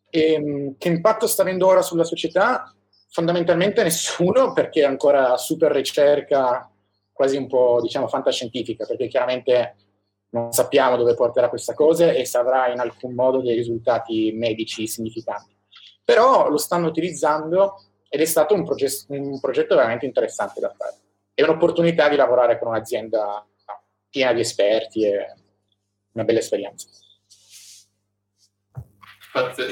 e 0.08 0.38
um, 0.40 0.76
che 0.78 0.88
impatto 0.88 1.26
sta 1.26 1.42
avendo 1.42 1.66
ora 1.66 1.82
sulla 1.82 2.04
società? 2.04 2.72
Fondamentalmente 3.10 3.82
nessuno, 3.82 4.54
perché 4.54 4.82
è 4.82 4.86
ancora 4.86 5.36
super 5.38 5.72
ricerca, 5.72 6.72
quasi 7.12 7.38
un 7.38 7.48
po' 7.48 7.80
diciamo 7.82 8.08
fantascientifica, 8.08 8.86
perché 8.86 9.08
chiaramente 9.08 9.78
non 10.30 10.52
sappiamo 10.52 10.96
dove 10.96 11.16
porterà 11.16 11.50
questa 11.50 11.74
cosa 11.74 12.12
e 12.12 12.24
se 12.26 12.38
avrà 12.38 12.72
in 12.72 12.78
alcun 12.78 13.16
modo 13.16 13.42
dei 13.42 13.56
risultati 13.56 14.32
medici 14.34 14.86
significanti. 14.86 15.58
Però 16.04 16.50
lo 16.50 16.58
stanno 16.58 16.86
utilizzando 16.86 17.82
ed 18.08 18.22
è 18.22 18.26
stato 18.26 18.54
un, 18.54 18.64
proget- 18.64 19.06
un 19.08 19.40
progetto 19.40 19.74
veramente 19.74 20.06
interessante 20.06 20.60
da 20.60 20.72
fare. 20.78 20.98
È 21.34 21.42
un'opportunità 21.42 22.10
di 22.10 22.16
lavorare 22.16 22.60
con 22.60 22.68
un'azienda 22.68 23.44
piena 24.08 24.34
di 24.34 24.42
esperti 24.42 25.04
e 25.04 25.34
una 26.18 26.26
bella 26.26 26.40
esperienza. 26.40 26.88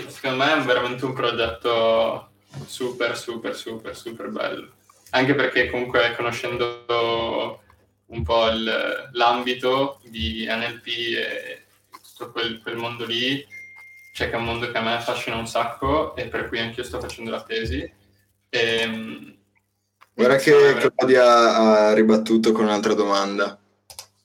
Secondo 0.07 0.43
me 0.43 0.53
è 0.53 0.61
veramente 0.61 1.05
un 1.05 1.13
progetto 1.13 2.29
super, 2.67 3.17
super, 3.17 3.55
super, 3.55 3.95
super 3.95 4.29
bello. 4.29 4.73
Anche 5.11 5.33
perché 5.33 5.69
comunque 5.69 6.13
conoscendo 6.15 7.61
un 8.07 8.23
po' 8.23 8.47
il, 8.49 9.09
l'ambito 9.13 9.99
di 10.03 10.45
NLP 10.47 10.87
e 10.87 11.63
tutto 12.01 12.31
quel, 12.31 12.61
quel 12.61 12.75
mondo 12.75 13.05
lì, 13.05 13.43
cioè 14.13 14.29
che 14.29 14.35
è 14.35 14.37
un 14.37 14.45
mondo 14.45 14.69
che 14.69 14.77
a 14.77 14.81
me 14.81 14.93
affascina 14.93 15.35
un 15.35 15.47
sacco 15.47 16.15
e 16.15 16.27
per 16.27 16.47
cui 16.47 16.59
anche 16.59 16.81
io 16.81 16.85
sto 16.85 16.99
facendo 16.99 17.31
la 17.31 17.41
tesi. 17.41 17.81
E, 18.49 18.79
ehm, 18.81 19.33
Guarda 20.13 20.37
che 20.37 20.91
Claudia 20.95 21.55
ha 21.55 21.93
ribattuto 21.93 22.51
con 22.53 22.65
un'altra 22.65 22.93
domanda. 22.93 23.59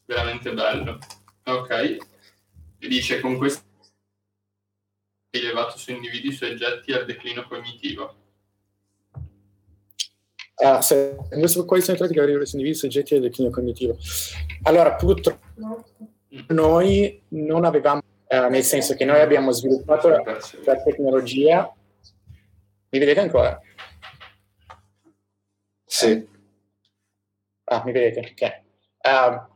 Veramente 0.04 0.52
bello. 0.52 0.98
Ok. 1.44 2.09
Dice 2.81 3.20
con 3.20 3.37
questo 3.37 3.62
rilevato 5.31 5.78
su 5.78 5.93
individui 5.93 6.33
soggetti 6.33 6.93
al 6.93 7.05
declino 7.05 7.47
cognitivo. 7.47 8.14
Uh, 10.57 10.81
se, 10.81 11.16
quali 11.66 11.83
sono 11.83 11.97
i 11.97 11.99
tratti 11.99 12.12
che 12.12 12.20
avrebbero 12.20 12.45
individuo 12.45 12.81
soggetti 12.81 13.14
del 13.14 13.22
declino 13.22 13.51
cognitivo? 13.51 13.97
Allora, 14.62 14.95
purtroppo 14.95 15.95
noi 16.49 17.22
non 17.28 17.64
avevamo, 17.64 18.03
uh, 18.28 18.49
nel 18.49 18.62
senso 18.62 18.95
che 18.95 19.05
noi 19.05 19.20
abbiamo 19.20 19.53
sviluppato 19.53 20.09
la, 20.09 20.22
la 20.64 20.83
tecnologia. 20.83 21.72
Mi 22.91 22.99
vedete 22.99 23.20
ancora? 23.20 23.59
Sì. 25.85 26.28
Ah, 27.64 27.83
mi 27.85 27.93
vedete? 27.93 28.20
Ok. 28.33 28.62
Uh, 29.03 29.49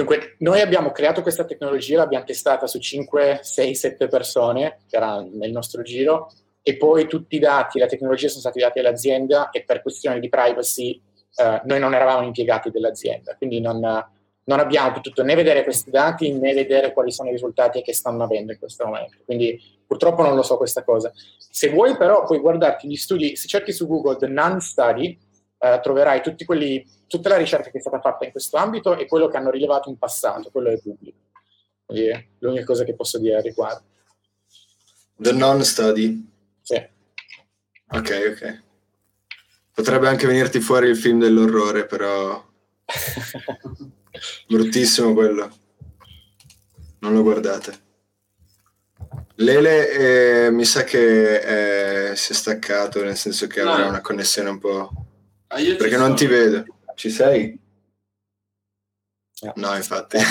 dunque, 0.00 0.36
noi 0.38 0.60
abbiamo 0.60 0.90
creato 0.90 1.22
questa 1.22 1.44
tecnologia, 1.44 1.98
l'abbiamo 1.98 2.24
testata 2.24 2.66
su 2.66 2.78
5, 2.78 3.40
6, 3.42 3.74
7 3.74 4.08
persone, 4.08 4.80
che 4.88 4.96
era 4.96 5.20
nel 5.20 5.50
nostro 5.50 5.82
giro, 5.82 6.32
e 6.62 6.76
poi 6.76 7.06
tutti 7.06 7.36
i 7.36 7.38
dati, 7.38 7.78
la 7.78 7.86
tecnologia 7.86 8.28
sono 8.28 8.40
stati 8.40 8.60
dati 8.60 8.78
all'azienda 8.78 9.50
e 9.50 9.64
per 9.64 9.82
questioni 9.82 10.20
di 10.20 10.28
privacy 10.28 11.00
uh, 11.36 11.60
noi 11.64 11.78
non 11.78 11.94
eravamo 11.94 12.26
impiegati 12.26 12.70
dell'azienda, 12.70 13.34
quindi 13.36 13.60
non, 13.60 13.78
non, 13.78 14.58
abbiamo 14.58 14.92
potuto 14.92 15.22
né 15.22 15.34
vedere 15.34 15.64
questi 15.64 15.90
dati 15.90 16.32
né 16.32 16.52
vedere 16.52 16.92
quali 16.92 17.12
sono 17.12 17.28
i 17.28 17.32
risultati 17.32 17.82
che 17.82 17.94
stanno 17.94 18.24
avendo 18.24 18.52
in 18.52 18.58
questo 18.58 18.84
momento. 18.84 19.18
Quindi 19.24 19.58
purtroppo 19.86 20.22
non 20.22 20.34
lo 20.34 20.42
so 20.42 20.56
questa 20.56 20.84
cosa. 20.84 21.10
Se 21.38 21.70
vuoi 21.70 21.96
però 21.96 22.24
puoi 22.24 22.38
guardarti 22.38 22.86
gli 22.86 22.96
studi, 22.96 23.36
se 23.36 23.48
cerchi 23.48 23.72
su 23.72 23.86
Google 23.86 24.16
The 24.16 24.26
Nun 24.26 24.60
Study, 24.60 25.18
uh, 25.60 25.80
troverai 25.80 26.22
tutti 26.22 26.44
quelli 26.44 26.84
tutta 27.06 27.28
la 27.28 27.36
ricerca 27.36 27.70
che 27.70 27.78
è 27.78 27.80
stata 27.80 28.00
fatta 28.00 28.24
in 28.24 28.30
questo 28.30 28.56
ambito 28.56 28.96
e 28.96 29.06
quello 29.06 29.28
che 29.28 29.36
hanno 29.36 29.50
rilevato 29.50 29.88
in 29.88 29.98
passato, 29.98 30.50
quello 30.50 30.70
è 30.70 30.80
pubblico. 30.80 31.18
Quindi 31.84 32.08
è 32.08 32.26
l'unica 32.38 32.64
cosa 32.64 32.84
che 32.84 32.94
posso 32.94 33.18
dire 33.18 33.36
a 33.36 33.40
riguardo. 33.40 33.82
The 35.16 35.32
non-study? 35.32 36.28
Sì. 36.62 36.76
Ok, 37.92 38.32
ok. 38.32 38.62
Potrebbe 39.74 40.08
anche 40.08 40.26
venirti 40.26 40.60
fuori 40.60 40.88
il 40.88 40.96
film 40.96 41.18
dell'orrore, 41.18 41.86
però... 41.86 42.46
Bruttissimo 44.46 45.12
quello. 45.12 45.50
Non 47.00 47.12
lo 47.12 47.22
guardate. 47.22 47.88
Lele 49.36 49.90
eh, 50.46 50.50
mi 50.50 50.64
sa 50.64 50.84
che 50.84 52.10
eh, 52.10 52.16
si 52.16 52.32
è 52.32 52.34
staccato, 52.34 53.02
nel 53.02 53.16
senso 53.16 53.46
che 53.46 53.62
no. 53.62 53.72
avrà 53.72 53.88
una 53.88 54.00
connessione 54.00 54.48
un 54.48 54.58
po'... 54.58 55.09
Ah, 55.52 55.56
Perché 55.56 55.96
non 55.96 56.14
ti 56.14 56.26
vedo. 56.26 56.64
Ci 56.94 57.10
sei? 57.10 57.58
No, 59.54 59.74
infatti. 59.74 60.18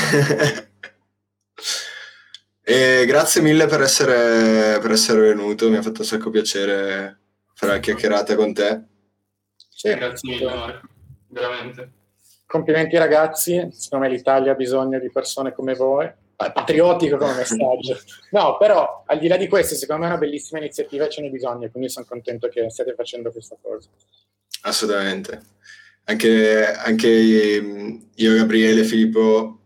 e 2.64 3.04
grazie 3.06 3.42
mille 3.42 3.66
per 3.66 3.82
essere, 3.82 4.80
per 4.80 4.92
essere 4.92 5.20
venuto, 5.20 5.70
mi 5.70 5.76
ha 5.76 5.82
fatto 5.82 6.02
un 6.02 6.08
sacco 6.08 6.30
piacere 6.30 7.20
fare 7.54 7.74
la 7.74 7.80
chiacchierata 7.80 8.36
con 8.36 8.54
te. 8.54 8.84
Sì, 9.70 9.94
grazie 9.94 10.30
mille 10.30 10.54
Marco, 10.54 10.88
veramente. 11.28 11.92
Complimenti 12.46 12.96
ragazzi, 12.98 13.68
secondo 13.74 14.06
me 14.06 14.12
l'Italia 14.12 14.54
ha 14.54 14.56
bisogno 14.56 15.00
di 15.00 15.12
persone 15.12 15.52
come 15.52 15.74
voi, 15.74 16.10
patriottico 16.36 17.18
come 17.18 17.34
messaggio. 17.44 17.98
No, 18.32 18.56
però 18.58 19.04
al 19.06 19.20
di 19.20 19.28
là 19.28 19.36
di 19.36 19.50
questo, 19.50 19.76
secondo 19.76 20.04
me 20.04 20.08
è 20.08 20.12
una 20.12 20.20
bellissima 20.20 20.60
iniziativa 20.60 21.06
e 21.06 21.10
ce 21.10 21.22
n'è 21.22 21.30
bisogno, 21.30 21.70
quindi 21.70 21.90
sono 21.90 22.06
contento 22.08 22.48
che 22.48 22.70
stiate 22.70 22.94
facendo 22.94 23.32
questa 23.32 23.58
cosa. 23.62 23.90
Assolutamente 24.62 25.50
anche, 26.10 26.74
anche 26.74 27.08
io, 27.08 28.36
Gabriele 28.36 28.82
e 28.82 28.86
Filippo 28.86 29.58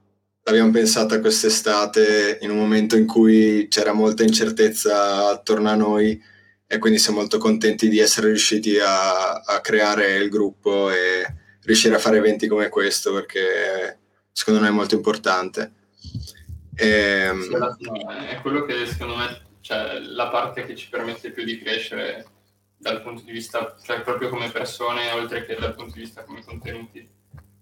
l'abbiamo 0.43 0.71
pensata 0.71 1.21
quest'estate 1.21 2.39
in 2.41 2.49
un 2.49 2.57
momento 2.57 2.97
in 2.97 3.07
cui 3.07 3.67
c'era 3.69 3.93
molta 3.93 4.23
incertezza 4.23 5.29
attorno 5.29 5.69
a 5.69 5.75
noi 5.75 6.21
e 6.67 6.77
quindi 6.79 6.99
siamo 6.99 7.19
molto 7.19 7.37
contenti 7.37 7.87
di 7.87 7.99
essere 7.99 8.27
riusciti 8.27 8.77
a, 8.77 9.35
a 9.35 9.61
creare 9.61 10.15
il 10.15 10.29
gruppo 10.29 10.91
e 10.91 11.25
riuscire 11.61 11.95
a 11.95 11.99
fare 11.99 12.17
eventi 12.17 12.47
come 12.47 12.67
questo 12.67 13.13
perché 13.13 13.99
secondo 14.33 14.59
me 14.59 14.67
è 14.67 14.71
molto 14.71 14.95
importante. 14.95 15.71
E, 16.75 16.89
ehm, 16.89 17.77
è 18.27 18.41
quello 18.41 18.65
che 18.65 18.85
secondo 18.85 19.15
me, 19.15 19.41
cioè, 19.61 19.99
la 19.99 20.27
parte 20.27 20.65
che 20.65 20.75
ci 20.75 20.89
permette 20.89 21.31
più 21.31 21.45
di 21.45 21.57
crescere 21.57 22.25
dal 22.83 23.01
punto 23.01 23.23
di 23.23 23.31
vista, 23.31 23.77
cioè 23.81 24.01
proprio 24.01 24.27
come 24.27 24.51
persone, 24.51 25.09
oltre 25.11 25.45
che 25.45 25.55
dal 25.55 25.73
punto 25.73 25.93
di 25.93 26.01
vista 26.01 26.23
come 26.23 26.43
contenuti. 26.43 27.09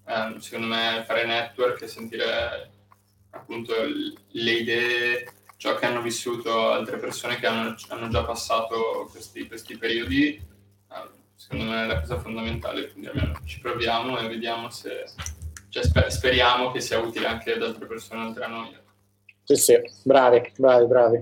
Um, 0.03 0.39
secondo 0.39 0.65
me 0.65 1.03
fare 1.05 1.25
network 1.25 1.79
e 1.83 1.87
sentire 1.87 2.71
appunto 3.29 3.73
le 3.75 4.51
idee, 4.51 5.31
ciò 5.57 5.75
che 5.75 5.85
hanno 5.85 6.01
vissuto 6.01 6.71
altre 6.71 6.97
persone 6.97 7.37
che 7.37 7.45
hanno, 7.45 7.75
hanno 7.89 8.07
già 8.09 8.23
passato 8.23 9.07
questi, 9.11 9.47
questi 9.47 9.77
periodi, 9.77 10.43
um, 10.89 11.09
secondo 11.35 11.65
me 11.65 11.83
è 11.83 11.85
la 11.85 11.99
cosa 11.99 12.19
fondamentale, 12.19 12.91
quindi 12.91 13.09
almeno 13.09 13.39
ci 13.45 13.59
proviamo 13.59 14.17
e 14.17 14.27
vediamo 14.27 14.71
se, 14.71 15.05
cioè 15.69 15.83
sper- 15.83 16.07
speriamo 16.07 16.71
che 16.71 16.81
sia 16.81 16.97
utile 16.97 17.27
anche 17.27 17.53
ad 17.53 17.61
altre 17.61 17.85
persone 17.85 18.25
oltre 18.25 18.43
a 18.43 18.47
noi. 18.47 18.75
Sì, 19.43 19.55
sì, 19.55 19.79
bravi, 20.03 20.51
bravi, 20.57 20.85
bravi. 20.87 21.19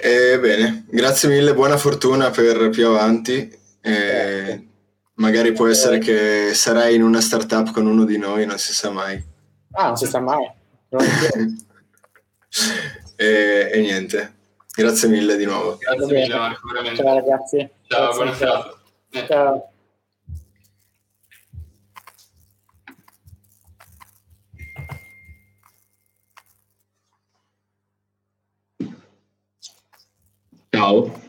Eh, 0.00 0.38
bene, 0.38 0.84
grazie 0.88 1.28
mille, 1.28 1.54
buona 1.54 1.76
fortuna 1.76 2.30
per 2.30 2.70
più 2.70 2.86
avanti. 2.86 3.50
Eh, 3.80 4.68
magari 5.14 5.52
può 5.52 5.66
essere 5.66 5.98
che 5.98 6.52
sarai 6.54 6.94
in 6.94 7.02
una 7.02 7.20
startup 7.20 7.72
con 7.72 7.84
uno 7.86 8.04
di 8.04 8.16
noi, 8.16 8.46
non 8.46 8.58
si 8.58 8.72
sa 8.72 8.90
mai. 8.90 9.20
Ah, 9.72 9.88
non 9.88 9.96
si 9.96 10.06
sa 10.06 10.20
mai. 10.20 10.48
e, 13.16 13.70
e, 13.72 13.80
niente, 13.80 14.34
grazie 14.72 15.08
mille 15.08 15.36
di 15.36 15.44
nuovo. 15.44 15.78
Grazie 15.78 16.14
mille 16.14 16.34
Marco, 16.36 16.68
veramente. 16.68 17.02
Ciao 17.02 17.14
ragazzi. 17.14 17.68
Ciao, 17.88 18.14
buonasera. 18.14 18.74
Ciao. 19.26 19.70
Ciao. 30.88 31.20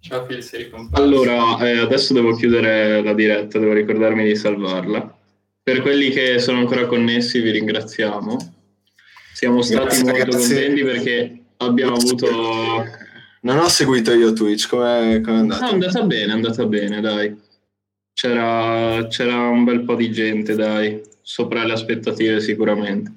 Ciao 0.00 0.26
Phil, 0.26 0.42
sei 0.42 0.64
ricomparso. 0.64 1.00
Allora, 1.00 1.58
eh, 1.64 1.78
adesso 1.78 2.12
devo 2.12 2.34
chiudere 2.34 3.00
la 3.02 3.14
diretta, 3.14 3.60
devo 3.60 3.72
ricordarmi 3.72 4.24
di 4.24 4.34
salvarla. 4.34 5.16
Per 5.62 5.80
quelli 5.80 6.10
che 6.10 6.40
sono 6.40 6.58
ancora 6.58 6.86
connessi 6.86 7.40
vi 7.40 7.52
ringraziamo. 7.52 8.54
Siamo 9.32 9.62
stati 9.62 9.84
Grazie, 9.84 10.02
molto 10.02 10.18
ragazzi. 10.18 10.54
contenti 10.54 10.82
perché 10.82 11.42
abbiamo 11.58 11.94
avuto... 11.94 12.84
Non 13.42 13.58
ho 13.58 13.68
seguito 13.68 14.12
io 14.12 14.32
Twitch, 14.32 14.68
come 14.68 15.22
è 15.24 15.30
andato? 15.30 15.62
No, 15.62 15.68
è 15.68 15.72
andata 15.72 16.02
bene, 16.02 16.32
è 16.32 16.34
andata 16.34 16.66
bene, 16.66 17.00
dai. 17.00 17.40
C'era, 18.12 19.06
c'era 19.06 19.48
un 19.48 19.62
bel 19.62 19.84
po' 19.84 19.94
di 19.94 20.10
gente, 20.10 20.56
dai, 20.56 21.00
sopra 21.22 21.64
le 21.64 21.74
aspettative 21.74 22.40
sicuramente. 22.40 23.12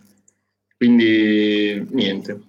Quindi, 0.77 1.83
niente, 1.89 2.48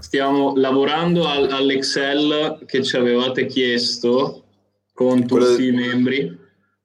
Stiamo 0.00 0.54
lavorando 0.56 1.26
al, 1.26 1.50
all'Excel 1.50 2.64
che 2.66 2.82
ci 2.82 2.96
avevate 2.96 3.46
chiesto 3.46 4.44
con 4.92 5.26
tutti 5.26 5.66
i 5.66 5.70
membri. 5.70 6.38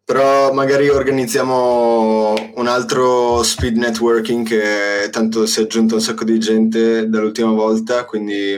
Però 0.04 0.54
magari 0.54 0.88
organizziamo 0.90 2.34
un 2.56 2.68
altro 2.68 3.42
speed 3.42 3.78
networking 3.78 4.46
che 4.46 5.10
tanto 5.10 5.46
si 5.48 5.60
è 5.60 5.64
aggiunto 5.64 5.96
un 5.96 6.02
sacco 6.02 6.24
di 6.24 6.38
gente 6.40 7.10
dall'ultima 7.10 7.52
volta, 7.52 8.06
quindi 8.06 8.54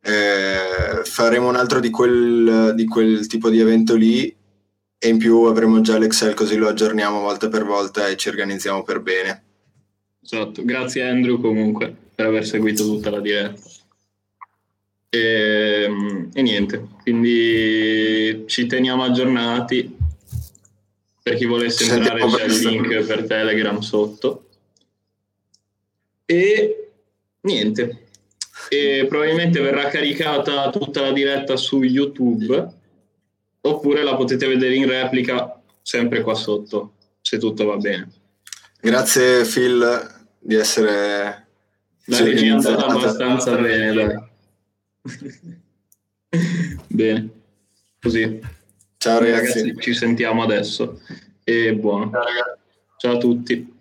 eh, 0.00 1.02
faremo 1.04 1.48
un 1.48 1.56
altro 1.56 1.80
di 1.80 1.90
quel, 1.90 2.72
di 2.74 2.86
quel 2.86 3.26
tipo 3.26 3.50
di 3.50 3.60
evento 3.60 3.94
lì 3.94 4.34
e 4.98 5.08
in 5.08 5.18
più 5.18 5.42
avremo 5.42 5.82
già 5.82 5.98
l'Excel 5.98 6.32
così 6.32 6.56
lo 6.56 6.68
aggiorniamo 6.68 7.20
volta 7.20 7.48
per 7.48 7.64
volta 7.64 8.08
e 8.08 8.16
ci 8.16 8.30
organizziamo 8.30 8.82
per 8.82 9.00
bene. 9.00 9.42
Esatto, 10.22 10.64
grazie 10.64 11.06
Andrew 11.06 11.38
comunque 11.38 12.04
per 12.16 12.26
aver 12.26 12.46
seguito 12.46 12.82
tutta 12.82 13.10
la 13.10 13.20
diretta. 13.20 13.60
E, 15.10 15.88
e, 16.32 16.42
niente, 16.42 16.88
quindi 17.02 18.44
ci 18.46 18.66
teniamo 18.66 19.04
aggiornati. 19.04 19.96
Per 21.22 21.34
chi 21.34 21.44
volesse 21.44 21.84
entrare 21.92 22.24
c'è 22.26 22.44
il 22.44 22.58
link 22.58 23.04
per 23.04 23.26
Telegram 23.26 23.78
sotto. 23.80 24.48
E 26.24 26.88
niente, 27.42 28.06
e 28.68 29.06
probabilmente 29.08 29.60
verrà 29.60 29.88
caricata 29.88 30.70
tutta 30.70 31.02
la 31.02 31.12
diretta 31.12 31.56
su 31.56 31.82
YouTube 31.82 32.74
oppure 33.60 34.02
la 34.02 34.16
potete 34.16 34.46
vedere 34.46 34.74
in 34.74 34.88
replica 34.88 35.60
sempre 35.82 36.22
qua 36.22 36.34
sotto, 36.34 36.94
se 37.20 37.38
tutto 37.38 37.64
va 37.64 37.76
bene. 37.76 38.10
Grazie 38.80 39.44
Phil 39.44 40.24
di 40.38 40.54
essere 40.54 41.45
la 42.06 42.22
regia 42.22 42.46
è 42.46 42.48
andata 42.50 42.86
abbastanza 42.86 43.56
bene, 43.56 43.92
dai. 43.92 44.24
bene, 46.88 47.30
così. 48.00 48.40
Ciao 48.96 49.18
ragazzi. 49.18 49.60
ragazzi. 49.60 49.80
Ci 49.80 49.94
sentiamo 49.94 50.42
adesso 50.42 51.00
e 51.44 51.74
buono. 51.74 52.10
Ciao, 52.10 52.24
Ciao 52.96 53.14
a 53.14 53.18
tutti. 53.18 53.75